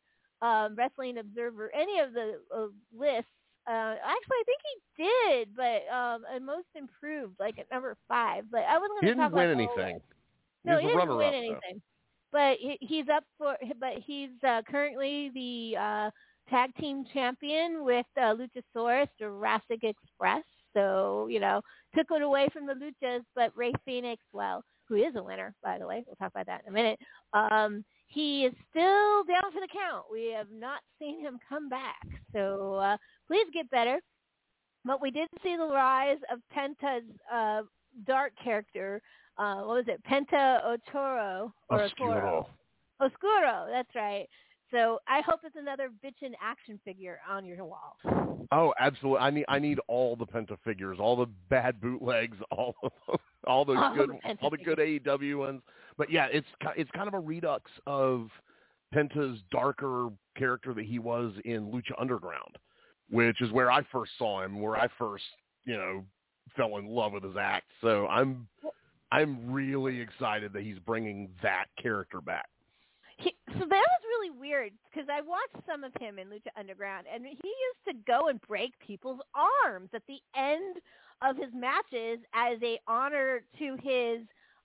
[0.41, 3.31] um, Wrestling Observer any of the uh, lists.
[3.69, 8.45] Uh, actually, I think he did, but um, most improved, like at number five.
[8.51, 10.01] But I wasn't going to didn't talk win about the whole anything.
[10.65, 11.83] He No, he didn't win anything.
[12.33, 13.57] But he, he's up for.
[13.79, 16.11] But he's uh, currently the uh,
[16.49, 20.45] tag team champion with uh, Luchasaurus, Jurassic Express.
[20.75, 21.61] So you know,
[21.95, 25.79] took it away from the Luchas, but Rey Fenix, well, who is a winner, by
[25.79, 26.99] the way, we'll talk about that in a minute.
[27.35, 30.07] Um, he is still down for the count.
[30.11, 32.07] We have not seen him come back.
[32.33, 34.01] So uh, please get better.
[34.85, 37.63] But we did see the rise of Penta's uh,
[38.07, 39.03] dark character.
[39.37, 40.03] Uh, what was it?
[40.05, 42.49] Penta Otoro or Oscuro.
[43.01, 44.27] Oscuro, that's right.
[44.71, 47.97] So I hope it's another bitchin' action figure on your wall.
[48.51, 49.21] Oh, absolutely.
[49.21, 53.65] I need I need all the Penta figures, all the bad bootlegs, all of all
[53.65, 54.11] those All good
[54.43, 55.63] all the good AEW ones.
[55.99, 56.47] But yeah, it's
[56.77, 58.29] it's kind of a redux of
[58.95, 62.57] Penta's darker character that he was in Lucha Underground,
[63.11, 65.25] which is where I first saw him, where I first,
[65.65, 66.05] you know,
[66.57, 67.67] fell in love with his act.
[67.83, 68.47] So I'm
[69.11, 72.49] I'm really excited that he's bringing that character back.
[73.17, 77.07] He, so that was really weird because I watched some of him in Lucha Underground,
[77.13, 80.77] and he used to go and break people's arms at the end
[81.23, 84.21] of his matches as a honor to his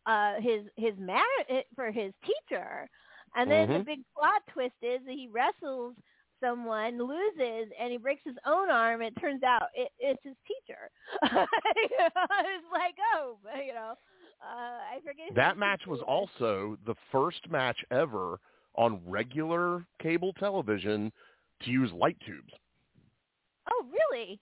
[0.06, 2.90] uh his his mar- for his teacher.
[3.36, 3.86] And then the Mhm.
[3.86, 5.96] big plot twist is that he wrestles
[6.40, 9.02] someone, loses, and he breaks his own arm.
[9.02, 10.90] It turns out it, it's his teacher.
[11.24, 13.94] it's like, oh, but you know,
[14.42, 15.34] uh, I forget.
[15.36, 18.40] That match was also the first match ever
[18.76, 21.12] on regular cable television
[21.64, 22.54] to use light tubes.
[23.72, 24.40] Oh, really?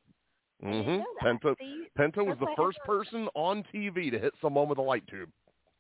[0.64, 1.26] I didn't hmm.
[1.26, 1.56] Penta
[1.98, 5.30] Penta was the first person on TV to hit someone with a light tube.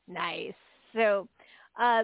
[0.07, 0.53] Nice.
[0.93, 1.27] So,
[1.79, 2.03] uh,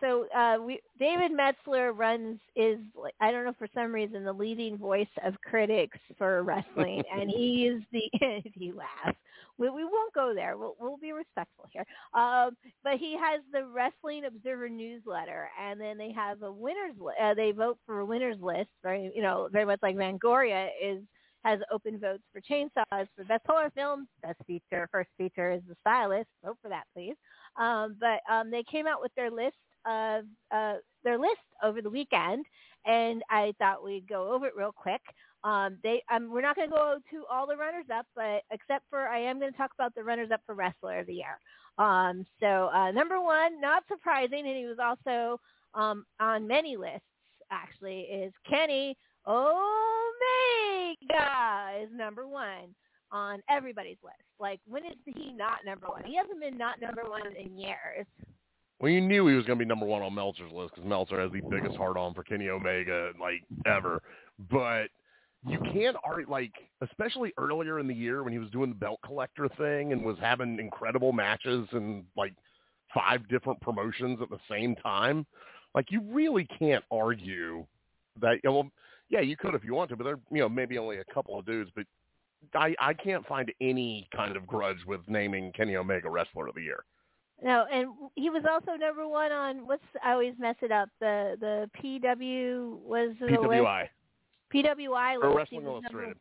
[0.00, 2.78] so uh, we David Meltzer runs is
[3.20, 7.66] I don't know for some reason the leading voice of critics for wrestling, and he
[7.66, 8.10] is the
[8.54, 9.18] he laughs.
[9.58, 10.56] We we won't go there.
[10.56, 11.84] We'll we'll be respectful here.
[12.14, 16.94] Um, but he has the Wrestling Observer newsletter, and then they have a winners.
[16.98, 18.70] Li- uh, they vote for a winners list.
[18.82, 21.00] Very you know very much like Fangoria is
[21.44, 25.76] has open votes for Chainsaws for best horror film, best feature, first feature is The
[25.80, 26.28] Stylist.
[26.44, 27.14] Vote for that, please.
[27.56, 29.56] Um, but um, they came out with their list
[29.86, 32.44] of uh, their list over the weekend,
[32.84, 35.00] and I thought we'd go over it real quick.
[35.42, 38.84] Um, they, um, we're not going to go to all the runners up, but except
[38.90, 41.38] for I am going to talk about the runners up for Wrestler of the Year.
[41.78, 45.40] Um, so uh, number one, not surprising, and he was also
[45.72, 47.04] um, on many lists
[47.50, 48.96] actually, is Kenny
[49.30, 49.54] Omega
[51.82, 52.74] is number one
[53.12, 54.16] on everybody's list.
[54.40, 56.02] Like, when is he not number one?
[56.04, 58.06] He hasn't been not number one in years.
[58.80, 61.20] Well, you knew he was going to be number one on Meltzer's list because Meltzer
[61.20, 64.02] has the biggest hard on for Kenny Omega like ever.
[64.50, 64.86] But
[65.46, 68.98] you can't argue like, especially earlier in the year when he was doing the belt
[69.04, 72.34] collector thing and was having incredible matches and like
[72.94, 75.26] five different promotions at the same time.
[75.74, 77.64] Like, you really can't argue
[78.20, 78.40] that.
[78.42, 78.70] you know,
[79.10, 81.38] yeah, you could if you want to, but there, you know, maybe only a couple
[81.38, 81.70] of dudes.
[81.74, 81.84] But
[82.54, 86.62] I, I can't find any kind of grudge with naming Kenny Omega Wrestler of the
[86.62, 86.84] Year.
[87.42, 90.88] No, and he was also number one on what's I always mess it up.
[91.00, 93.42] The the PW was the list?
[93.42, 93.88] PWI.
[94.54, 95.28] PWI list.
[95.30, 96.16] He Wrestling was number- Illustrated.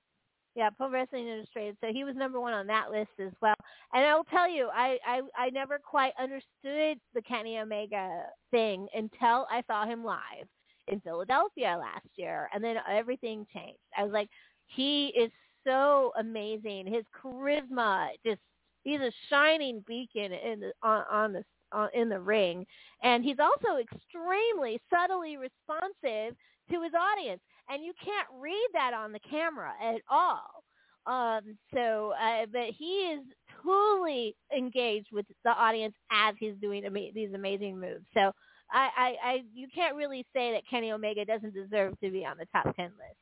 [0.56, 1.78] Yeah, Pro Wrestling Illustrated.
[1.80, 3.53] So he was number one on that list as well.
[3.94, 9.45] And I'll tell you, I, I, I never quite understood the Kenny Omega thing until
[9.49, 10.48] I saw him live
[10.90, 12.49] in Philadelphia last year.
[12.53, 13.80] And then everything changed.
[13.98, 14.30] I was like,
[14.68, 15.32] he is
[15.66, 16.88] so amazing.
[16.88, 18.40] His charisma just
[18.84, 22.66] he's a shining beacon in the on, on the on, in the ring.
[23.03, 26.36] And he's also extremely subtly responsive
[26.72, 30.64] to his audience and you can't read that on the camera at all.
[31.06, 33.22] Um, so, uh, but he is
[33.64, 36.84] totally engaged with the audience as he's doing
[37.14, 38.06] these amazing moves.
[38.14, 38.32] So,
[38.72, 42.38] I, I, I, you can't really say that Kenny Omega doesn't deserve to be on
[42.38, 43.18] the top ten list.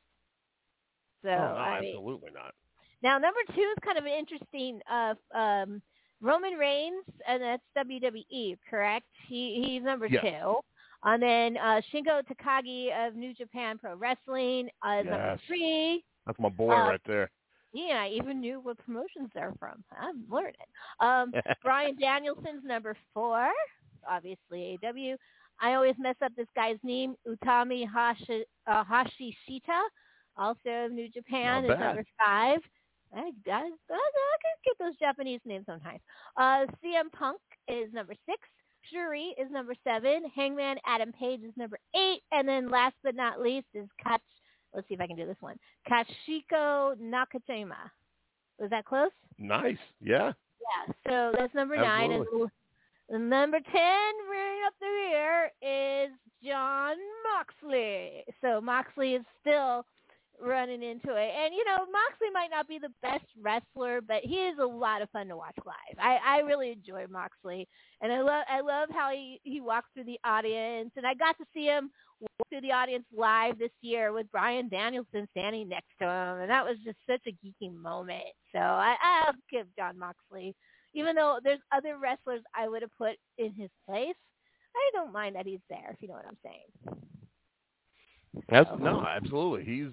[1.24, 2.54] So, oh, no, I mean, absolutely not.
[3.02, 4.80] now number two is kind of an interesting.
[4.90, 5.82] Uh, um,
[6.22, 9.06] Roman Reigns, and that's WWE, correct?
[9.28, 10.24] He he's number Yes.
[10.24, 10.56] two.
[11.04, 16.04] And then uh, Shingo Takagi of New Japan Pro Wrestling uh, is number three.
[16.26, 17.30] That's my boy Uh, right there.
[17.72, 19.84] Yeah, I even knew what promotions they're from.
[19.96, 20.54] I'm learning.
[21.00, 21.32] Um,
[21.64, 23.50] Bryan Danielson's number four,
[24.10, 25.16] obviously AEW.
[25.62, 29.82] I always mess up this guy's name, Utami Hashi, uh, Hashishita,
[30.38, 32.60] also of New Japan, is number five.
[33.16, 33.22] I, I,
[33.52, 36.00] I, I can get those Japanese names sometimes.
[36.36, 38.40] Uh, CM Punk is number six.
[38.92, 40.24] Shuri is number seven.
[40.36, 42.22] Hangman Adam Page is number eight.
[42.32, 44.20] And then last but not least is Kach.
[44.74, 45.58] Let's see if I can do this one.
[45.90, 47.90] Kashiko Nakajima.
[48.60, 49.12] Was that close?
[49.38, 49.78] Nice.
[50.02, 50.34] Yeah.
[50.60, 50.94] Yeah.
[51.08, 52.12] So that's number nine.
[52.12, 52.26] And
[53.10, 56.12] the number ten, right up the rear, is
[56.44, 56.96] Jon
[57.34, 58.24] Moxley.
[58.42, 59.86] So Moxley is still
[60.40, 61.32] running into it.
[61.36, 65.02] And you know, Moxley might not be the best wrestler, but he is a lot
[65.02, 65.98] of fun to watch live.
[66.00, 67.68] I, I really enjoy Moxley,
[68.02, 70.92] and I love I love how he he walks through the audience.
[70.96, 71.90] And I got to see him
[72.20, 76.50] walk through the audience live this year with Bryan Danielson standing next to him, and
[76.50, 78.24] that was just such a geeky moment.
[78.52, 80.56] So I, I'll give Jon Moxley,
[80.98, 84.16] even though there's other wrestlers I would have put in his place.
[84.76, 87.02] I don't mind that he's there, if you know what I'm saying.
[88.50, 89.64] That's, no, absolutely.
[89.64, 89.92] He's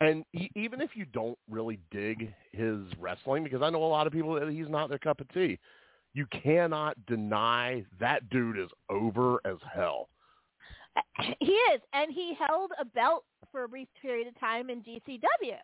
[0.00, 4.06] and e even if you don't really dig his wrestling, because I know a lot
[4.06, 5.58] of people that he's not their cup of tea,
[6.12, 10.08] you cannot deny that dude is over as hell.
[11.40, 15.56] He is, and he held a belt for a brief period of time in GCW,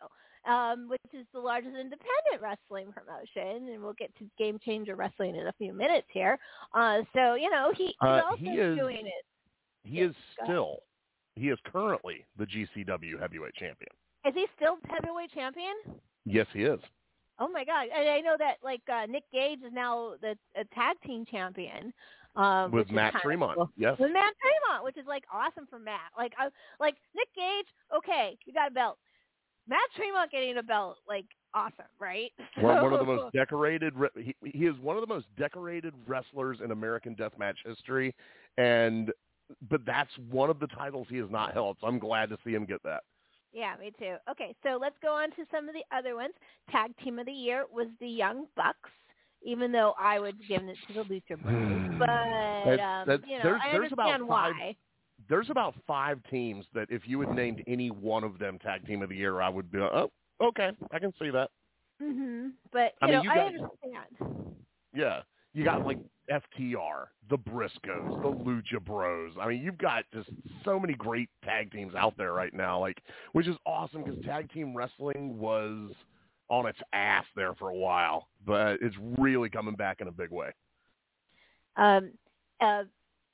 [0.49, 5.37] um, which is the largest independent wrestling promotion, and we'll get to Game Changer Wrestling
[5.37, 6.39] in a few minutes here.
[6.75, 9.25] Uh, so you know he, he's Uh, also he is- doing it.
[9.85, 10.15] He is
[10.45, 10.79] still,
[11.35, 13.91] he is currently the GCW heavyweight champion.
[14.25, 15.75] Is he still heavyweight champion?
[16.25, 16.79] Yes, he is.
[17.41, 17.89] Oh my God!
[17.93, 21.93] And I know that like uh, Nick Gage is now the a tag team champion.
[22.37, 23.57] Um, With Matt Tremont.
[23.57, 23.71] cool.
[23.77, 23.99] Yes.
[23.99, 26.13] with Matt Tremont, which is like awesome for Matt.
[26.17, 26.49] Like, I,
[26.81, 28.97] like Nick Gage, okay, you got a belt.
[29.69, 32.31] Matt Tremont getting a belt, like awesome, right?
[32.61, 33.95] One, one of the most decorated.
[33.97, 38.15] re- He, he is one of the most decorated wrestlers in American Deathmatch history,
[38.59, 39.13] and
[39.71, 41.77] but that's one of the titles he has not held.
[41.81, 43.03] So I'm glad to see him get that.
[43.53, 44.17] Yeah, me too.
[44.31, 46.33] Okay, so let's go on to some of the other ones.
[46.71, 48.89] Tag team of the year was the Young Bucks,
[49.43, 51.79] even though I would give it to the Lucha Brothers.
[51.99, 52.07] But
[52.77, 54.77] That's- um, you know, there's- I there's about understand five- why.
[55.33, 59.01] There's about five teams that if you had named any one of them tag team
[59.01, 60.11] of the year, I would be like, oh,
[60.43, 61.49] okay, I can see that.
[62.03, 62.49] Mm-hmm.
[62.71, 64.55] But I mean, know, you I got- understand.
[64.95, 65.23] Yeah.
[65.55, 65.99] You got like
[66.31, 69.33] FTR, the Briscoes, the Lucha Bros.
[69.41, 70.29] I mean, you've got just
[70.67, 73.03] so many great tag teams out there right now, like
[73.33, 75.93] which is awesome because tag team wrestling was
[76.51, 80.31] on its ass there for a while, but it's really coming back in a big
[80.31, 80.51] way.
[81.77, 82.11] Um,
[82.61, 82.83] uh,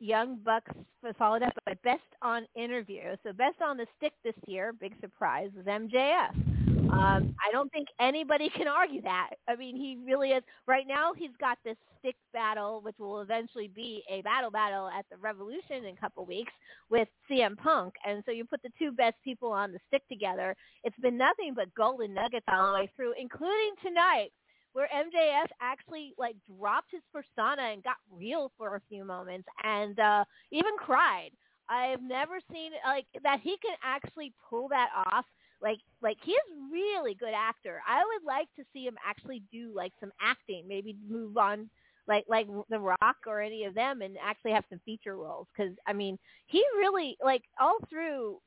[0.01, 0.71] Young Bucks
[1.19, 1.53] followed up
[1.83, 3.17] Best on Interview.
[3.23, 6.59] So Best on the Stick this year, big surprise, was MJF.
[6.91, 9.31] Um, I don't think anybody can argue that.
[9.49, 10.43] I mean, he really is.
[10.67, 15.05] Right now, he's got this stick battle, which will eventually be a battle battle at
[15.11, 16.53] the Revolution in a couple weeks
[16.91, 17.95] with CM Punk.
[18.07, 20.55] And so you put the two best people on the stick together.
[20.85, 24.31] It's been nothing but golden nuggets all the way through, including tonight
[24.73, 29.99] where MJF actually like dropped his persona and got real for a few moments and
[29.99, 31.31] uh even cried.
[31.69, 35.25] I've never seen like that he can actually pull that off.
[35.61, 37.81] Like like he is really good actor.
[37.87, 41.69] I would like to see him actually do like some acting, maybe move on
[42.07, 45.73] like like The Rock or any of them and actually have some feature roles cuz
[45.87, 48.39] I mean, he really like all through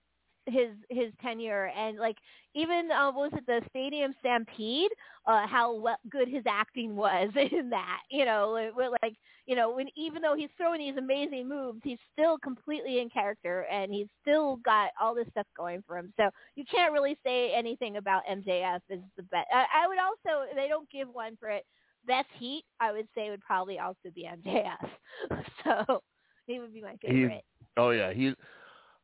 [0.48, 2.18] his his tenure and like
[2.56, 4.90] even uh, was it the Stadium Stampede
[5.28, 9.16] uh how well, good his acting was in that you know it- it- like
[9.46, 13.66] you know when even though he's throwing these amazing moves he's still completely in character
[13.72, 17.52] and he's still got all this stuff going for him so you can't really say
[17.54, 21.50] anything about MJF is the best I, I would also they don't give one for
[21.50, 21.66] it
[22.06, 26.02] best heat I would say would probably also be MJF so
[26.48, 27.44] he would be my favorite
[27.78, 28.34] Oh yeah, he.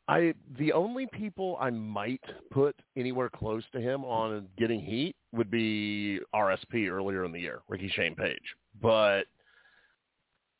[0.10, 5.52] I the only people I might put anywhere close to him on getting heat would
[5.52, 8.56] be RSP earlier in the year, Ricky Shane Page.
[8.82, 9.24] But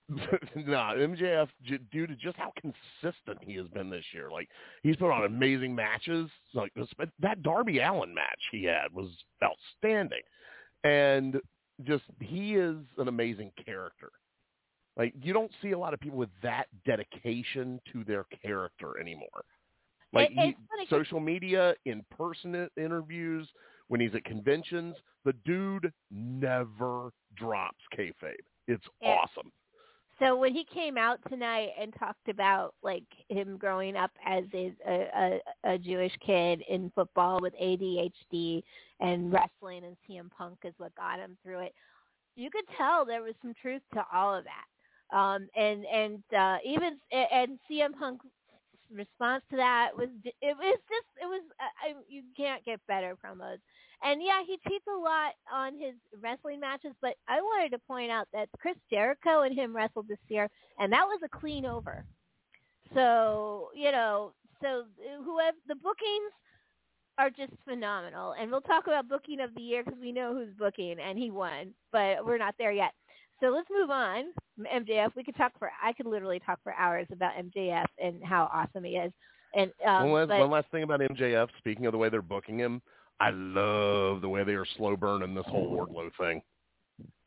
[0.56, 1.50] nah, MJF
[1.92, 4.30] due to just how consistent he has been this year.
[4.32, 4.50] Like
[4.84, 6.30] he's put on amazing matches.
[6.54, 6.88] Like this,
[7.20, 9.10] that Darby Allin match he had was
[9.44, 10.22] outstanding,
[10.84, 11.40] and
[11.84, 14.10] just he is an amazing character.
[14.96, 19.44] Like you don't see a lot of people with that dedication to their character anymore.
[20.14, 23.48] Like It- he, it's funny 'cause- social media, in person interviews,
[23.90, 28.36] when he's at conventions, the dude never drops kayfabe.
[28.68, 29.10] It's Yeah.
[29.16, 29.52] awesome.
[30.20, 34.74] So when he came out tonight and talked about like him growing up as a,
[34.88, 38.64] a, a Jewish kid in football with ADHD
[39.00, 41.74] and wrestling and CM Punk is what got him through it,
[42.36, 45.16] you could tell there was some truth to all of that.
[45.16, 48.26] Um, and and uh, even and CM Punk's
[48.92, 53.60] response to that was it was just it was I, you can't get better promos.
[54.04, 58.12] And yeah, he cheats a lot on his wrestling matches, but I wanted to point
[58.12, 60.50] out that Chris Jericho and him wrestled this year,
[60.80, 62.06] and that was a clean over.
[62.94, 64.84] So you know, so
[65.24, 66.32] whoever the bookings
[67.18, 70.54] are just phenomenal, and we'll talk about booking of the year because we know who's
[70.58, 72.94] booking, and he won, but we're not there yet.
[73.40, 74.26] So let's move on.
[74.60, 78.50] MJF, we could talk for I could literally talk for hours about MJF and how
[78.54, 79.12] awesome he is.
[79.56, 81.48] And um, one, last, but, one last thing about MJF.
[81.58, 82.82] Speaking of the way they're booking him,
[83.20, 86.42] I love the way they are slow burning this whole Wardlow thing.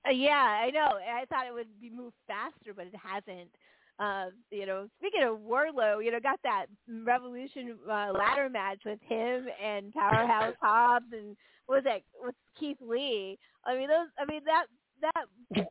[0.06, 0.98] Uh, yeah, I know.
[0.98, 3.50] I thought it would be moved faster, but it hasn't.
[3.98, 8.98] Uh, you know, speaking of Wardlow, you know, got that Revolution uh, ladder match with
[9.06, 11.36] him and Powerhouse Hobbs and
[11.66, 13.38] what was that with Keith Lee.
[13.66, 14.08] I mean, those.
[14.18, 14.66] I mean that
[15.02, 15.66] that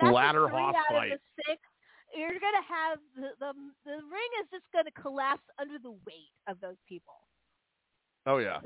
[0.00, 1.12] that's ladder three out fight.
[1.12, 1.60] of the six.
[2.16, 3.52] You're gonna have the, the
[3.84, 7.14] the ring is just gonna collapse under the weight of those people.
[8.26, 8.58] Oh yeah,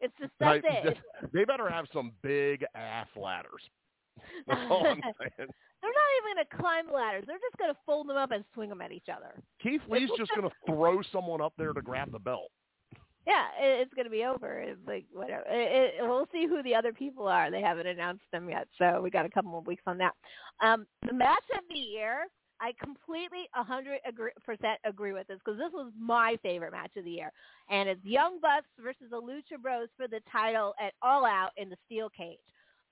[0.00, 0.98] It's just that's it.
[1.32, 3.62] they better have some big ass ladders.
[4.48, 5.48] That's all I'm saying.
[5.80, 7.24] They're not even gonna climb ladders.
[7.26, 9.40] They're just gonna fold them up and swing them at each other.
[9.62, 12.50] Keith Lee's just going to throw someone up there to grab the belt.
[13.26, 14.58] Yeah, it, it's gonna be over.
[14.58, 15.44] It's like whatever.
[15.48, 17.50] It, it, we'll see who the other people are.
[17.50, 20.14] They haven't announced them yet, so we got a couple more weeks on that.
[20.60, 22.26] Um, the match of the year.
[22.60, 24.00] I completely a hundred
[24.44, 27.32] percent agree with this because this was my favorite match of the year,
[27.70, 31.68] and it's Young Bucks versus the Lucha Bros for the title at All Out in
[31.68, 32.38] the Steel Cage.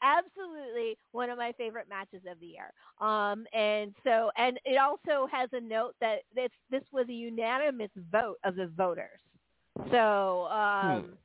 [0.02, 2.70] Absolutely one of my favorite matches of the year.
[3.00, 7.90] Um, and so, and it also has a note that this this was a unanimous
[8.12, 9.20] vote of the voters.
[9.90, 11.16] So um,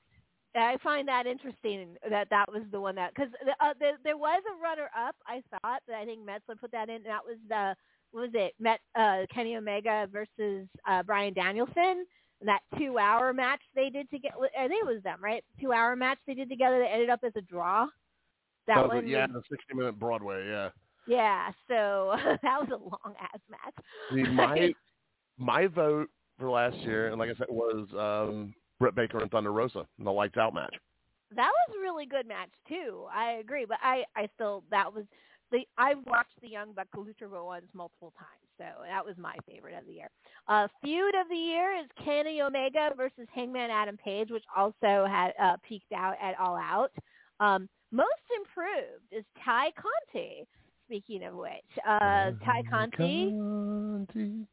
[0.55, 3.31] I find that interesting that that was the one that because
[3.61, 5.15] uh, there, there was a runner up.
[5.25, 6.95] I thought that I think Meltzer put that in.
[6.95, 7.75] And that was the
[8.11, 8.53] what was it?
[8.59, 12.05] Met uh, Kenny Omega versus uh, Bryan Danielson.
[12.43, 14.35] That two hour match they did together.
[14.59, 15.43] I think it was them, right?
[15.59, 17.85] Two hour match they did together that ended up as a draw.
[18.67, 20.47] That That was one, it, yeah, the 60 minute Broadway.
[20.47, 20.69] Yeah,
[21.07, 21.49] yeah.
[21.67, 23.75] So that was a long ass match.
[24.11, 24.73] See, my
[25.37, 26.09] my vote
[26.39, 30.05] for last year, and like I said, was um, Britt Baker and Thunder Rosa in
[30.05, 30.75] the lights out match.
[31.35, 33.05] That was a really good match too.
[33.13, 35.05] I agree, but I I still that was
[35.51, 39.35] the I've watched the Young Buck Lucha Bros ones multiple times, so that was my
[39.47, 40.09] favorite of the year.
[40.47, 45.33] Uh, feud of the year is Kenny Omega versus Hangman Adam Page, which also had
[45.41, 46.91] uh, peaked out at All Out.
[47.39, 50.47] Um, most improved is Tay Conti.
[50.87, 51.51] Speaking of which,
[51.87, 54.45] uh, Tay Conti, Conti.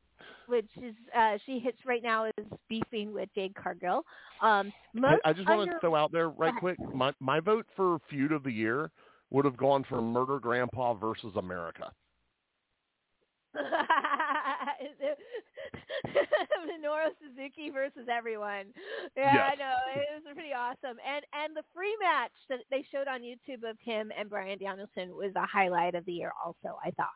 [0.46, 4.04] which is uh, she hits right now is beefing with Jade Cargill.
[4.40, 6.78] Um, I, most I just want under- to throw out there right quick.
[6.94, 8.92] My my vote for feud of the year
[9.30, 11.92] would have gone for Murder Grandpa versus America.
[16.68, 18.66] Minoru Suzuki versus everyone.
[19.16, 20.98] Yeah, I know it was pretty awesome.
[21.06, 25.16] And and the free match that they showed on YouTube of him and Bryan Danielson
[25.16, 26.32] was a highlight of the year.
[26.44, 27.08] Also, I thought.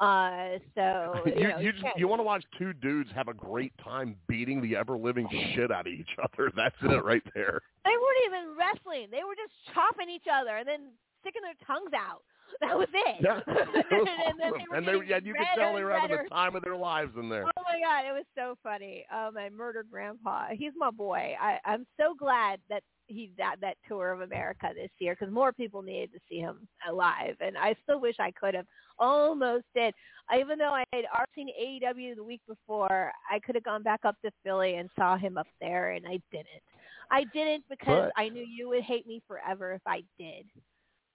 [0.00, 3.34] Uh, so you, you know, you, just, you want to watch two dudes have a
[3.34, 6.50] great time beating the ever living shit out of each other.
[6.56, 7.60] That's it right there.
[7.84, 9.08] They weren't even wrestling.
[9.10, 10.80] They were just chopping each other and then
[11.24, 12.22] sticking their tongues out.
[12.60, 13.16] That was it.
[13.20, 15.98] Yeah, it was and then they were and they, yeah, you could tell they were
[15.98, 17.44] having the time of their lives in there.
[17.44, 19.04] Oh my god, it was so funny.
[19.12, 20.48] Oh my murdered grandpa.
[20.52, 21.34] He's my boy.
[21.40, 25.52] I, I'm so glad that he got that tour of America this year because more
[25.52, 28.66] people needed to see him alive, and I still wish I could have.
[29.00, 29.92] Almost did.
[30.30, 33.82] I, even though I had already seen AEW the week before, I could have gone
[33.82, 36.62] back up to Philly and saw him up there, and I didn't.
[37.10, 40.46] I didn't because But- I knew you would hate me forever if I did.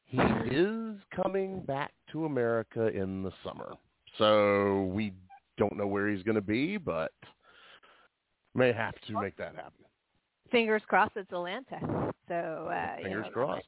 [0.09, 0.19] He
[0.49, 3.73] is coming back to America in the summer,
[4.17, 5.13] so we
[5.57, 7.11] don't know where he's going to be, but
[8.55, 9.85] may have to make that happen.
[10.49, 12.11] Fingers crossed it's Atlanta.
[12.27, 13.65] So uh, you Fingers know, crossed.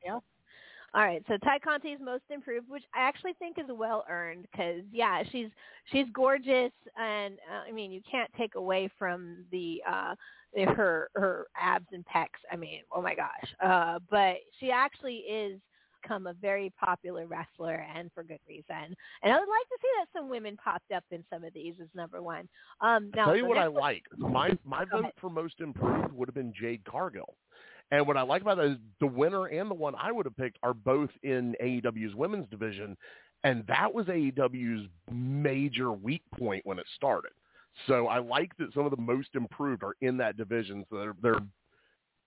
[0.94, 4.82] All right, so Tay Conti's most improved, which I actually think is well earned because
[4.92, 5.48] yeah, she's
[5.92, 10.16] she's gorgeous, and uh, I mean you can't take away from the uh
[10.74, 12.42] her her abs and pecs.
[12.52, 15.62] I mean, oh my gosh, uh, but she actually is
[16.02, 18.96] become a very popular wrestler and for good reason.
[19.24, 21.74] And I would like to see that some women popped up in some of these
[21.82, 22.48] as number one.
[22.82, 24.04] Um, now Tell you what I one- like.
[24.18, 25.14] My my Go vote ahead.
[25.20, 27.36] for most improved would have been Jade Cargill,
[27.92, 30.38] And what I like about that is the winner and the one I would have
[30.38, 32.96] picked are both in AEW's women's division,
[33.44, 37.32] and that was AEW's major weak point when it started.
[37.88, 40.86] So I like that some of the most improved are in that division.
[40.90, 41.40] So they're they're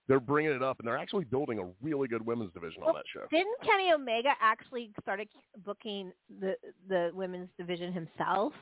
[0.08, 3.04] they're bringing it up, and they're actually building a really good women's division on that
[3.12, 3.26] show.
[3.30, 5.28] Didn't Kenny Omega actually started
[5.64, 6.56] booking the
[6.88, 8.52] the women's division himself?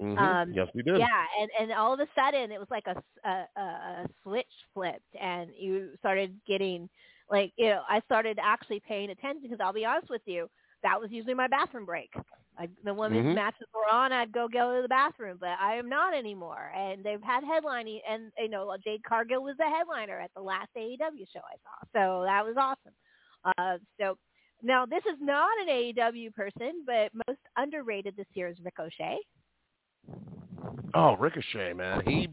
[0.00, 0.18] Mhm.
[0.18, 0.98] um, yes, we did.
[0.98, 5.14] Yeah, and and all of a sudden it was like a, a a switch flipped,
[5.20, 6.88] and you started getting
[7.30, 10.48] like you know I started actually paying attention because I'll be honest with you,
[10.82, 12.10] that was usually my bathroom break.
[12.58, 13.34] Like the women's Mhm.
[13.34, 16.70] matches were on, I'd go go to the bathroom, but I am not anymore.
[16.74, 20.68] And they've had headlining, and you know Jade Cargill was the headliner at the last
[20.76, 22.94] AEW show I saw, so that was awesome.
[23.56, 24.18] Uh, so
[24.62, 29.18] now this is not an AEW person, but most underrated this year is Ricochet.
[30.94, 32.02] Oh, Ricochet, man.
[32.06, 32.28] He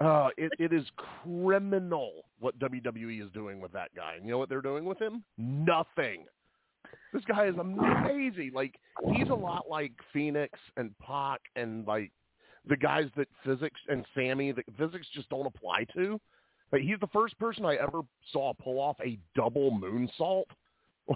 [0.00, 0.84] uh it, it is
[1.22, 4.14] criminal what WWE is doing with that guy.
[4.16, 5.22] And you know what they're doing with him?
[5.38, 6.26] Nothing.
[7.12, 8.52] This guy is amazing.
[8.54, 8.78] Like
[9.12, 12.10] he's a lot like Fenix and Pac and like
[12.68, 16.20] the guys that physics and Sammy that physics just don't apply to.
[16.70, 18.00] But he's the first person I ever
[18.32, 20.44] saw pull off a double moonsault.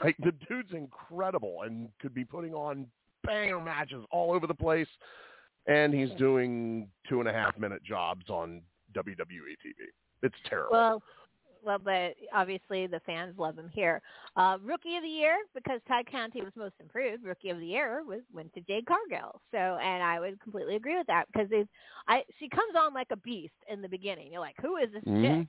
[0.02, 2.88] Like the dude's incredible and could be putting on
[3.24, 4.88] banger matches all over the place
[5.66, 8.62] and he's doing two and a half minute jobs on
[8.96, 9.86] WWE TV.
[10.22, 10.72] It's terrible.
[10.72, 11.02] Well,
[11.66, 14.02] well, but obviously the fans love him here.
[14.36, 17.24] Uh, rookie of the year because Tay Conti was most improved.
[17.24, 19.42] Rookie of the year was went to Jade Cargill.
[19.52, 21.70] So, and I would completely agree with that because it's,
[22.08, 24.32] I she comes on like a beast in the beginning.
[24.32, 25.20] You're like, who is this Mhm.
[25.20, 25.46] chick?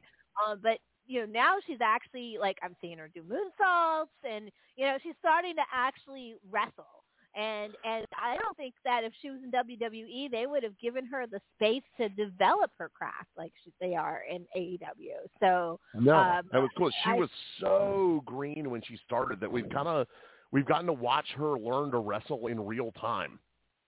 [0.48, 4.86] Um, but you know now she's actually like I'm seeing her do moonsaults and you
[4.86, 6.97] know she's starting to actually wrestle.
[7.38, 11.06] And and I don't think that if she was in WWE, they would have given
[11.06, 15.28] her the space to develop her craft like she, they are in AEW.
[15.40, 16.90] So no, um, that was cool.
[17.04, 20.08] She I- was so green when she started that we've kind of
[20.52, 23.38] we've gotten to watch her learn to wrestle in real time,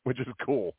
[0.04, 0.76] which is cool.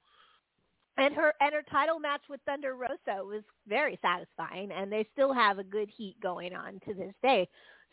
[0.96, 5.32] and her and her title match with Thunder Rosa was very satisfying, and they still
[5.32, 7.48] have a good heat going on to this day.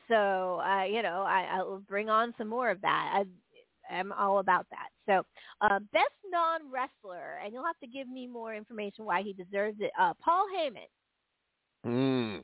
[0.07, 3.11] So uh, you know, I, I will bring on some more of that.
[3.15, 3.25] I,
[3.91, 4.89] I'm all about that.
[5.05, 5.23] So,
[5.61, 9.77] uh, best non wrestler, and you'll have to give me more information why he deserves
[9.79, 9.91] it.
[9.99, 10.87] Uh, Paul Heyman.
[11.85, 12.43] Mm.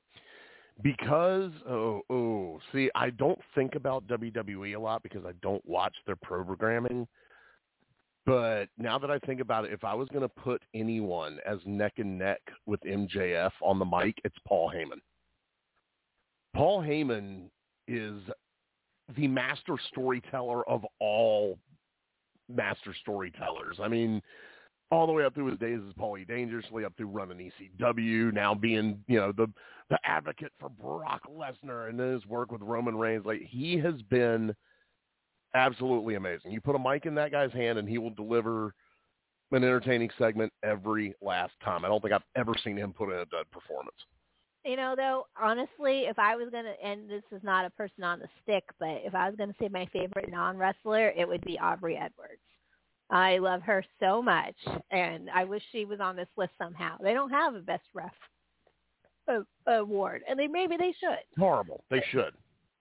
[0.81, 5.95] Because oh oh see, I don't think about WWE a lot because I don't watch
[6.07, 7.07] their programming.
[8.25, 11.59] But now that I think about it, if I was going to put anyone as
[11.65, 15.01] neck and neck with MJF on the mic, it's Paul Heyman.
[16.55, 17.49] Paul Heyman
[17.87, 18.21] is
[19.15, 21.57] the master storyteller of all
[22.49, 23.77] master storytellers.
[23.81, 24.21] I mean,
[24.91, 28.53] all the way up through his days as Paulie Dangerously, up through running ECW, now
[28.53, 29.47] being, you know, the
[29.89, 33.25] the advocate for Brock Lesnar and then his work with Roman Reigns.
[33.25, 34.55] Like he has been
[35.55, 36.51] absolutely amazing.
[36.51, 38.73] You put a mic in that guy's hand and he will deliver
[39.51, 41.85] an entertaining segment every last time.
[41.85, 43.97] I don't think I've ever seen him put in a dud performance.
[44.65, 48.19] You know, though, honestly, if I was gonna, and this is not a person on
[48.19, 51.59] the stick, but if I was gonna say my favorite non wrestler, it would be
[51.59, 52.39] Aubrey Edwards.
[53.09, 54.55] I love her so much,
[54.89, 56.97] and I wish she was on this list somehow.
[57.01, 58.11] They don't have a best ref
[59.67, 61.19] award, and they maybe they should.
[61.37, 61.83] Horrible.
[61.89, 62.33] They should.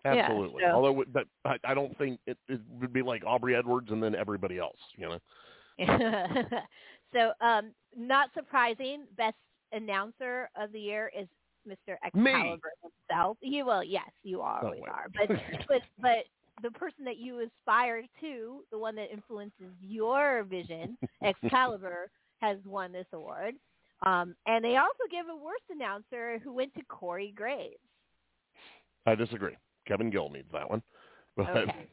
[0.04, 0.62] Yeah, Absolutely.
[0.64, 4.02] so- Although, but I, I don't think it, it would be like Aubrey Edwards and
[4.02, 4.78] then everybody else.
[4.96, 5.18] You know.
[7.12, 9.36] so, um, not surprising, best
[9.72, 11.26] announcer of the year is
[11.68, 11.96] Mr.
[12.14, 12.30] Me.
[12.32, 13.36] Excalibur himself.
[13.40, 15.28] You well, yes, you always are, but
[15.68, 16.24] but but
[16.62, 22.10] the person that you aspire to, the one that influences your vision, Excalibur,
[22.40, 23.54] has won this award.
[24.04, 27.76] Um, and they also give a worst announcer who went to Corey Graves.
[29.06, 29.56] I disagree.
[29.86, 30.82] Kevin Gill needs that one.
[31.34, 31.88] But Okay.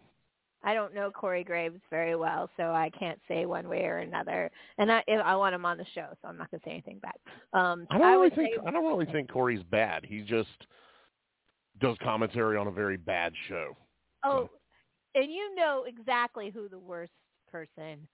[0.64, 4.52] I don't know Corey Graves very well, so I can't say one way or another.
[4.78, 7.00] And I, I want him on the show, so I'm not going to say anything
[7.02, 7.14] bad.
[7.54, 10.06] Um, I don't really think say, I don't really think Corey's bad.
[10.06, 10.50] He just
[11.80, 13.76] does commentary on a very bad show.
[14.26, 14.50] oh,
[15.16, 17.14] and you know exactly who the worst
[17.52, 18.08] person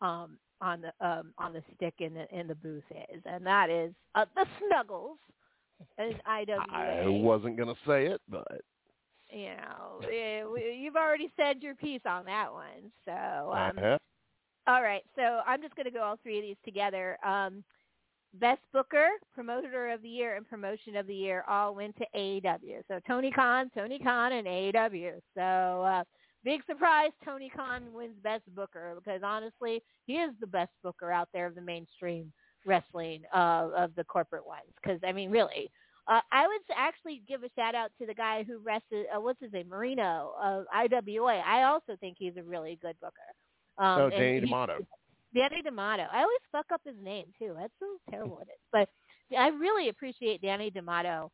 [0.00, 3.70] um, on the um, on the stick in the in the booth is, and that
[3.70, 5.18] is uh, the Snuggles,
[5.98, 6.64] an IWA.
[6.72, 8.46] I wasn't gonna say it, but
[9.30, 10.42] you know, eh,
[10.76, 14.00] you've already said your piece on that one, so um, have.
[14.66, 17.18] All right, so I'm just going to go all three of these together.
[17.24, 17.64] Um,
[18.34, 22.82] Best Booker, Promoter of the Year, and Promotion of the Year all went to AEW.
[22.86, 25.12] So Tony Khan, Tony Khan, and AEW.
[25.34, 26.04] So uh,
[26.44, 31.28] big surprise, Tony Khan wins Best Booker because honestly, he is the best booker out
[31.32, 32.30] there of the mainstream
[32.66, 34.68] wrestling uh, of the corporate ones.
[34.82, 35.70] Because I mean, really,
[36.08, 39.06] Uh, I would actually give a shout out to the guy who wrestled.
[39.14, 41.42] Uh, what's his name, Marino of IWA.
[41.46, 43.14] I also think he's a really good booker.
[43.76, 44.78] Um, oh, Danny D'Amato.
[45.34, 46.06] Danny D'Amato.
[46.10, 47.54] I always fuck up his name too.
[47.58, 48.58] That's so terrible at it.
[48.72, 48.88] But
[49.36, 51.30] I really appreciate Danny D'Amato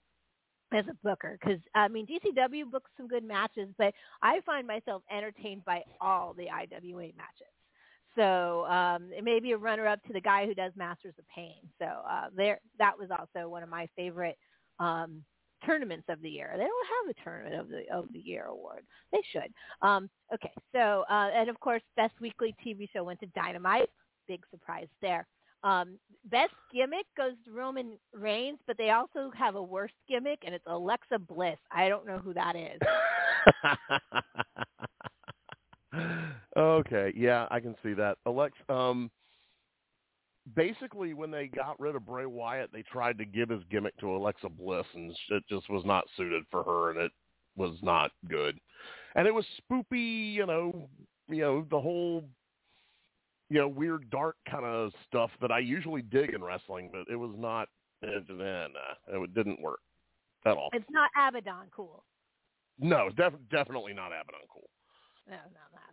[0.73, 5.03] as a booker because I mean DCW books some good matches, but I find myself
[5.11, 7.53] entertained by all the IWA matches.
[8.17, 11.57] So um, it may be a runner-up to the guy who does Masters of Pain.
[11.81, 14.39] So uh, there, that was also one of my favorite
[14.79, 15.23] um,
[15.65, 16.51] tournaments of the year.
[16.53, 18.85] They don't have a tournament of the of the year award.
[19.13, 19.53] They should.
[19.83, 23.91] Um, okay, so uh, and of course, best weekly TV show went to Dynamite.
[24.29, 25.27] Big surprise there.
[25.63, 25.99] Um,
[26.31, 30.67] best gimmick goes to Roman Reigns, but they also have a worst gimmick, and it's
[30.67, 31.57] Alexa Bliss.
[31.73, 32.79] I don't know who that is.
[36.57, 38.19] okay, yeah, I can see that.
[38.27, 39.11] Alex, um,
[40.55, 44.11] basically, when they got rid of Bray Wyatt, they tried to give his gimmick to
[44.15, 47.13] Alexa Bliss, and it just was not suited for her, and it
[47.57, 48.59] was not good.
[49.15, 50.89] And it was spoopy, you know,
[51.29, 52.25] you know the whole,
[53.49, 57.17] you know, weird dark kind of stuff that I usually dig in wrestling, but it
[57.17, 57.69] was not.
[58.03, 59.81] It, eh, nah, it didn't work
[60.45, 60.69] at all.
[60.73, 62.05] It's not Abaddon cool.
[62.79, 64.69] No, def- definitely not Abaddon cool.
[65.27, 65.84] No, no, cool.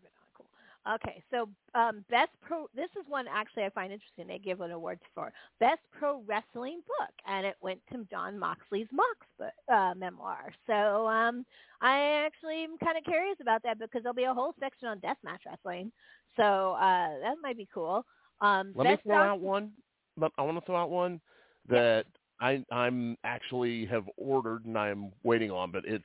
[0.90, 2.66] Okay, so um, best pro.
[2.76, 4.26] This is one actually I find interesting.
[4.28, 8.88] They give an award for best pro wrestling book, and it went to Jon Moxley's
[8.91, 10.52] Mox book, uh, memoir.
[10.66, 11.45] So um,
[11.82, 14.99] I actually am kind of curious about that because there'll be a whole section on
[14.99, 15.91] deathmatch wrestling.
[16.36, 18.03] So uh, that might be cool.
[18.41, 19.72] Um, Let me throw doc- out one.
[20.18, 21.22] But I want to throw out one
[21.70, 22.06] that
[22.40, 26.03] I I'm actually have ordered and I'm waiting on, but it's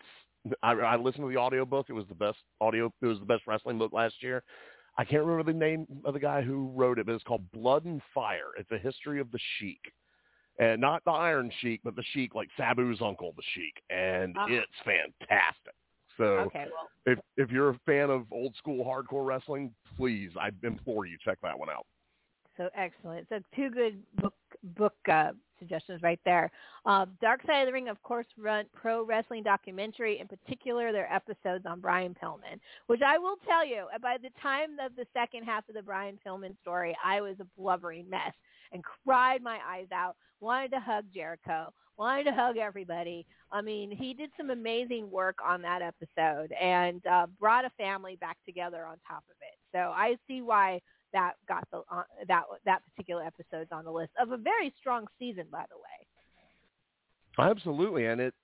[0.63, 1.87] I, I listened to the audiobook.
[1.89, 2.93] It was the best audio.
[3.03, 4.43] It was the best wrestling book last year.
[4.99, 7.85] I can't remember the name of the guy who wrote it, but it's called Blood
[7.85, 8.51] and Fire.
[8.59, 9.81] It's a history of the Sheik,
[10.59, 14.47] and not the Iron Sheik, but the Sheik, like Sabu's uncle, the Sheik, and Ah.
[14.49, 15.75] it's fantastic.
[16.17, 20.51] So Okay, well, if if you're a fan of old school hardcore wrestling, please, I
[20.63, 21.87] implore you check that one out.
[22.57, 23.29] So excellent.
[23.29, 26.51] So two good book book uh, suggestions right there.
[26.85, 30.21] Uh, Dark Side of the Ring, of course, run pro wrestling documentary.
[30.21, 34.79] In particular, their episodes on Brian Pillman, which I will tell you, by the time
[34.85, 38.35] of the second half of the Brian Pillman story, I was a blubbering mess
[38.73, 40.17] and cried my eyes out.
[40.41, 41.73] Wanted to hug Jericho.
[41.97, 43.25] Wanted to hug everybody.
[43.51, 48.17] I mean, he did some amazing work on that episode and uh, brought a family
[48.17, 49.57] back together on top of it.
[49.73, 50.81] So I see why
[51.17, 55.07] that got the uh, that that particular episode's on the list of a very strong
[55.19, 57.51] season, by the way.
[57.51, 58.35] Absolutely, and it.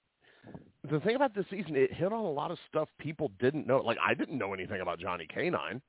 [0.90, 3.78] The thing about this season, it hit on a lot of stuff people didn't know.
[3.78, 5.80] Like I didn't know anything about Johnny Canine.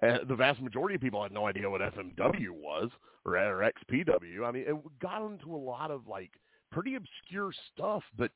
[0.00, 2.90] Uh, the vast majority of people had no idea what FMW was
[3.24, 4.44] or, or XPW.
[4.44, 6.30] I mean, it got into a lot of like
[6.70, 8.30] pretty obscure stuff, but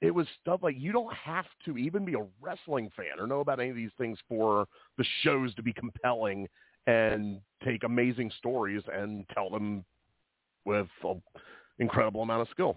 [0.00, 3.40] it was stuff like you don't have to even be a wrestling fan or know
[3.40, 4.66] about any of these things for
[4.98, 6.46] the shows to be compelling
[6.86, 9.84] and take amazing stories and tell them
[10.64, 11.22] with an
[11.78, 12.76] incredible amount of skill.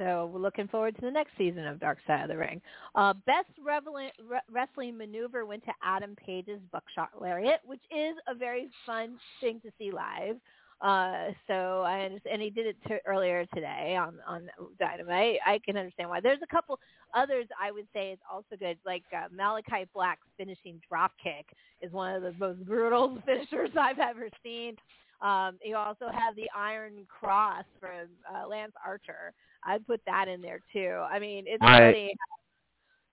[0.00, 2.62] So we're looking forward to the next season of Dark Side of the Ring.
[2.94, 8.34] Uh, best reveling, re- wrestling maneuver went to Adam Page's Buckshot Lariat, which is a
[8.34, 10.36] very fun thing to see live.
[10.80, 14.48] Uh, so I understand, and he did it to, earlier today on on
[14.78, 15.38] Dynamite.
[15.46, 16.20] I can understand why.
[16.20, 16.78] There's a couple
[17.14, 21.46] others I would say is also good, like uh, Malakai Black's finishing drop kick
[21.82, 24.76] is one of the most brutal finishers I've ever seen.
[25.20, 29.34] Um, you also have the Iron Cross from uh, Lance Archer.
[29.64, 31.02] I'd put that in there too.
[31.10, 32.14] I mean, it's I- funny.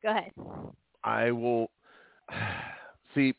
[0.03, 0.31] Go ahead.
[1.03, 1.69] I will
[3.15, 3.33] see.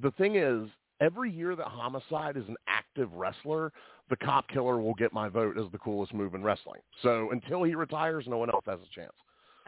[0.00, 0.68] The thing is,
[1.00, 3.72] every year that Homicide is an active wrestler,
[4.10, 6.80] the Cop Killer will get my vote as the coolest move in wrestling.
[7.02, 9.12] So until he retires, no one else has a chance.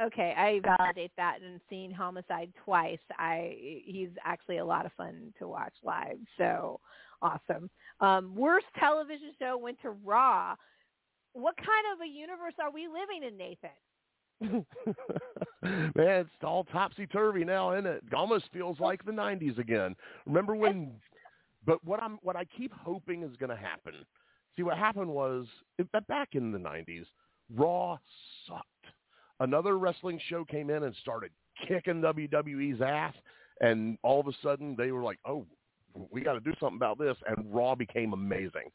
[0.01, 1.39] Okay, I validate that.
[1.45, 6.19] And seeing Homicide twice, I he's actually a lot of fun to watch live.
[6.37, 6.81] So
[7.23, 7.71] awesome.
[8.01, 10.55] Um, worst television show went to Raw.
[11.33, 13.71] What kind of a universe are we living in, Nathan?
[15.63, 18.05] Man, it's all topsy turvy now, isn't it?
[18.07, 19.97] It almost feels like the '90s again.
[20.27, 20.93] Remember when?
[21.67, 23.95] But what I'm, what I keep hoping is going to happen.
[24.57, 25.47] See, what happened was
[25.79, 27.05] it- back in the '90s,
[27.55, 27.99] Raw
[28.47, 28.67] sucked.
[29.41, 31.31] Another wrestling show came in and started
[31.69, 33.15] kicking WWE's ass,
[33.61, 35.47] and all of a sudden they were like, "Oh,
[36.11, 38.71] we got to do something about this," and Raw became amazing.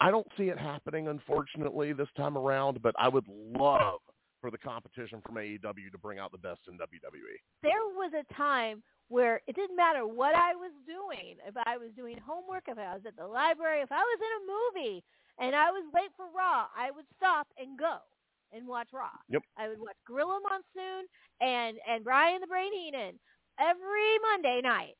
[0.00, 4.00] I don't see it happening, unfortunately, this time around, but I would love
[4.40, 6.74] for the competition from AEW to bring out the best in.
[6.78, 7.36] WWE.
[7.62, 11.36] there was a time where it didn't matter what I was doing.
[11.46, 14.32] If I was doing homework, if I was at the library, if I was in
[14.36, 15.04] a movie
[15.38, 17.98] and I was late for Raw, I would stop and go
[18.52, 19.10] and watch Raw.
[19.28, 19.42] Yep.
[19.56, 21.06] I would watch Gorilla Monsoon
[21.40, 23.18] and and Brian the Brain Heenan
[23.58, 24.94] every Monday night.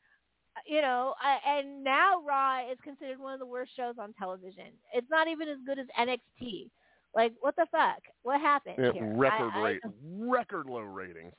[0.57, 1.15] Uh, You know,
[1.47, 4.73] and now Raw is considered one of the worst shows on television.
[4.95, 6.71] It's not even as good as NXT.
[7.19, 7.99] Like, what the fuck?
[8.23, 9.13] What happened Yeah, here?
[9.17, 11.33] record I, I, rate, record low ratings.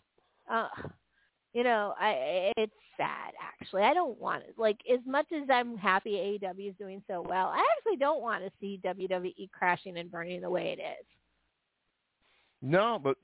[0.51, 0.67] uh,
[1.53, 3.83] you know, I it's sad actually.
[3.83, 4.55] I don't want it.
[4.57, 8.43] Like as much as I'm happy AEW is doing so well, I actually don't want
[8.43, 11.05] to see WWE crashing and burning the way it is.
[12.61, 13.15] No, but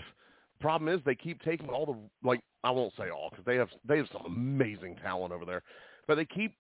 [0.61, 3.67] problem is they keep taking all the like I won't say all because they have
[3.85, 5.61] they have some amazing talent over there,
[6.07, 6.55] but they keep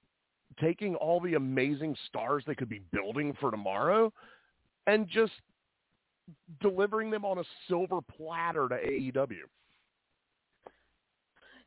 [0.59, 4.11] taking all the amazing stars they could be building for tomorrow
[4.87, 5.31] and just
[6.61, 9.35] delivering them on a silver platter to AEW.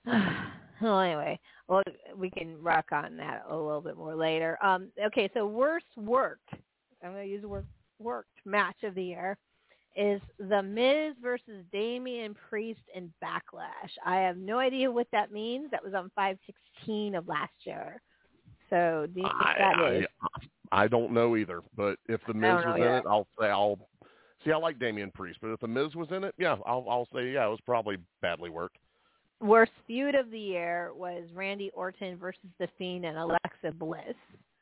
[0.80, 1.82] well, anyway, well,
[2.16, 4.59] we can rock on that a little bit more later.
[4.62, 6.48] Um, okay, so worst worked.
[7.02, 7.66] I'm going to use the word
[8.01, 9.36] worked match of the year
[9.97, 13.90] is The Miz versus Damian Priest in Backlash.
[14.06, 15.70] I have no idea what that means.
[15.72, 18.01] That was on 516 of last year.
[18.70, 20.06] So do you think I, that I, is?
[20.70, 23.78] I don't know either, but if the Miz was in it, I'll say I'll
[24.44, 24.52] see.
[24.52, 27.31] I like Damian Priest, but if the Miz was in it, yeah, I'll I'll say
[27.32, 28.77] yeah, it was probably badly worked.
[29.40, 34.02] Worst feud of the year was Randy Orton versus The Fiend and Alexa Bliss.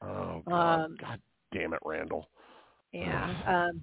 [0.03, 1.21] Oh God, Um, God
[1.53, 2.29] damn it, Randall.
[2.93, 3.35] Yeah.
[3.47, 3.83] Um,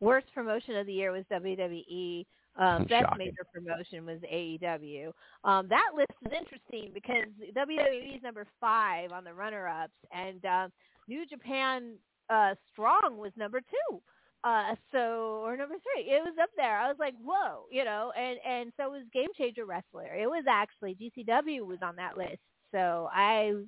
[0.00, 2.26] worst promotion of the year was WWE.
[2.56, 3.18] Um, best Shocking.
[3.18, 5.12] major promotion was AEW.
[5.44, 7.24] Um, that list is interesting because
[7.56, 10.68] WWE is number five on the runner-ups, and uh,
[11.08, 11.94] New Japan
[12.28, 14.00] uh, Strong was number two.
[14.44, 16.78] Uh, so or number three, it was up there.
[16.78, 20.14] I was like, whoa, you know, and and so was Game Changer Wrestler.
[20.14, 22.38] It was actually GCW was on that list.
[22.72, 23.64] So I was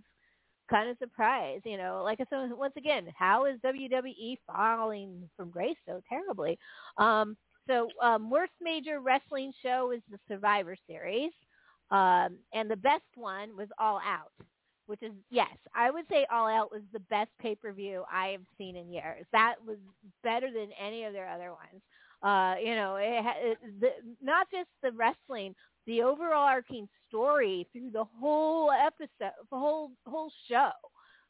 [0.71, 2.03] kind of surprised, you know.
[2.05, 6.59] Like I said, once again, how is WWE falling from grace so terribly?
[6.99, 7.37] Um,
[7.67, 11.33] so um, worst major wrestling show is the Survivor Series,
[11.91, 14.33] um, and the best one was All Out,
[14.91, 18.29] which is yes, I would say All Out was the best pay per view I
[18.29, 19.25] have seen in years.
[19.31, 19.77] That was
[20.25, 21.81] better than any of their other ones.
[22.23, 23.89] Uh, you know, it, it, the,
[24.21, 25.55] not just the wrestling,
[25.87, 30.73] the overall overarching story through the whole episode, the whole whole show,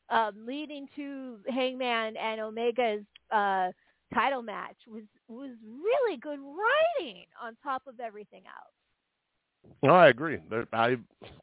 [0.08, 3.68] um, leading to Hangman and Omega's uh,
[4.14, 9.74] title match was was really good writing on top of everything else.
[9.82, 10.38] No, I agree.
[10.72, 10.96] I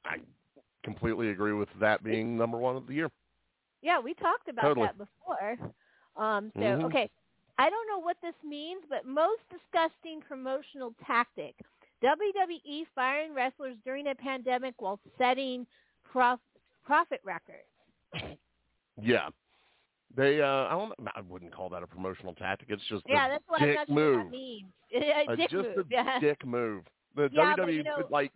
[0.04, 0.18] I
[0.88, 3.10] completely agree with that being number one of the year.
[3.82, 4.88] Yeah, we talked about Totally.
[4.88, 5.58] that before.
[6.16, 6.84] Um, so Mhm.
[6.86, 7.10] okay,
[7.60, 11.56] I don't know what this means, but most disgusting promotional tactic:
[12.02, 15.68] WWE firing wrestlers during a pandemic while setting
[16.04, 16.40] prof-
[16.84, 17.68] profit records.
[19.02, 19.30] Yeah.
[20.16, 22.70] They uh I don't I wouldn't call that a promotional tactic.
[22.72, 24.18] It's just Yeah, a that's what I'm dick not move.
[24.18, 24.72] what that means.
[24.94, 25.78] a Uh, dick just move.
[25.78, 26.20] a yeah.
[26.20, 26.84] dick move.
[27.16, 28.32] The Yeah, WWE you know- like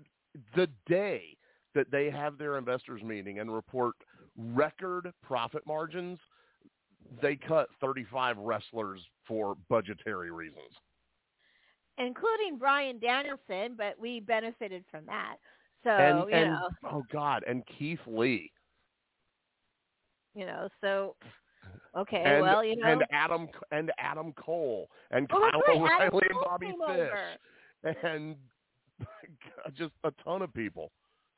[0.56, 1.38] the day
[1.76, 3.96] that they have their investors meeting and report
[4.38, 6.20] record profit margins,
[7.22, 10.74] they cut 35 wrestlers for budgetary reasons.
[11.98, 15.36] including Bryan Danielson, but we benefited from that.
[15.84, 18.52] So and you and know, oh god, and Keith Lee
[20.34, 21.16] you know, so
[21.98, 26.28] okay, and well, you know, and Adam and Adam Cole and Oh, Kyle right, O'Reilly
[26.30, 27.10] and Bobby Fish
[27.84, 27.98] over.
[28.08, 28.36] and
[29.76, 30.92] just a ton of people.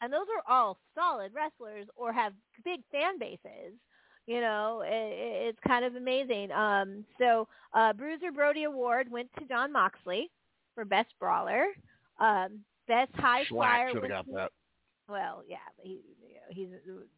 [0.03, 3.73] And those are all solid wrestlers or have big fan bases.
[4.27, 6.51] You know, it, it- it's kind of amazing.
[6.51, 10.31] Um, so uh, Bruiser Brody Award went to Jon Moxley
[10.75, 11.67] for best brawler.
[12.19, 14.51] Um, best high flyer should have got that.
[15.09, 16.49] well, yeah, he, you know,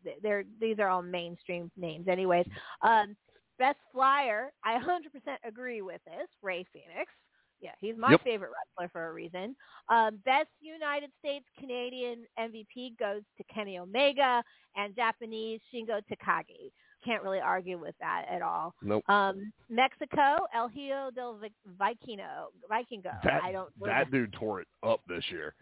[0.03, 2.47] he's they're these are all mainstream names, anyways.
[2.81, 3.15] Um,
[3.59, 6.27] best flyer, I 100% agree with this.
[6.41, 7.11] Rey Fenix,
[7.61, 8.21] yeah, he's my Yep.
[8.23, 9.55] favorite wrestler for a reason.
[9.89, 14.43] Um, best United States Canadian MVP goes to Kenny Omega
[14.75, 16.71] and Japanese Shingo Takagi.
[17.03, 18.73] Can't really argue with that at all.
[18.81, 19.07] Nope.
[19.09, 21.39] Um, Mexico, El Hijo del
[21.79, 23.11] Vikingo, Vikingo.
[23.23, 23.69] That, I don't.
[23.85, 25.53] that dude tore it up this year.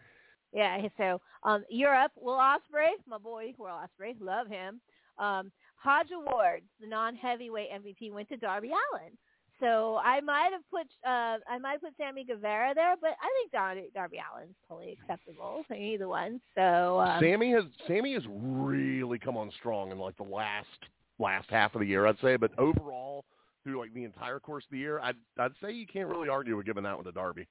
[0.52, 4.80] Yeah, so um, Europe, Will Ospreay, my boy Will Ospreay, love him.
[5.18, 9.10] Um, Hodge Awards, the non-heavyweight MVP, went to Darby Allin.
[9.60, 13.52] So I might have put uh, I might put Sammy Guevara there, but I think
[13.52, 15.64] Darby, Darby Allin's totally acceptable.
[15.74, 16.40] Either one.
[16.54, 20.66] So um, Sammy has Sammy has really come on strong in like the last
[21.18, 22.36] last half of the year, I'd say.
[22.36, 23.24] But overall,
[23.62, 26.56] through like the entire course of the year, I'd I'd say you can't really argue
[26.56, 27.46] with giving that one to Darby.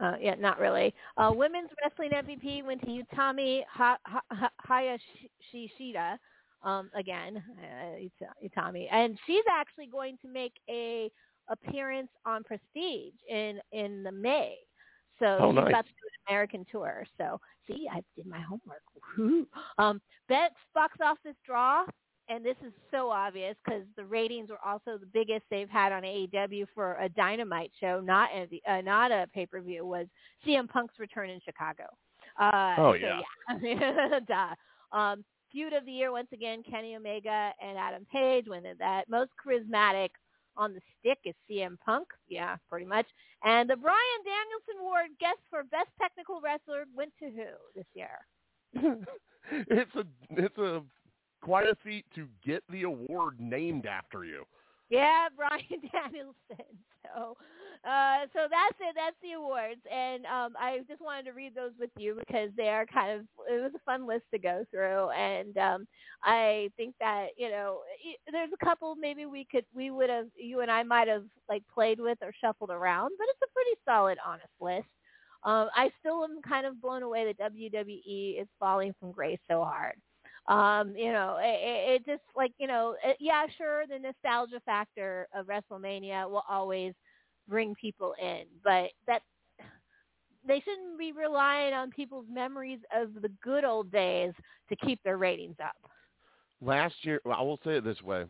[0.00, 0.92] Uh, yeah, not really.
[1.16, 6.16] Uh, women's wrestling MVP went to Utami ha- ha- ha- Hayashishita.
[6.64, 11.10] Um, again, uh, Utami, and she's actually going to make a
[11.48, 14.56] appearance on Prestige in in the May.
[15.18, 15.68] So Oh, he's nice.
[15.68, 17.04] about to do an American tour.
[17.18, 18.82] So see, I did my homework.
[19.18, 19.46] Woo.
[19.78, 21.84] Um, best box office draw,
[22.28, 26.02] and this is so obvious because the ratings were also the biggest they've had on
[26.02, 29.84] AEW for a Dynamite show, not a uh, not a pay per view.
[29.86, 30.06] Was
[30.46, 31.84] CM Punk's return in Chicago.
[32.40, 33.20] Uh, Oh, so, yeah.
[33.62, 34.18] yeah.
[34.26, 34.96] Duh.
[34.96, 39.04] Um, feud of the year once again, Kenny Omega and Adam Page winning that.
[39.08, 40.08] Most charismatic
[40.56, 42.08] on the stick is CM Punk.
[42.28, 43.06] Yeah, pretty much.
[43.44, 48.18] And the Bryan Danielson Award guest for best technical wrestler went to who this year?
[49.68, 50.82] it's a it's a
[51.42, 54.44] quite a feat to get the award named after you.
[54.90, 56.76] Yeah, Bryan Danielson.
[57.02, 57.36] So,
[57.84, 58.94] uh, so that's it.
[58.94, 62.68] That's the awards, and um, I just wanted to read those with you because they
[62.68, 63.26] are kind of.
[63.50, 65.86] It was a fun list to go through, and um,
[66.22, 67.80] I think that you know,
[68.30, 71.62] there's a couple maybe we could, we would have, you and I might have like
[71.72, 74.88] played with or shuffled around, but it's a pretty solid, honest list.
[75.44, 79.64] Um, I still am kind of blown away that WWE is falling from grace so
[79.64, 79.94] hard
[80.48, 85.28] um you know it it just like you know it, yeah sure the nostalgia factor
[85.32, 86.94] of wrestlemania will always
[87.48, 89.22] bring people in but that
[90.46, 94.32] they shouldn't be relying on people's memories of the good old days
[94.68, 95.76] to keep their ratings up
[96.64, 98.24] Last year, well, I will say it this way: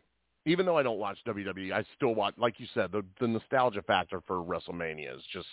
[0.47, 2.35] even though I don't watch WWE, I still watch.
[2.39, 5.47] Like you said, the the nostalgia factor for WrestleMania is just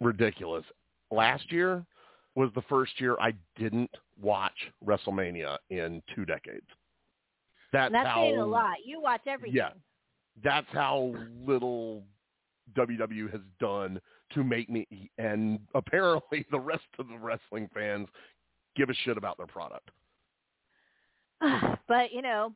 [0.00, 0.64] ridiculous.
[1.10, 1.84] Last year
[2.34, 3.90] was the first year I didn't
[4.20, 6.66] watch WrestleMania in two decades.
[7.74, 9.70] That's, that's how saying a lot you watch everything Yeah.
[10.42, 11.14] that's how
[11.46, 12.02] little
[12.74, 14.00] WWE has done
[14.34, 18.08] to make me and apparently the rest of the wrestling fans
[18.76, 19.90] give a shit about their product.
[21.88, 22.52] but you know,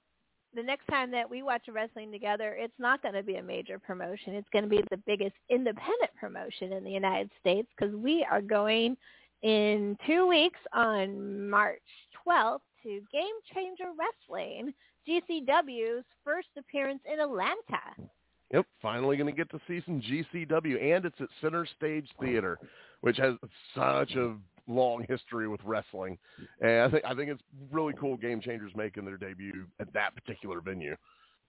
[0.54, 3.78] the next time that we watch wrestling together, it's not going to be a major
[3.78, 4.34] promotion.
[4.34, 8.40] It's going to be the biggest independent promotion in the United States because we are
[8.40, 8.96] going
[9.42, 11.82] in two weeks on March
[12.26, 14.72] 12th to Game Changer Wrestling,
[15.06, 18.10] GCW's first appearance in Atlanta.
[18.56, 22.58] Yep, finally going to get to see some GCW, and it's at Center Stage Theater,
[23.02, 23.34] which has
[23.74, 24.34] such a
[24.66, 26.16] long history with wrestling.
[26.62, 28.16] And I think I think it's really cool.
[28.16, 30.96] Game Changers making their debut at that particular venue.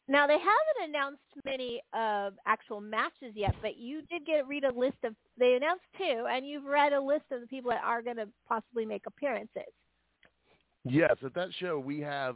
[0.09, 4.77] Now they haven't announced many uh, actual matches yet, but you did get read a
[4.77, 5.15] list of.
[5.39, 8.27] They announced two, and you've read a list of the people that are going to
[8.49, 9.71] possibly make appearances.
[10.83, 12.35] Yes, at that show we have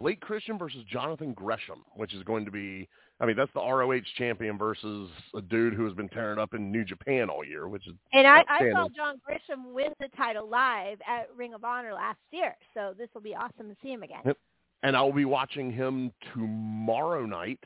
[0.00, 2.88] Blake Christian versus Jonathan Gresham, which is going to be.
[3.20, 6.72] I mean, that's the ROH champion versus a dude who has been tearing up in
[6.72, 8.88] New Japan all year, which is And I, I saw.
[8.94, 13.20] John Gresham win the title live at Ring of Honor last year, so this will
[13.20, 14.20] be awesome to see him again.
[14.26, 14.36] Yep.
[14.82, 17.60] and I'll be watching him tomorrow night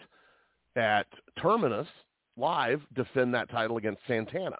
[0.76, 1.06] at
[1.40, 1.88] Terminus
[2.36, 4.59] live defend that title against Santana.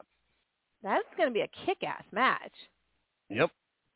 [0.83, 2.53] That's going to be a kick-ass match.
[3.31, 3.51] Yep.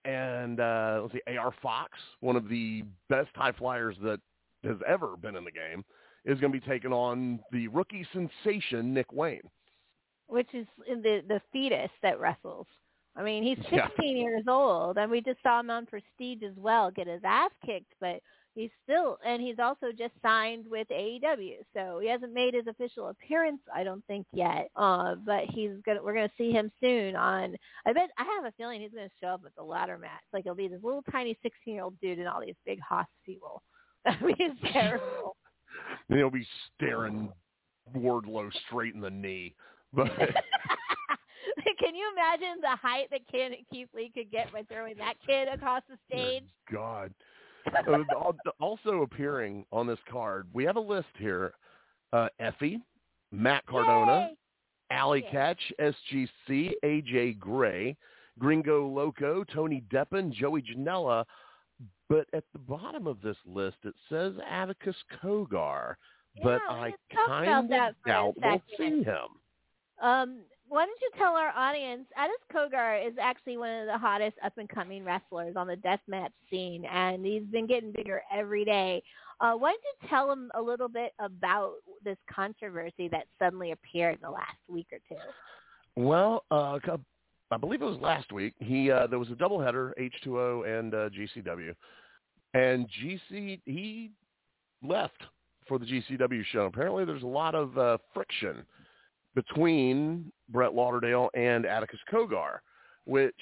[0.05, 4.21] And uh, let's see, AR Fox, one of the best high flyers that
[4.65, 5.85] has ever been in the game,
[6.25, 9.43] is going to be taking on the rookie sensation Nick Wayne.
[10.29, 12.67] which is in the the fetus that wrestles.
[13.15, 14.13] I mean, he's 16 Yeah.
[14.23, 17.93] years old, and we just saw him on Prestige as well get his ass kicked,
[18.01, 18.21] but
[18.55, 23.09] he's still, and he's also just signed with AEW, so he hasn't made his official
[23.09, 24.71] appearance, I don't think yet.
[24.77, 27.57] Uh, but he's gonna, we're gonna see him soon on.
[27.87, 30.23] I bet I have a feeling he's gonna show up at the ladder match.
[30.33, 33.07] Like he'll be this little tiny 16 year old dude and all these big hoss
[33.25, 33.63] people.
[34.07, 35.37] I mean, it's terrible.
[36.09, 36.47] And he'll be
[36.77, 37.31] staring
[37.97, 39.55] Wardlow straight in the knee.
[39.95, 40.09] But
[41.79, 45.83] Can you imagine the height that Keith Lee could get by throwing that kid across
[45.89, 46.45] the stage?
[46.73, 47.13] God.
[47.67, 51.55] Uh, al- also appearing on this card, we have a list here.
[52.13, 52.81] Uh, Effie,
[53.31, 54.37] Matt Cardona, Yay!
[54.91, 55.31] Alley Yeah.
[55.55, 57.97] Catch, SGC, AJ Gray,
[58.39, 61.25] Gringo Loco, Tony Deppen, Joey Janela.
[62.09, 65.95] But at the bottom of this list, it says Atticus Cogar.
[66.43, 69.29] But I let's talk about kind of doubt we'll see him.
[70.01, 70.41] Um,
[70.73, 74.57] why don't you tell our audience, Atticus Cogar is actually one of the hottest up
[74.57, 79.03] and coming wrestlers on the deathmatch scene, and he's been getting bigger every day.
[79.43, 84.15] Uh, why don't you tell him a little bit about this controversy that suddenly appeared
[84.15, 85.21] in the last week or two?
[85.95, 86.79] Well, uh,
[87.51, 88.55] I believe it was last week.
[88.59, 91.75] He uh, there was a doubleheader, H2O and uh, GCW,
[92.55, 94.11] and GC he
[94.83, 95.23] left
[95.69, 96.65] for the GCW show.
[96.65, 98.65] Apparently, there's a lot of uh, friction
[99.35, 102.59] between Brett Lauderdale and Atticus Cogar,
[103.05, 103.35] which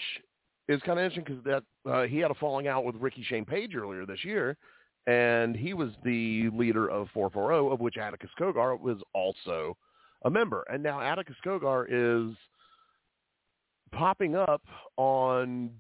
[0.68, 3.44] is kind of interesting because that uh, he had a falling out with Ricky Shane
[3.44, 4.56] Page earlier this year,
[5.06, 9.76] and he was the leader of 440, of which Atticus Cogar was also
[10.24, 10.64] a member.
[10.70, 12.36] And now Atticus Cogar is
[13.92, 14.62] popping up
[14.96, 15.70] on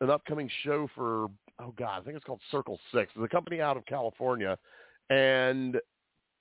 [0.00, 1.28] an upcoming show for
[1.60, 3.12] oh god, I think it's called Circle Six.
[3.14, 4.56] It's a company out of California,
[5.10, 5.76] and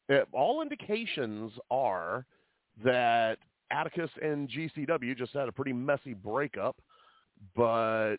[0.09, 2.25] it, all indications are
[2.83, 3.37] that
[3.71, 6.75] Atticus and GCW just had a pretty messy breakup.
[7.55, 8.17] But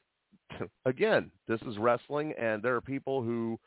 [0.85, 3.59] again, this is wrestling, and there are people who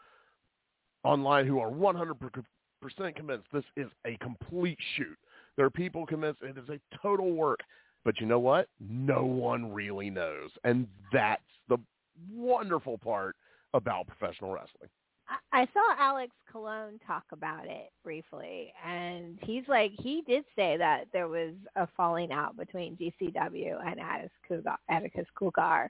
[1.04, 5.18] online who are 100% convinced this is a complete shoot.
[5.58, 7.60] There are people convinced it is a total work.
[8.04, 8.68] But you know what?
[8.80, 10.50] No one really knows.
[10.64, 11.78] And that's the
[12.32, 13.36] wonderful part
[13.74, 14.90] about professional wrestling.
[15.52, 21.06] I saw Alex Colon talk about it briefly, and he's like, he did say that
[21.14, 24.78] there was a falling out between GCW and Atticus Cogar.
[24.90, 25.88] Atticus Cogar.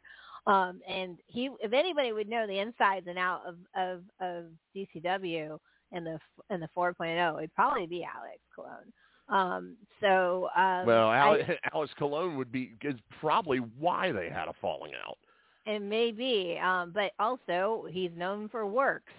[0.47, 4.45] Um, and he, if anybody would know the insides and out of, of, of
[4.75, 5.57] GCW
[5.91, 6.19] and the
[6.49, 8.91] and the 4.0, it'd probably be Alex Colon.
[9.29, 14.47] Um, so um, well, Alex, I, Alex Colon would be is probably why they had
[14.47, 15.17] a falling out.
[15.65, 19.13] It may be, um, but also he's known for works.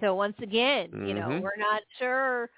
[0.00, 1.06] So once again, mm-hmm.
[1.06, 1.42] you know, Mhm.
[1.42, 2.50] we're not sure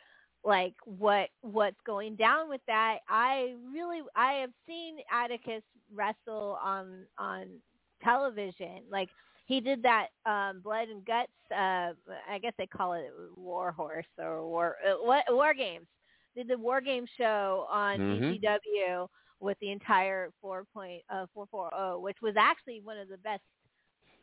[0.45, 2.99] like what what's going down with that.
[3.09, 5.63] I really I have seen Atticus
[5.93, 7.61] wrestle on on
[8.03, 8.83] television.
[8.91, 9.11] Like
[9.47, 11.93] he did that um blood and guts uh
[12.29, 15.87] I guess they call it War Horse or War uh, what War Games.
[16.35, 17.99] Did the War Game show on.
[17.99, 19.09] GCW
[19.41, 23.43] with the entire 4.0 uh, 440, which was actually one of the best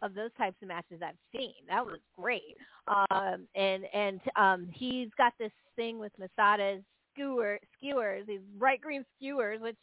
[0.02, 1.54] of those types of matches I've seen.
[1.70, 2.58] That was great.
[2.88, 9.06] Um, and and um, he's got this thing with Masada's skewer, skewers, these bright green
[9.18, 9.78] skewers, which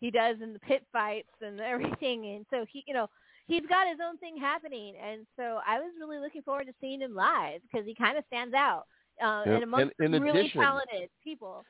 [0.00, 2.34] he does in the pit fights and everything.
[2.34, 3.08] And so he, you know,
[3.46, 4.94] he's got his own thing happening.
[5.04, 8.24] And so I was really looking forward to seeing him live because he kind of
[8.28, 8.84] stands out
[9.22, 11.64] uh, Yeah, and amongst and in really addition- talented people.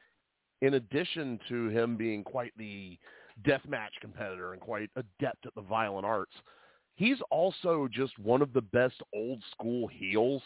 [0.63, 2.97] in addition to him being quite the
[3.43, 6.35] deathmatch competitor and quite adept at the violent arts,
[7.01, 10.43] he's also just one of the best old school heels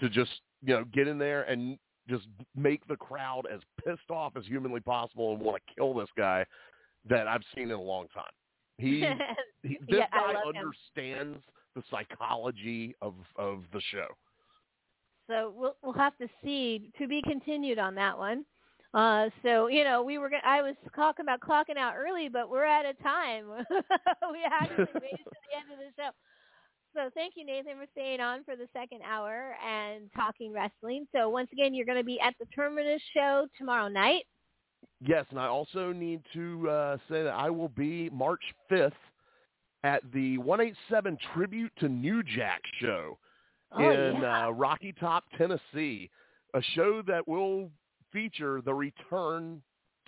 [0.00, 0.30] to just,
[0.62, 1.78] you know, get in there and
[2.08, 2.24] just
[2.56, 6.46] make the crowd as pissed off as humanly possible and want to kill this guy
[7.10, 8.24] that I've seen in a long time.
[8.78, 9.06] He,
[9.62, 10.72] he this Yeah, guy love him.
[10.72, 11.38] understands
[11.76, 14.06] the psychology of of the show.
[15.28, 18.46] So we'll we'll have to see to be continued on that one.
[18.94, 22.50] Uh, so you know, we were gonna, I was talking about clocking out early, but
[22.50, 23.46] we're out of time.
[24.30, 26.10] we actually made it to the end of the show.
[26.94, 31.06] So thank you, Nathan, for staying on for the second hour and talking wrestling.
[31.14, 34.24] So once again, you're going to be at the Terminus show tomorrow night.
[35.00, 38.92] Yes, and I also need to uh, say that I will be March 5th
[39.84, 43.16] at the 187 Tribute to New Jack show
[43.72, 44.48] Oh, in yeah.
[44.48, 46.10] uh, Rocky Top, Tennessee,
[46.54, 47.70] a show that will
[48.12, 49.62] feature the return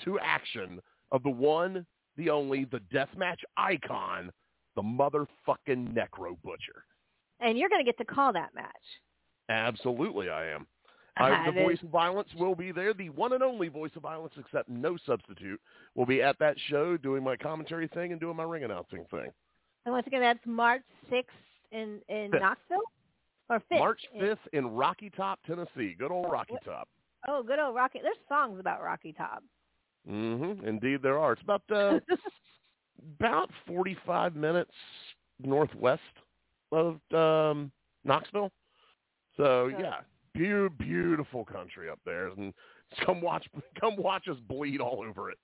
[0.04, 0.80] to action
[1.12, 1.86] of the one,
[2.16, 4.30] the only, the deathmatch icon,
[4.76, 6.84] the motherfucking Necro Butcher.
[7.40, 8.66] and you're going to get to call that match.
[9.48, 10.66] Absolutely, I am.
[11.16, 12.92] I, the voice of violence will be there.
[12.92, 15.60] The one and only voice of violence, except no substitute,
[15.94, 19.28] will be at that show doing my commentary thing and doing my ring announcing thing.
[19.86, 20.82] And once again, that's March
[21.12, 21.24] 6th
[21.70, 22.40] in in Fifth.
[22.40, 22.82] Knoxville
[23.48, 23.78] or 5th.
[23.78, 25.94] March 5th in Rocky Top, Tennessee.
[25.96, 26.88] Good old Rocky Top.
[27.28, 28.00] Oh, good old Rocky.
[28.02, 29.42] There's songs about Rocky Top.
[30.08, 30.66] Mm-hmm.
[30.66, 31.32] Indeed, there are.
[31.32, 32.00] It's about uh,
[33.20, 34.72] about 45 minutes
[35.42, 36.02] northwest
[36.72, 37.70] of um,
[38.04, 38.50] Knoxville.
[39.36, 40.00] So yeah,
[40.34, 42.52] beau- beautiful country up there, and
[43.06, 43.46] come watch
[43.80, 45.38] come watch us bleed all over it.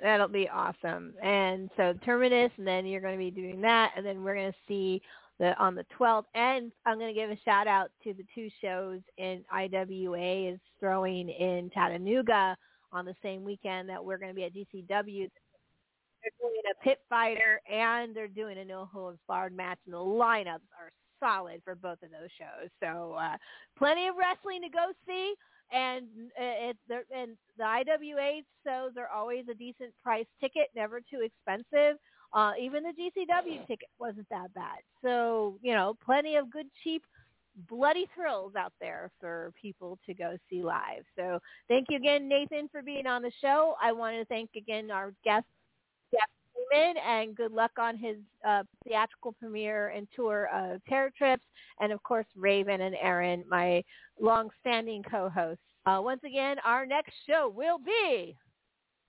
[0.00, 1.14] That'll be awesome.
[1.22, 4.52] And so Terminus, and then you're going to be doing that, and then we're going
[4.52, 5.02] to see
[5.38, 6.24] the on the 12th.
[6.34, 10.60] And I'm going to give a shout out to the two shows in IWA is
[10.80, 12.56] throwing in Chattanooga
[12.92, 15.28] on the same weekend that we're going to be at GCW.
[16.20, 19.98] They're doing a pit fighter and they're doing a no holds barred match, and the
[19.98, 20.90] lineups are
[21.20, 22.70] solid for both of those shows.
[22.80, 23.36] So uh,
[23.76, 25.34] plenty of wrestling to go see
[25.70, 26.06] and
[26.38, 31.98] uh, the and the IWA shows are always a decent price ticket, never too expensive.
[32.32, 34.78] Uh, even the GCW ticket wasn't that bad.
[35.02, 37.02] So you know, plenty of good cheap
[37.68, 41.04] bloody thrills out there for people to go see live.
[41.16, 43.74] So thank you again, Nathan, for being on the show.
[43.82, 45.46] I want to thank again our guest,
[46.12, 51.44] Jeff Seemann, and good luck on his uh, theatrical premiere and tour of Terror Trips,
[51.80, 53.82] and of course Raven and Aaron, my
[54.20, 55.62] long-standing co-hosts.
[55.86, 58.36] Uh, once again, our next show will be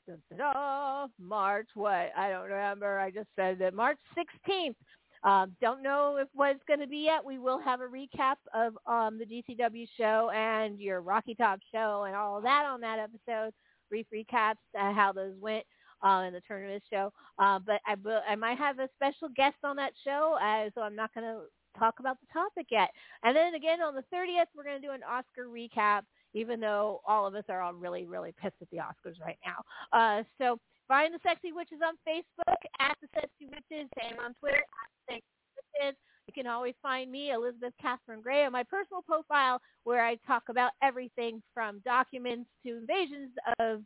[0.09, 2.11] da-da-da, March what?
[2.17, 2.99] I don't remember.
[2.99, 4.75] I just said that March 16th.
[5.23, 7.25] Um, don't know if what it's going to be yet.
[7.25, 12.05] We will have a recap of um, the GCW show and your Rocky Top show
[12.07, 13.53] and all that on that episode.
[13.89, 15.65] brief recaps uh, how those went
[16.03, 17.11] uh, in the tournament show.
[17.37, 20.81] Uh, but I, will, I might have a special guest on that show, uh, so
[20.81, 21.41] I'm not going to
[21.77, 22.89] talk about the topic yet.
[23.23, 26.01] And then again on the 30th, we're going to do an Oscar recap,
[26.33, 29.63] even though all of us are all really, really pissed at the Oscars right now.
[29.97, 34.57] Uh, so find the Sexy Witches on Facebook, at the Sexy Witches, same on Twitter,
[34.57, 35.23] at the Sexy
[35.55, 35.95] Witches.
[36.27, 40.43] You can always find me, Elizabeth Catherine Gray, on my personal profile where I talk
[40.49, 43.81] about everything from documents to invasions of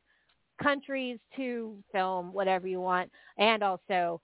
[0.62, 3.10] countries to film, whatever you want.
[3.38, 4.20] And also,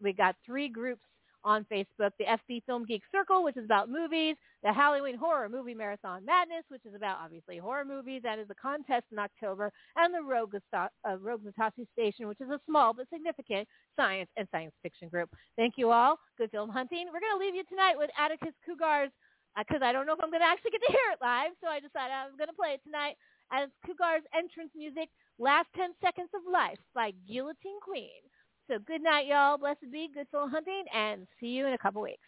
[0.00, 1.02] we got three groups
[1.48, 5.72] on Facebook, the FB Film Geek Circle, which is about movies, the Halloween Horror Movie
[5.72, 8.20] Marathon Madness, which is about obviously horror movies.
[8.22, 10.88] That is a contest in October, and the Rogue, uh,
[11.94, 13.66] Station, which is a small but significant
[13.96, 15.30] science and science fiction group.
[15.56, 16.18] Thank you all.
[16.36, 17.06] Good film hunting.
[17.06, 19.10] We're going to leave you tonight with Atticus Cougar's,
[19.56, 21.52] because uh, I don't know if I'm going to actually get to hear it live,
[21.64, 23.16] so I decided I was going to play it tonight.
[23.50, 25.08] As Cougar's entrance music,
[25.38, 28.20] Last 10 Seconds of Life by Guillotine Queen.
[28.68, 29.58] So good night, y'all.
[29.58, 30.08] Blessed be.
[30.12, 32.27] Good soul hunting, and see you in a couple weeks.